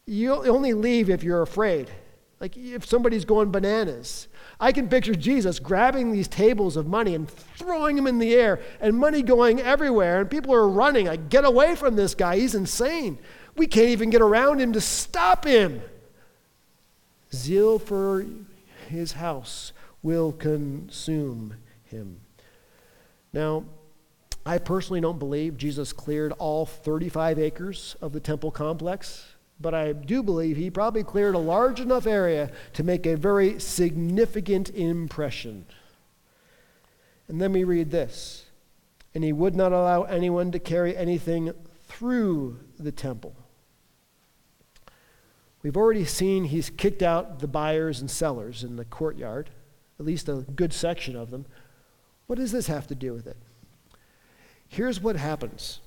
You 0.06 0.32
only 0.46 0.72
leave 0.72 1.10
if 1.10 1.24
you're 1.24 1.42
afraid. 1.42 1.90
Like 2.40 2.56
if 2.56 2.86
somebody's 2.86 3.24
going 3.24 3.50
bananas. 3.50 4.28
I 4.60 4.70
can 4.70 4.88
picture 4.88 5.14
Jesus 5.14 5.58
grabbing 5.58 6.12
these 6.12 6.28
tables 6.28 6.76
of 6.76 6.86
money 6.86 7.14
and 7.14 7.28
throwing 7.28 7.96
them 7.96 8.06
in 8.06 8.18
the 8.18 8.34
air 8.34 8.60
and 8.80 8.96
money 8.96 9.22
going 9.22 9.60
everywhere 9.60 10.20
and 10.20 10.30
people 10.30 10.54
are 10.54 10.68
running. 10.68 11.06
Like, 11.06 11.28
get 11.28 11.44
away 11.44 11.74
from 11.74 11.96
this 11.96 12.14
guy. 12.14 12.38
He's 12.38 12.54
insane. 12.54 13.18
We 13.56 13.66
can't 13.66 13.88
even 13.88 14.10
get 14.10 14.22
around 14.22 14.60
him 14.60 14.72
to 14.74 14.80
stop 14.80 15.44
him. 15.44 15.82
Zeal 17.32 17.78
for 17.78 18.24
his 18.88 19.12
house 19.12 19.72
will 20.02 20.32
consume 20.32 21.54
him. 21.84 22.20
Now, 23.32 23.64
I 24.46 24.58
personally 24.58 25.00
don't 25.00 25.18
believe 25.18 25.58
Jesus 25.58 25.92
cleared 25.92 26.32
all 26.32 26.64
35 26.64 27.38
acres 27.38 27.96
of 28.00 28.12
the 28.12 28.20
temple 28.20 28.50
complex 28.50 29.34
but 29.60 29.74
I 29.74 29.92
do 29.92 30.22
believe 30.22 30.56
he 30.56 30.70
probably 30.70 31.02
cleared 31.02 31.34
a 31.34 31.38
large 31.38 31.80
enough 31.80 32.06
area 32.06 32.50
to 32.74 32.84
make 32.84 33.06
a 33.06 33.16
very 33.16 33.58
significant 33.58 34.70
impression. 34.70 35.66
And 37.26 37.40
then 37.40 37.52
we 37.52 37.64
read 37.64 37.90
this 37.90 38.46
And 39.14 39.24
he 39.24 39.32
would 39.32 39.56
not 39.56 39.72
allow 39.72 40.04
anyone 40.04 40.52
to 40.52 40.58
carry 40.58 40.96
anything 40.96 41.52
through 41.86 42.60
the 42.78 42.92
temple. 42.92 43.34
We've 45.62 45.76
already 45.76 46.04
seen 46.04 46.44
he's 46.44 46.70
kicked 46.70 47.02
out 47.02 47.40
the 47.40 47.48
buyers 47.48 48.00
and 48.00 48.10
sellers 48.10 48.62
in 48.62 48.76
the 48.76 48.84
courtyard, 48.84 49.50
at 49.98 50.06
least 50.06 50.28
a 50.28 50.44
good 50.54 50.72
section 50.72 51.16
of 51.16 51.30
them. 51.30 51.46
What 52.26 52.38
does 52.38 52.52
this 52.52 52.68
have 52.68 52.86
to 52.88 52.94
do 52.94 53.12
with 53.12 53.26
it? 53.26 53.36
Here's 54.68 55.00
what 55.00 55.16
happens 55.16 55.80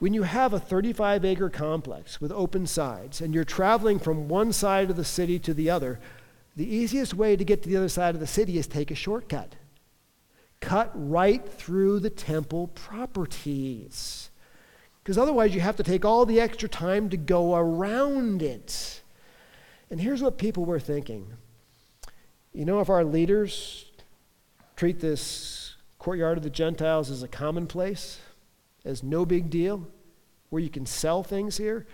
when 0.00 0.12
you 0.12 0.24
have 0.24 0.52
a 0.52 0.60
35 0.60 1.24
acre 1.24 1.48
complex 1.48 2.20
with 2.20 2.32
open 2.32 2.66
sides 2.66 3.20
and 3.20 3.32
you're 3.32 3.44
traveling 3.44 3.98
from 3.98 4.28
one 4.28 4.52
side 4.52 4.90
of 4.90 4.96
the 4.96 5.04
city 5.04 5.38
to 5.38 5.54
the 5.54 5.70
other, 5.70 6.00
the 6.56 6.66
easiest 6.66 7.14
way 7.14 7.36
to 7.36 7.44
get 7.44 7.62
to 7.62 7.68
the 7.68 7.76
other 7.76 7.88
side 7.88 8.14
of 8.14 8.20
the 8.20 8.26
city 8.26 8.58
is 8.58 8.66
take 8.66 8.90
a 8.90 8.94
shortcut. 8.94 9.54
Cut 10.60 10.90
right 10.94 11.48
through 11.48 12.00
the 12.00 12.10
temple 12.10 12.68
properties. 12.68 14.30
Because 15.04 15.18
otherwise, 15.18 15.54
you 15.54 15.60
have 15.60 15.76
to 15.76 15.82
take 15.82 16.02
all 16.02 16.24
the 16.24 16.40
extra 16.40 16.66
time 16.66 17.10
to 17.10 17.18
go 17.18 17.54
around 17.54 18.40
it. 18.40 19.02
And 19.90 20.00
here's 20.00 20.22
what 20.22 20.38
people 20.38 20.64
were 20.64 20.80
thinking 20.80 21.34
you 22.54 22.64
know, 22.64 22.80
if 22.80 22.88
our 22.88 23.04
leaders 23.04 23.86
treat 24.76 25.00
this 25.00 25.74
courtyard 25.98 26.38
of 26.38 26.44
the 26.44 26.50
Gentiles 26.50 27.10
as 27.10 27.22
a 27.22 27.28
commonplace, 27.28 28.20
as 28.84 29.02
no 29.02 29.26
big 29.26 29.50
deal, 29.50 29.88
where 30.50 30.62
you 30.62 30.70
can 30.70 30.86
sell 30.86 31.24
things 31.24 31.56
here, 31.56 31.84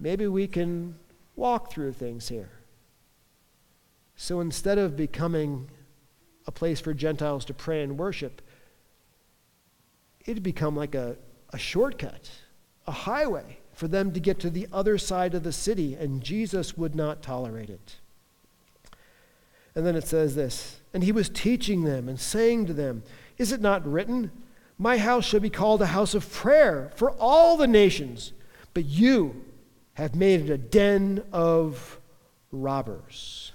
maybe 0.00 0.26
we 0.26 0.48
can 0.48 0.96
walk 1.36 1.70
through 1.70 1.92
things 1.92 2.28
here. 2.28 2.50
So 4.16 4.40
instead 4.40 4.76
of 4.76 4.96
becoming 4.96 5.70
a 6.46 6.52
place 6.52 6.80
for 6.80 6.92
Gentiles 6.92 7.44
to 7.44 7.54
pray 7.54 7.82
and 7.82 7.96
worship, 7.96 8.42
it'd 10.26 10.42
become 10.42 10.74
like 10.74 10.96
a, 10.96 11.16
a 11.52 11.58
shortcut, 11.58 12.30
a 12.86 12.92
highway 12.92 13.58
for 13.74 13.88
them 13.88 14.12
to 14.12 14.20
get 14.20 14.38
to 14.40 14.50
the 14.50 14.68
other 14.72 14.98
side 14.98 15.34
of 15.34 15.42
the 15.42 15.52
city, 15.52 15.94
and 15.94 16.22
Jesus 16.22 16.76
would 16.76 16.94
not 16.94 17.22
tolerate 17.22 17.70
it. 17.70 17.96
And 19.74 19.86
then 19.86 19.96
it 19.96 20.06
says 20.06 20.34
this 20.34 20.80
And 20.92 21.02
he 21.02 21.12
was 21.12 21.28
teaching 21.28 21.84
them 21.84 22.08
and 22.08 22.18
saying 22.18 22.66
to 22.66 22.74
them, 22.74 23.02
Is 23.38 23.52
it 23.52 23.60
not 23.60 23.86
written? 23.86 24.30
My 24.78 24.98
house 24.98 25.26
shall 25.26 25.40
be 25.40 25.50
called 25.50 25.82
a 25.82 25.86
house 25.86 26.14
of 26.14 26.30
prayer 26.32 26.90
for 26.96 27.10
all 27.12 27.56
the 27.56 27.66
nations, 27.66 28.32
but 28.72 28.84
you 28.84 29.44
have 29.94 30.14
made 30.14 30.40
it 30.40 30.50
a 30.50 30.56
den 30.56 31.22
of 31.32 31.98
robbers. 32.50 33.52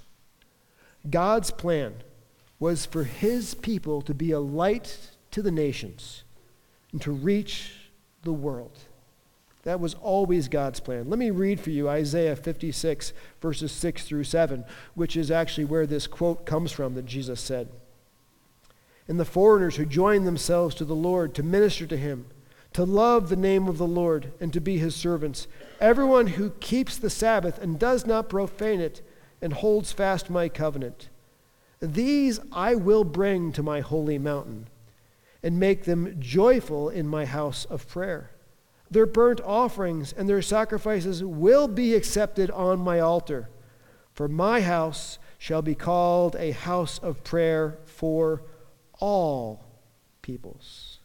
God's 1.09 1.51
plan 1.51 1.95
was 2.59 2.85
for 2.85 3.03
his 3.03 3.53
people 3.55 4.01
to 4.03 4.13
be 4.13 4.31
a 4.31 4.39
light 4.39 4.97
to 5.31 5.41
the 5.41 5.51
nations 5.51 6.23
and 6.91 7.01
to 7.01 7.11
reach 7.11 7.84
the 8.25 8.33
world. 8.33 8.77
That 9.63 9.79
was 9.79 9.95
always 9.95 10.47
God's 10.47 10.79
plan. 10.79 11.09
Let 11.09 11.17
me 11.17 11.31
read 11.31 11.59
for 11.59 11.71
you 11.71 11.89
Isaiah 11.89 12.35
56, 12.35 13.13
verses 13.41 13.71
6 13.71 14.03
through 14.03 14.25
7, 14.25 14.63
which 14.93 15.17
is 15.17 15.31
actually 15.31 15.65
where 15.65 15.87
this 15.87 16.05
quote 16.05 16.45
comes 16.45 16.71
from 16.71 16.93
that 16.93 17.05
Jesus 17.05 17.39
said. 17.39 17.69
And 19.07 19.19
the 19.19 19.25
foreigners 19.25 19.77
who 19.77 19.85
join 19.85 20.25
themselves 20.25 20.75
to 20.75 20.85
the 20.85 20.95
Lord 20.95 21.33
to 21.35 21.43
minister 21.43 21.87
to 21.87 21.97
him, 21.97 22.27
to 22.73 22.83
love 22.83 23.29
the 23.29 23.35
name 23.35 23.67
of 23.67 23.77
the 23.77 23.87
Lord, 23.87 24.33
and 24.39 24.53
to 24.53 24.59
be 24.59 24.77
his 24.77 24.95
servants, 24.95 25.47
everyone 25.79 26.27
who 26.27 26.51
keeps 26.59 26.97
the 26.97 27.09
Sabbath 27.09 27.57
and 27.57 27.79
does 27.79 28.05
not 28.05 28.29
profane 28.29 28.81
it, 28.81 29.01
and 29.41 29.53
holds 29.53 29.91
fast 29.91 30.29
my 30.29 30.49
covenant, 30.49 31.09
these 31.79 32.39
I 32.51 32.75
will 32.75 33.03
bring 33.03 33.51
to 33.53 33.63
my 33.63 33.81
holy 33.81 34.17
mountain, 34.17 34.67
and 35.45 35.59
make 35.59 35.83
them 35.83 36.15
joyful 36.17 36.89
in 36.89 37.07
my 37.07 37.23
house 37.23 37.65
of 37.65 37.87
prayer. 37.87 38.31
Their 38.89 39.05
burnt 39.05 39.39
offerings 39.41 40.11
and 40.11 40.27
their 40.27 40.41
sacrifices 40.41 41.23
will 41.23 41.67
be 41.67 41.93
accepted 41.93 42.49
on 42.49 42.79
my 42.79 42.99
altar. 42.99 43.49
For 44.11 44.27
my 44.27 44.61
house 44.61 45.19
shall 45.37 45.61
be 45.61 45.75
called 45.75 46.35
a 46.35 46.49
house 46.49 46.97
of 46.97 47.23
prayer 47.23 47.77
for 47.85 48.41
all 48.99 49.63
peoples. 50.23 50.99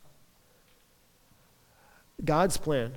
God's 2.24 2.56
plan 2.56 2.94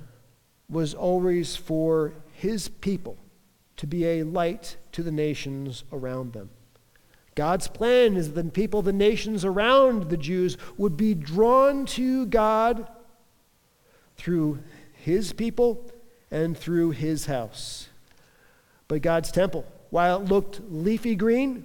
was 0.70 0.94
always 0.94 1.56
for 1.56 2.14
his 2.32 2.68
people 2.70 3.18
to 3.76 3.86
be 3.86 4.06
a 4.06 4.22
light 4.22 4.78
to 4.92 5.02
the 5.02 5.12
nations 5.12 5.84
around 5.92 6.32
them. 6.32 6.48
God's 7.34 7.66
plan 7.66 8.16
is 8.16 8.32
that 8.32 8.42
the 8.42 8.50
people, 8.50 8.82
the 8.82 8.92
nations 8.92 9.44
around 9.44 10.10
the 10.10 10.16
Jews, 10.16 10.56
would 10.76 10.96
be 10.96 11.14
drawn 11.14 11.84
to 11.86 12.26
God 12.26 12.88
through 14.16 14.60
his 14.92 15.32
people 15.32 15.90
and 16.30 16.56
through 16.56 16.92
his 16.92 17.26
house. 17.26 17.88
But 18.86 19.02
God's 19.02 19.32
temple, 19.32 19.66
while 19.90 20.20
it 20.20 20.28
looked 20.28 20.60
leafy 20.70 21.16
green, 21.16 21.64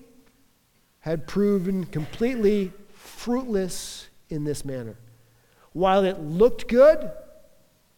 had 1.01 1.27
proven 1.27 1.85
completely 1.85 2.71
fruitless 2.91 4.09
in 4.29 4.43
this 4.43 4.65
manner. 4.65 4.97
While 5.73 6.03
it 6.03 6.19
looked 6.19 6.67
good, 6.67 7.11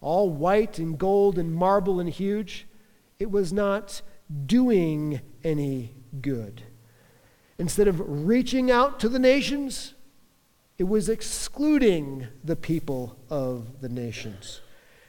all 0.01 0.29
white 0.29 0.77
and 0.79 0.97
gold 0.97 1.37
and 1.37 1.53
marble 1.53 1.99
and 1.99 2.09
huge, 2.09 2.67
it 3.19 3.31
was 3.31 3.53
not 3.53 4.01
doing 4.45 5.21
any 5.43 5.93
good. 6.21 6.63
Instead 7.61 7.87
of 7.87 8.01
reaching 8.25 8.71
out 8.71 8.99
to 8.99 9.07
the 9.07 9.19
nations, 9.19 9.93
it 10.79 10.85
was 10.85 11.07
excluding 11.09 12.25
the 12.43 12.55
people 12.55 13.15
of 13.29 13.81
the 13.81 13.87
nations. 13.87 14.61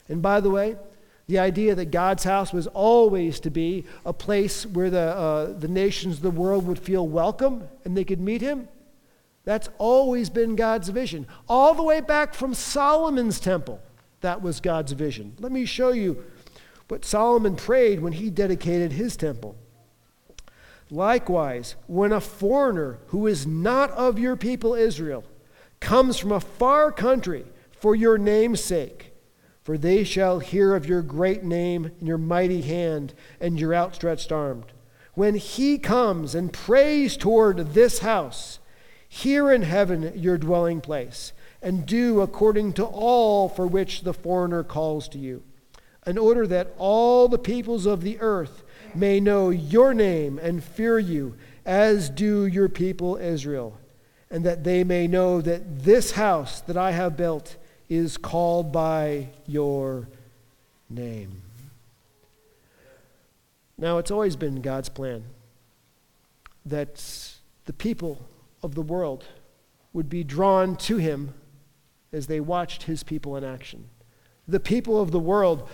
And 0.07 0.21
by 0.21 0.39
the 0.39 0.51
way, 0.51 0.77
the 1.25 1.39
idea 1.39 1.73
that 1.73 1.85
God's 1.85 2.25
house 2.25 2.53
was 2.53 2.67
always 2.67 3.39
to 3.39 3.49
be 3.49 3.85
a 4.05 4.13
place 4.13 4.67
where 4.67 4.91
the, 4.91 4.99
uh, 4.99 5.53
the 5.57 5.67
nations 5.67 6.17
of 6.17 6.21
the 6.21 6.29
world 6.29 6.67
would 6.67 6.77
feel 6.77 7.07
welcome 7.07 7.67
and 7.85 7.97
they 7.97 8.03
could 8.03 8.19
meet 8.19 8.41
him, 8.41 8.67
that's 9.45 9.69
always 9.79 10.29
been 10.29 10.55
God's 10.55 10.89
vision. 10.89 11.25
All 11.49 11.73
the 11.73 11.81
way 11.81 12.01
back 12.01 12.35
from 12.35 12.53
Solomon's 12.53 13.39
temple, 13.39 13.79
that 14.21 14.43
was 14.43 14.59
God's 14.59 14.91
vision. 14.91 15.35
Let 15.39 15.51
me 15.51 15.65
show 15.65 15.89
you 15.89 16.23
what 16.87 17.03
Solomon 17.03 17.55
prayed 17.55 17.99
when 17.99 18.13
he 18.13 18.29
dedicated 18.29 18.91
his 18.91 19.17
temple. 19.17 19.55
Likewise, 20.89 21.75
when 21.87 22.11
a 22.11 22.21
foreigner 22.21 22.99
who 23.07 23.27
is 23.27 23.47
not 23.47 23.91
of 23.91 24.19
your 24.19 24.35
people 24.35 24.73
Israel 24.73 25.23
comes 25.79 26.17
from 26.17 26.31
a 26.31 26.39
far 26.39 26.91
country 26.91 27.45
for 27.71 27.95
your 27.95 28.17
name's 28.17 28.63
sake, 28.63 29.13
for 29.63 29.77
they 29.77 30.03
shall 30.03 30.39
hear 30.39 30.75
of 30.75 30.85
your 30.85 31.01
great 31.01 31.43
name 31.43 31.85
and 31.85 32.07
your 32.07 32.17
mighty 32.17 32.61
hand 32.61 33.13
and 33.39 33.59
your 33.59 33.73
outstretched 33.73 34.31
arm. 34.31 34.65
When 35.13 35.35
he 35.35 35.77
comes 35.77 36.35
and 36.35 36.51
prays 36.51 37.15
toward 37.17 37.73
this 37.73 37.99
house, 37.99 38.59
hear 39.07 39.51
in 39.51 39.61
heaven 39.61 40.11
your 40.15 40.37
dwelling 40.37 40.81
place, 40.81 41.33
and 41.61 41.85
do 41.85 42.21
according 42.21 42.73
to 42.73 42.85
all 42.85 43.47
for 43.47 43.67
which 43.67 44.01
the 44.01 44.13
foreigner 44.13 44.63
calls 44.63 45.07
to 45.09 45.19
you, 45.19 45.43
in 46.05 46.17
order 46.17 46.47
that 46.47 46.73
all 46.77 47.27
the 47.27 47.37
peoples 47.37 47.85
of 47.85 48.01
the 48.01 48.19
earth 48.19 48.63
may 48.95 49.19
know 49.19 49.49
your 49.49 49.93
name 49.93 50.39
and 50.39 50.63
fear 50.63 50.99
you, 50.99 51.35
as 51.65 52.09
do 52.09 52.45
your 52.45 52.69
people 52.69 53.17
Israel, 53.17 53.77
and 54.29 54.43
that 54.43 54.63
they 54.63 54.83
may 54.83 55.07
know 55.07 55.41
that 55.41 55.83
this 55.83 56.11
house 56.11 56.61
that 56.61 56.77
I 56.77 56.91
have 56.91 57.17
built 57.17 57.55
is 57.89 58.17
called 58.17 58.71
by 58.71 59.29
your 59.45 60.07
name. 60.89 61.41
Now, 63.77 63.97
it's 63.97 64.11
always 64.11 64.35
been 64.35 64.61
God's 64.61 64.89
plan 64.89 65.23
that 66.65 67.33
the 67.65 67.73
people 67.73 68.25
of 68.61 68.75
the 68.75 68.81
world 68.81 69.25
would 69.91 70.09
be 70.09 70.23
drawn 70.23 70.75
to 70.75 70.97
him 70.97 71.33
as 72.11 72.27
they 72.27 72.39
watched 72.39 72.83
his 72.83 73.03
people 73.03 73.35
in 73.35 73.43
action. 73.43 73.89
The 74.47 74.59
people 74.59 75.01
of 75.01 75.11
the 75.11 75.19
world 75.19 75.67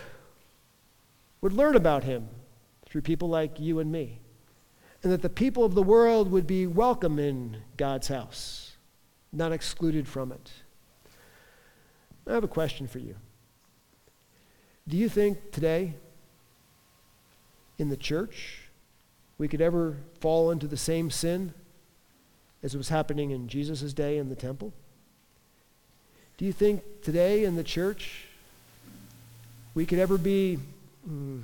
would 1.41 1.53
learn 1.53 1.75
about 1.75 2.03
him 2.03 2.29
through 2.89 3.01
people 3.01 3.29
like 3.29 3.59
you 3.59 3.79
and 3.79 3.91
me. 3.91 4.19
And 5.03 5.11
that 5.11 5.21
the 5.21 5.29
people 5.29 5.63
of 5.63 5.75
the 5.75 5.83
world 5.83 6.31
would 6.31 6.47
be 6.47 6.67
welcome 6.67 7.19
in 7.19 7.57
God's 7.77 8.09
house, 8.09 8.73
not 9.31 9.51
excluded 9.51 10.07
from 10.07 10.31
it. 10.31 10.51
I 12.27 12.33
have 12.33 12.43
a 12.43 12.47
question 12.47 12.87
for 12.87 12.99
you. 12.99 13.15
Do 14.87 14.97
you 14.97 15.07
think 15.07 15.51
today 15.51 15.95
in 17.77 17.89
the 17.89 17.97
church 17.97 18.63
we 19.37 19.47
could 19.47 19.61
ever 19.61 19.97
fall 20.19 20.51
into 20.51 20.67
the 20.67 20.77
same 20.77 21.09
sin 21.09 21.53
as 22.61 22.75
it 22.75 22.77
was 22.77 22.89
happening 22.89 23.31
in 23.31 23.47
Jesus' 23.47 23.93
day 23.93 24.17
in 24.17 24.29
the 24.29 24.35
temple? 24.35 24.73
Do 26.37 26.45
you 26.45 26.51
think 26.51 26.83
today 27.01 27.45
in 27.45 27.55
the 27.55 27.63
church 27.63 28.25
we 29.73 29.85
could 29.85 29.99
ever 29.99 30.17
be 30.17 30.59
mm, 31.09 31.41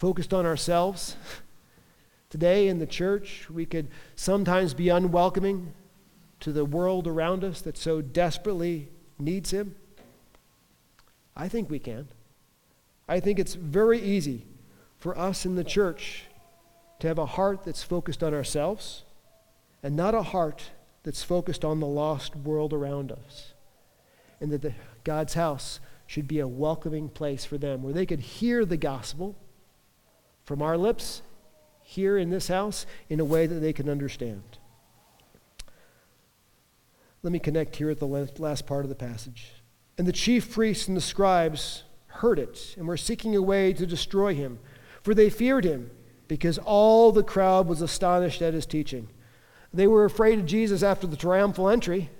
focused 0.00 0.32
on 0.32 0.46
ourselves? 0.46 1.14
Today 2.30 2.68
in 2.68 2.78
the 2.78 2.86
church, 2.86 3.46
we 3.50 3.66
could 3.66 3.88
sometimes 4.16 4.72
be 4.72 4.88
unwelcoming 4.88 5.74
to 6.40 6.52
the 6.52 6.64
world 6.64 7.06
around 7.06 7.44
us 7.44 7.60
that 7.60 7.76
so 7.76 8.00
desperately 8.00 8.88
needs 9.18 9.50
Him. 9.50 9.76
I 11.36 11.48
think 11.48 11.68
we 11.68 11.78
can. 11.78 12.08
I 13.06 13.20
think 13.20 13.38
it's 13.38 13.54
very 13.54 14.00
easy 14.00 14.46
for 14.96 15.16
us 15.18 15.44
in 15.44 15.54
the 15.54 15.64
church 15.64 16.24
to 17.00 17.08
have 17.08 17.18
a 17.18 17.26
heart 17.26 17.64
that's 17.64 17.82
focused 17.82 18.22
on 18.22 18.32
ourselves 18.32 19.04
and 19.82 19.96
not 19.96 20.14
a 20.14 20.22
heart 20.22 20.70
that's 21.02 21.22
focused 21.22 21.64
on 21.64 21.80
the 21.80 21.86
lost 21.86 22.36
world 22.36 22.72
around 22.72 23.12
us. 23.12 23.52
And 24.40 24.50
that 24.52 24.62
the, 24.62 24.72
God's 25.04 25.34
house 25.34 25.80
should 26.06 26.26
be 26.26 26.38
a 26.38 26.48
welcoming 26.48 27.10
place 27.10 27.44
for 27.44 27.58
them 27.58 27.82
where 27.82 27.92
they 27.92 28.06
could 28.06 28.20
hear 28.20 28.64
the 28.64 28.78
gospel 28.78 29.36
from 30.44 30.62
our 30.62 30.76
lips 30.76 31.22
here 31.82 32.16
in 32.16 32.30
this 32.30 32.48
house 32.48 32.86
in 33.08 33.20
a 33.20 33.24
way 33.24 33.46
that 33.46 33.56
they 33.56 33.72
can 33.72 33.88
understand. 33.88 34.42
Let 37.22 37.32
me 37.32 37.38
connect 37.38 37.76
here 37.76 37.90
at 37.90 37.98
the 37.98 38.06
last 38.06 38.66
part 38.66 38.84
of 38.84 38.88
the 38.88 38.94
passage. 38.94 39.52
And 39.98 40.06
the 40.06 40.12
chief 40.12 40.52
priests 40.52 40.88
and 40.88 40.96
the 40.96 41.02
scribes 41.02 41.84
heard 42.06 42.38
it 42.38 42.74
and 42.78 42.86
were 42.86 42.96
seeking 42.96 43.36
a 43.36 43.42
way 43.42 43.72
to 43.72 43.86
destroy 43.86 44.34
him, 44.34 44.58
for 45.02 45.14
they 45.14 45.30
feared 45.30 45.64
him, 45.64 45.90
because 46.28 46.58
all 46.58 47.12
the 47.12 47.24
crowd 47.24 47.66
was 47.66 47.82
astonished 47.82 48.40
at 48.40 48.54
his 48.54 48.66
teaching. 48.66 49.08
They 49.74 49.86
were 49.86 50.04
afraid 50.04 50.38
of 50.38 50.46
Jesus 50.46 50.82
after 50.82 51.06
the 51.06 51.16
triumphal 51.16 51.68
entry. 51.68 52.10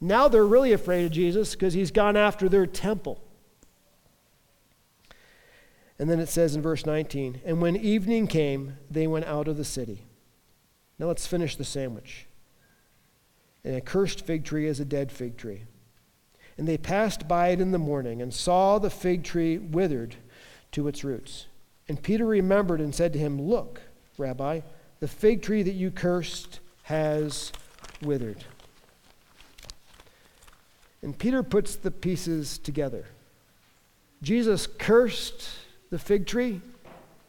Now 0.00 0.28
they're 0.28 0.46
really 0.46 0.72
afraid 0.72 1.06
of 1.06 1.12
Jesus 1.12 1.52
because 1.54 1.74
he's 1.74 1.90
gone 1.90 2.16
after 2.16 2.48
their 2.48 2.66
temple. 2.66 3.20
And 5.98 6.10
then 6.10 6.18
it 6.18 6.28
says 6.28 6.56
in 6.56 6.62
verse 6.62 6.84
19, 6.84 7.40
and 7.44 7.62
when 7.62 7.76
evening 7.76 8.26
came, 8.26 8.76
they 8.90 9.06
went 9.06 9.26
out 9.26 9.46
of 9.46 9.56
the 9.56 9.64
city. 9.64 10.06
Now 10.98 11.06
let's 11.06 11.26
finish 11.26 11.56
the 11.56 11.64
sandwich. 11.64 12.26
And 13.64 13.76
a 13.76 13.80
cursed 13.80 14.26
fig 14.26 14.44
tree 14.44 14.66
is 14.66 14.80
a 14.80 14.84
dead 14.84 15.12
fig 15.12 15.36
tree. 15.36 15.62
And 16.58 16.68
they 16.68 16.78
passed 16.78 17.26
by 17.26 17.48
it 17.48 17.60
in 17.60 17.72
the 17.72 17.78
morning 17.78 18.22
and 18.22 18.32
saw 18.32 18.78
the 18.78 18.90
fig 18.90 19.24
tree 19.24 19.58
withered 19.58 20.16
to 20.72 20.86
its 20.88 21.04
roots. 21.04 21.46
And 21.88 22.02
Peter 22.02 22.26
remembered 22.26 22.80
and 22.80 22.94
said 22.94 23.12
to 23.12 23.18
him, 23.18 23.40
Look, 23.40 23.80
Rabbi, 24.18 24.60
the 25.00 25.08
fig 25.08 25.42
tree 25.42 25.62
that 25.62 25.74
you 25.74 25.90
cursed 25.90 26.60
has 26.84 27.52
withered. 28.02 28.44
And 31.02 31.18
Peter 31.18 31.42
puts 31.42 31.76
the 31.76 31.90
pieces 31.90 32.58
together. 32.58 33.06
Jesus 34.22 34.66
cursed 34.66 35.48
the 35.90 35.98
fig 35.98 36.26
tree, 36.26 36.60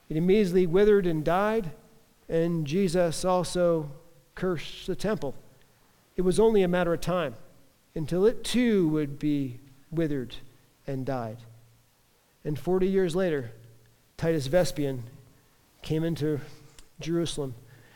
it 0.09 0.17
immediately 0.17 0.67
withered 0.67 1.05
and 1.05 1.23
died, 1.23 1.71
and 2.29 2.65
Jesus 2.65 3.23
also 3.25 3.91
cursed 4.35 4.87
the 4.87 4.95
temple. 4.95 5.35
It 6.15 6.21
was 6.21 6.39
only 6.39 6.63
a 6.63 6.67
matter 6.67 6.93
of 6.93 7.01
time 7.01 7.35
until 7.95 8.25
it 8.25 8.43
too 8.43 8.87
would 8.89 9.19
be 9.19 9.59
withered 9.91 10.35
and 10.87 11.05
died. 11.05 11.37
And 12.43 12.59
40 12.59 12.87
years 12.87 13.15
later, 13.15 13.51
Titus 14.17 14.47
Vespasian 14.47 15.03
came 15.81 16.03
into 16.03 16.39
Jerusalem 16.99 17.55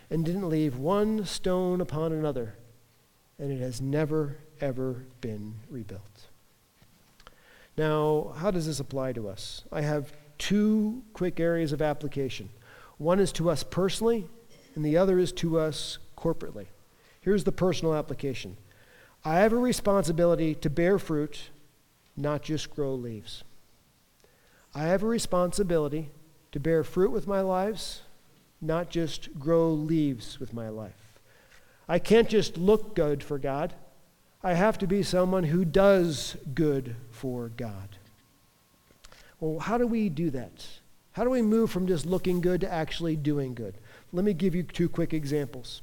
and 0.10 0.26
didn't 0.26 0.50
leave 0.50 0.78
one 0.78 1.26
stone 1.26 1.82
upon 1.82 2.12
another, 2.12 2.56
and 3.38 3.52
it 3.52 3.60
has 3.60 3.80
never, 3.80 4.38
ever 4.60 5.06
been 5.22 5.56
rebuilt. 5.70 6.28
Now, 7.78 8.34
how 8.38 8.52
does 8.52 8.66
this 8.66 8.80
apply 8.80 9.14
to 9.14 9.30
us? 9.30 9.64
I 9.72 9.82
have 9.82 10.12
two 10.40 11.04
quick 11.14 11.40
areas 11.40 11.72
of 11.72 11.82
application. 11.82 12.50
One 12.98 13.20
is 13.20 13.32
to 13.34 13.50
us 13.50 13.64
personally, 13.64 14.28
and 14.74 14.84
the 14.84 14.98
other 14.98 15.20
is 15.20 15.32
to 15.34 15.60
us 15.60 16.00
corporately. 16.18 16.66
Here's 17.22 17.44
the 17.44 17.52
personal 17.52 17.94
application 17.94 18.58
I 19.24 19.36
have 19.36 19.54
a 19.54 19.58
responsibility 19.58 20.56
to 20.56 20.70
bear 20.70 20.98
fruit, 20.98 21.50
not 22.18 22.42
just 22.42 22.74
grow 22.74 22.96
leaves. 22.96 23.44
I 24.74 24.84
have 24.84 25.04
a 25.04 25.08
responsibility 25.08 26.10
to 26.52 26.60
bear 26.60 26.84
fruit 26.84 27.12
with 27.12 27.28
my 27.28 27.42
lives, 27.42 28.02
not 28.62 28.90
just 28.90 29.40
grow 29.40 29.72
leaves 29.72 30.40
with 30.40 30.54
my 30.54 30.70
life. 30.70 31.20
I 31.88 32.00
can't 32.00 32.30
just 32.30 32.58
look 32.58 32.96
good 32.96 33.24
for 33.24 33.40
God. 33.40 33.74
I 34.44 34.54
have 34.54 34.78
to 34.80 34.88
be 34.88 35.04
someone 35.04 35.46
who 35.46 35.66
does 35.66 36.38
good 36.54 36.96
for 37.12 37.50
God. 37.50 37.98
Well, 39.40 39.60
how 39.60 39.78
do 39.78 39.88
we 39.88 40.10
do 40.10 40.30
that? 40.32 40.66
How 41.14 41.24
do 41.24 41.30
we 41.30 41.42
move 41.42 41.72
from 41.72 41.88
just 41.88 42.06
looking 42.06 42.42
good 42.42 42.62
to 42.62 42.72
actually 42.72 43.16
doing 43.16 43.54
good? 43.54 43.78
Let 44.12 44.26
me 44.26 44.34
give 44.34 44.56
you 44.56 44.64
two 44.64 44.90
quick 44.90 45.14
examples. 45.14 45.82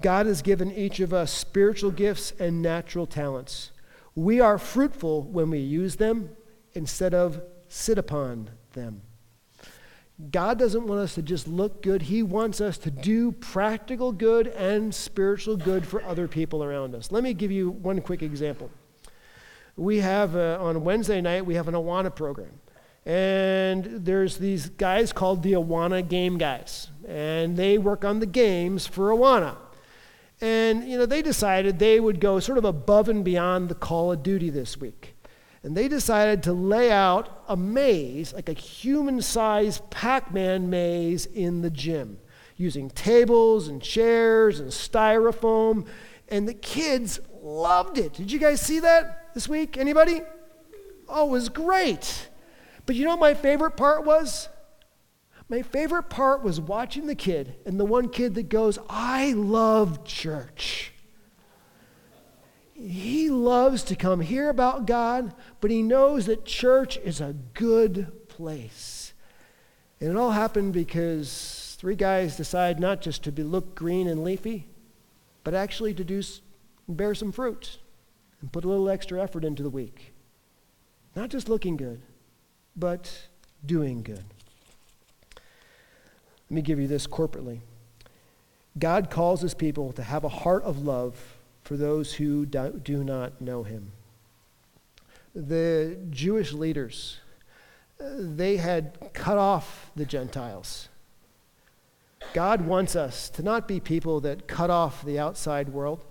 God 0.00 0.26
has 0.26 0.42
given 0.42 0.70
each 0.70 1.00
of 1.00 1.12
us 1.12 1.32
spiritual 1.32 1.90
gifts 1.90 2.32
and 2.38 2.62
natural 2.62 3.06
talents. 3.06 3.72
We 4.14 4.40
are 4.40 4.58
fruitful 4.58 5.22
when 5.22 5.50
we 5.50 5.58
use 5.58 5.96
them 5.96 6.30
instead 6.72 7.14
of 7.14 7.42
sit 7.68 7.98
upon 7.98 8.50
them. 8.72 9.02
God 10.30 10.58
doesn't 10.58 10.86
want 10.86 11.00
us 11.00 11.14
to 11.14 11.22
just 11.22 11.46
look 11.46 11.80
good. 11.80 12.02
He 12.02 12.22
wants 12.24 12.60
us 12.60 12.76
to 12.78 12.90
do 12.90 13.30
practical 13.30 14.10
good 14.10 14.48
and 14.48 14.92
spiritual 14.92 15.56
good 15.56 15.86
for 15.86 16.02
other 16.02 16.26
people 16.26 16.64
around 16.64 16.94
us. 16.94 17.12
Let 17.12 17.22
me 17.22 17.34
give 17.34 17.52
you 17.52 17.70
one 17.70 18.00
quick 18.00 18.22
example. 18.22 18.70
We 19.78 19.98
have, 19.98 20.34
uh, 20.34 20.58
on 20.60 20.82
Wednesday 20.82 21.20
night, 21.20 21.46
we 21.46 21.54
have 21.54 21.68
an 21.68 21.74
Awana 21.74 22.12
program. 22.12 22.60
And 23.06 23.84
there's 23.84 24.38
these 24.38 24.70
guys 24.70 25.12
called 25.12 25.44
the 25.44 25.52
Awana 25.52 26.06
Game 26.06 26.36
Guys. 26.36 26.90
And 27.06 27.56
they 27.56 27.78
work 27.78 28.04
on 28.04 28.18
the 28.18 28.26
games 28.26 28.88
for 28.88 29.10
Awana. 29.10 29.56
And, 30.40 30.88
you 30.88 30.98
know, 30.98 31.06
they 31.06 31.22
decided 31.22 31.78
they 31.78 32.00
would 32.00 32.20
go 32.20 32.40
sort 32.40 32.58
of 32.58 32.64
above 32.64 33.08
and 33.08 33.24
beyond 33.24 33.68
the 33.68 33.76
call 33.76 34.10
of 34.10 34.24
duty 34.24 34.50
this 34.50 34.76
week. 34.76 35.14
And 35.62 35.76
they 35.76 35.86
decided 35.86 36.42
to 36.42 36.52
lay 36.52 36.90
out 36.90 37.44
a 37.48 37.56
maze, 37.56 38.32
like 38.32 38.48
a 38.48 38.54
human 38.54 39.22
sized 39.22 39.88
Pac 39.90 40.34
Man 40.34 40.68
maze 40.68 41.26
in 41.26 41.62
the 41.62 41.70
gym, 41.70 42.18
using 42.56 42.90
tables 42.90 43.68
and 43.68 43.80
chairs 43.80 44.58
and 44.58 44.70
styrofoam. 44.70 45.86
And 46.28 46.48
the 46.48 46.54
kids 46.54 47.20
loved 47.48 47.98
it. 47.98 48.12
Did 48.12 48.30
you 48.30 48.38
guys 48.38 48.60
see 48.60 48.80
that 48.80 49.34
this 49.34 49.48
week? 49.48 49.78
Anybody? 49.78 50.20
Oh, 51.08 51.28
it 51.28 51.30
was 51.30 51.48
great. 51.48 52.28
But 52.86 52.94
you 52.96 53.04
know 53.04 53.16
my 53.16 53.34
favorite 53.34 53.76
part 53.76 54.04
was? 54.04 54.48
My 55.48 55.62
favorite 55.62 56.10
part 56.10 56.42
was 56.42 56.60
watching 56.60 57.06
the 57.06 57.14
kid, 57.14 57.54
and 57.64 57.80
the 57.80 57.84
one 57.84 58.10
kid 58.10 58.34
that 58.34 58.50
goes, 58.50 58.78
I 58.88 59.32
love 59.32 60.04
church. 60.04 60.92
He 62.74 63.30
loves 63.30 63.82
to 63.84 63.96
come 63.96 64.20
hear 64.20 64.50
about 64.50 64.86
God, 64.86 65.34
but 65.60 65.70
he 65.70 65.82
knows 65.82 66.26
that 66.26 66.44
church 66.44 66.98
is 66.98 67.20
a 67.20 67.34
good 67.54 68.28
place. 68.28 69.14
And 70.00 70.10
it 70.10 70.16
all 70.16 70.30
happened 70.30 70.74
because 70.74 71.76
three 71.80 71.96
guys 71.96 72.36
decide 72.36 72.78
not 72.78 73.00
just 73.00 73.24
to 73.24 73.32
be, 73.32 73.42
look 73.42 73.74
green 73.74 74.06
and 74.06 74.22
leafy, 74.22 74.68
but 75.44 75.54
actually 75.54 75.94
to 75.94 76.04
do, 76.04 76.22
bear 76.88 77.14
some 77.14 77.32
fruit 77.32 77.78
and 78.40 78.50
put 78.52 78.64
a 78.64 78.68
little 78.68 78.88
extra 78.88 79.22
effort 79.22 79.44
into 79.44 79.62
the 79.62 79.70
week. 79.70 80.12
Not 81.14 81.30
just 81.30 81.48
looking 81.48 81.76
good, 81.76 82.00
but 82.76 83.28
doing 83.64 84.02
good. 84.02 84.24
Let 86.50 86.54
me 86.54 86.62
give 86.62 86.78
you 86.78 86.86
this 86.86 87.06
corporately. 87.06 87.60
God 88.78 89.10
calls 89.10 89.40
his 89.40 89.54
people 89.54 89.92
to 89.92 90.02
have 90.02 90.24
a 90.24 90.28
heart 90.28 90.62
of 90.62 90.84
love 90.84 91.36
for 91.62 91.76
those 91.76 92.14
who 92.14 92.46
do 92.46 93.04
not 93.04 93.40
know 93.40 93.64
him. 93.64 93.92
The 95.34 95.98
Jewish 96.10 96.52
leaders, 96.52 97.18
they 97.98 98.56
had 98.56 99.12
cut 99.12 99.36
off 99.36 99.90
the 99.94 100.06
Gentiles. 100.06 100.88
God 102.32 102.62
wants 102.62 102.96
us 102.96 103.28
to 103.30 103.42
not 103.42 103.68
be 103.68 103.80
people 103.80 104.20
that 104.20 104.46
cut 104.46 104.70
off 104.70 105.04
the 105.04 105.18
outside 105.18 105.68
world. 105.70 106.04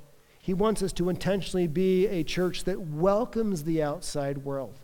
He 0.48 0.54
wants 0.54 0.82
us 0.82 0.94
to 0.94 1.10
intentionally 1.10 1.68
be 1.68 2.08
a 2.08 2.24
church 2.24 2.64
that 2.64 2.80
welcomes 2.80 3.66
the 3.66 3.84
outside 3.84 4.46
world. 4.46 4.76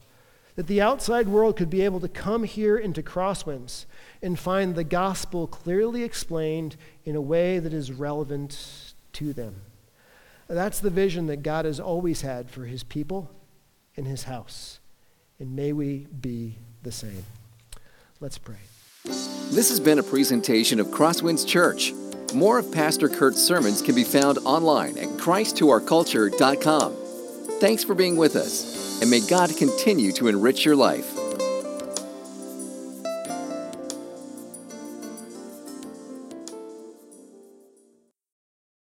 That 0.57 0.68
the 0.68 0.82
outside 0.82 1.30
world 1.30 1.55
could 1.55 1.70
be 1.70 1.84
able 1.84 2.01
to 2.01 2.09
come 2.09 2.43
here 2.43 2.78
into 2.78 3.01
Crosswinds 3.01 3.86
and 4.22 4.38
find 4.38 4.76
the 4.76 4.84
gospel 4.84 5.47
clearly 5.47 6.03
explained 6.03 6.76
in 7.05 7.16
a 7.16 7.22
way 7.22 7.59
that 7.59 7.72
is 7.72 7.93
relevant 7.93 8.93
to 9.14 9.32
them. 9.32 9.55
That's 10.49 10.82
the 10.82 10.89
vision 10.89 11.28
that 11.28 11.43
God 11.43 11.64
has 11.64 11.80
always 11.80 12.24
had 12.24 12.49
for 12.49 12.66
his 12.66 12.84
people 12.84 13.32
and 13.95 14.05
his 14.05 14.24
house. 14.24 14.82
And 15.39 15.55
may 15.55 15.72
we 15.72 16.07
be 16.20 16.57
the 16.82 16.91
same. 16.91 17.24
Let's 18.20 18.38
pray. 18.38 18.59
This 19.05 19.70
has 19.70 19.80
been 19.80 19.99
a 19.99 20.03
presentation 20.03 20.82
of 20.82 20.88
Crosswinds 20.88 21.47
Church. 21.47 21.93
More 22.34 22.59
of 22.59 22.71
Pastor 22.71 23.09
Kurt's 23.09 23.41
sermons 23.41 23.82
can 23.82 23.95
be 23.95 24.03
found 24.03 24.39
online 24.39 24.97
at 24.97 25.09
christtourculture.com. 25.19 26.95
Thanks 27.59 27.84
for 27.84 27.95
being 27.95 28.17
with 28.17 28.36
us, 28.36 29.01
and 29.01 29.09
may 29.09 29.19
God 29.21 29.55
continue 29.57 30.11
to 30.13 30.28
enrich 30.28 30.65
your 30.65 30.76
life. 30.76 31.22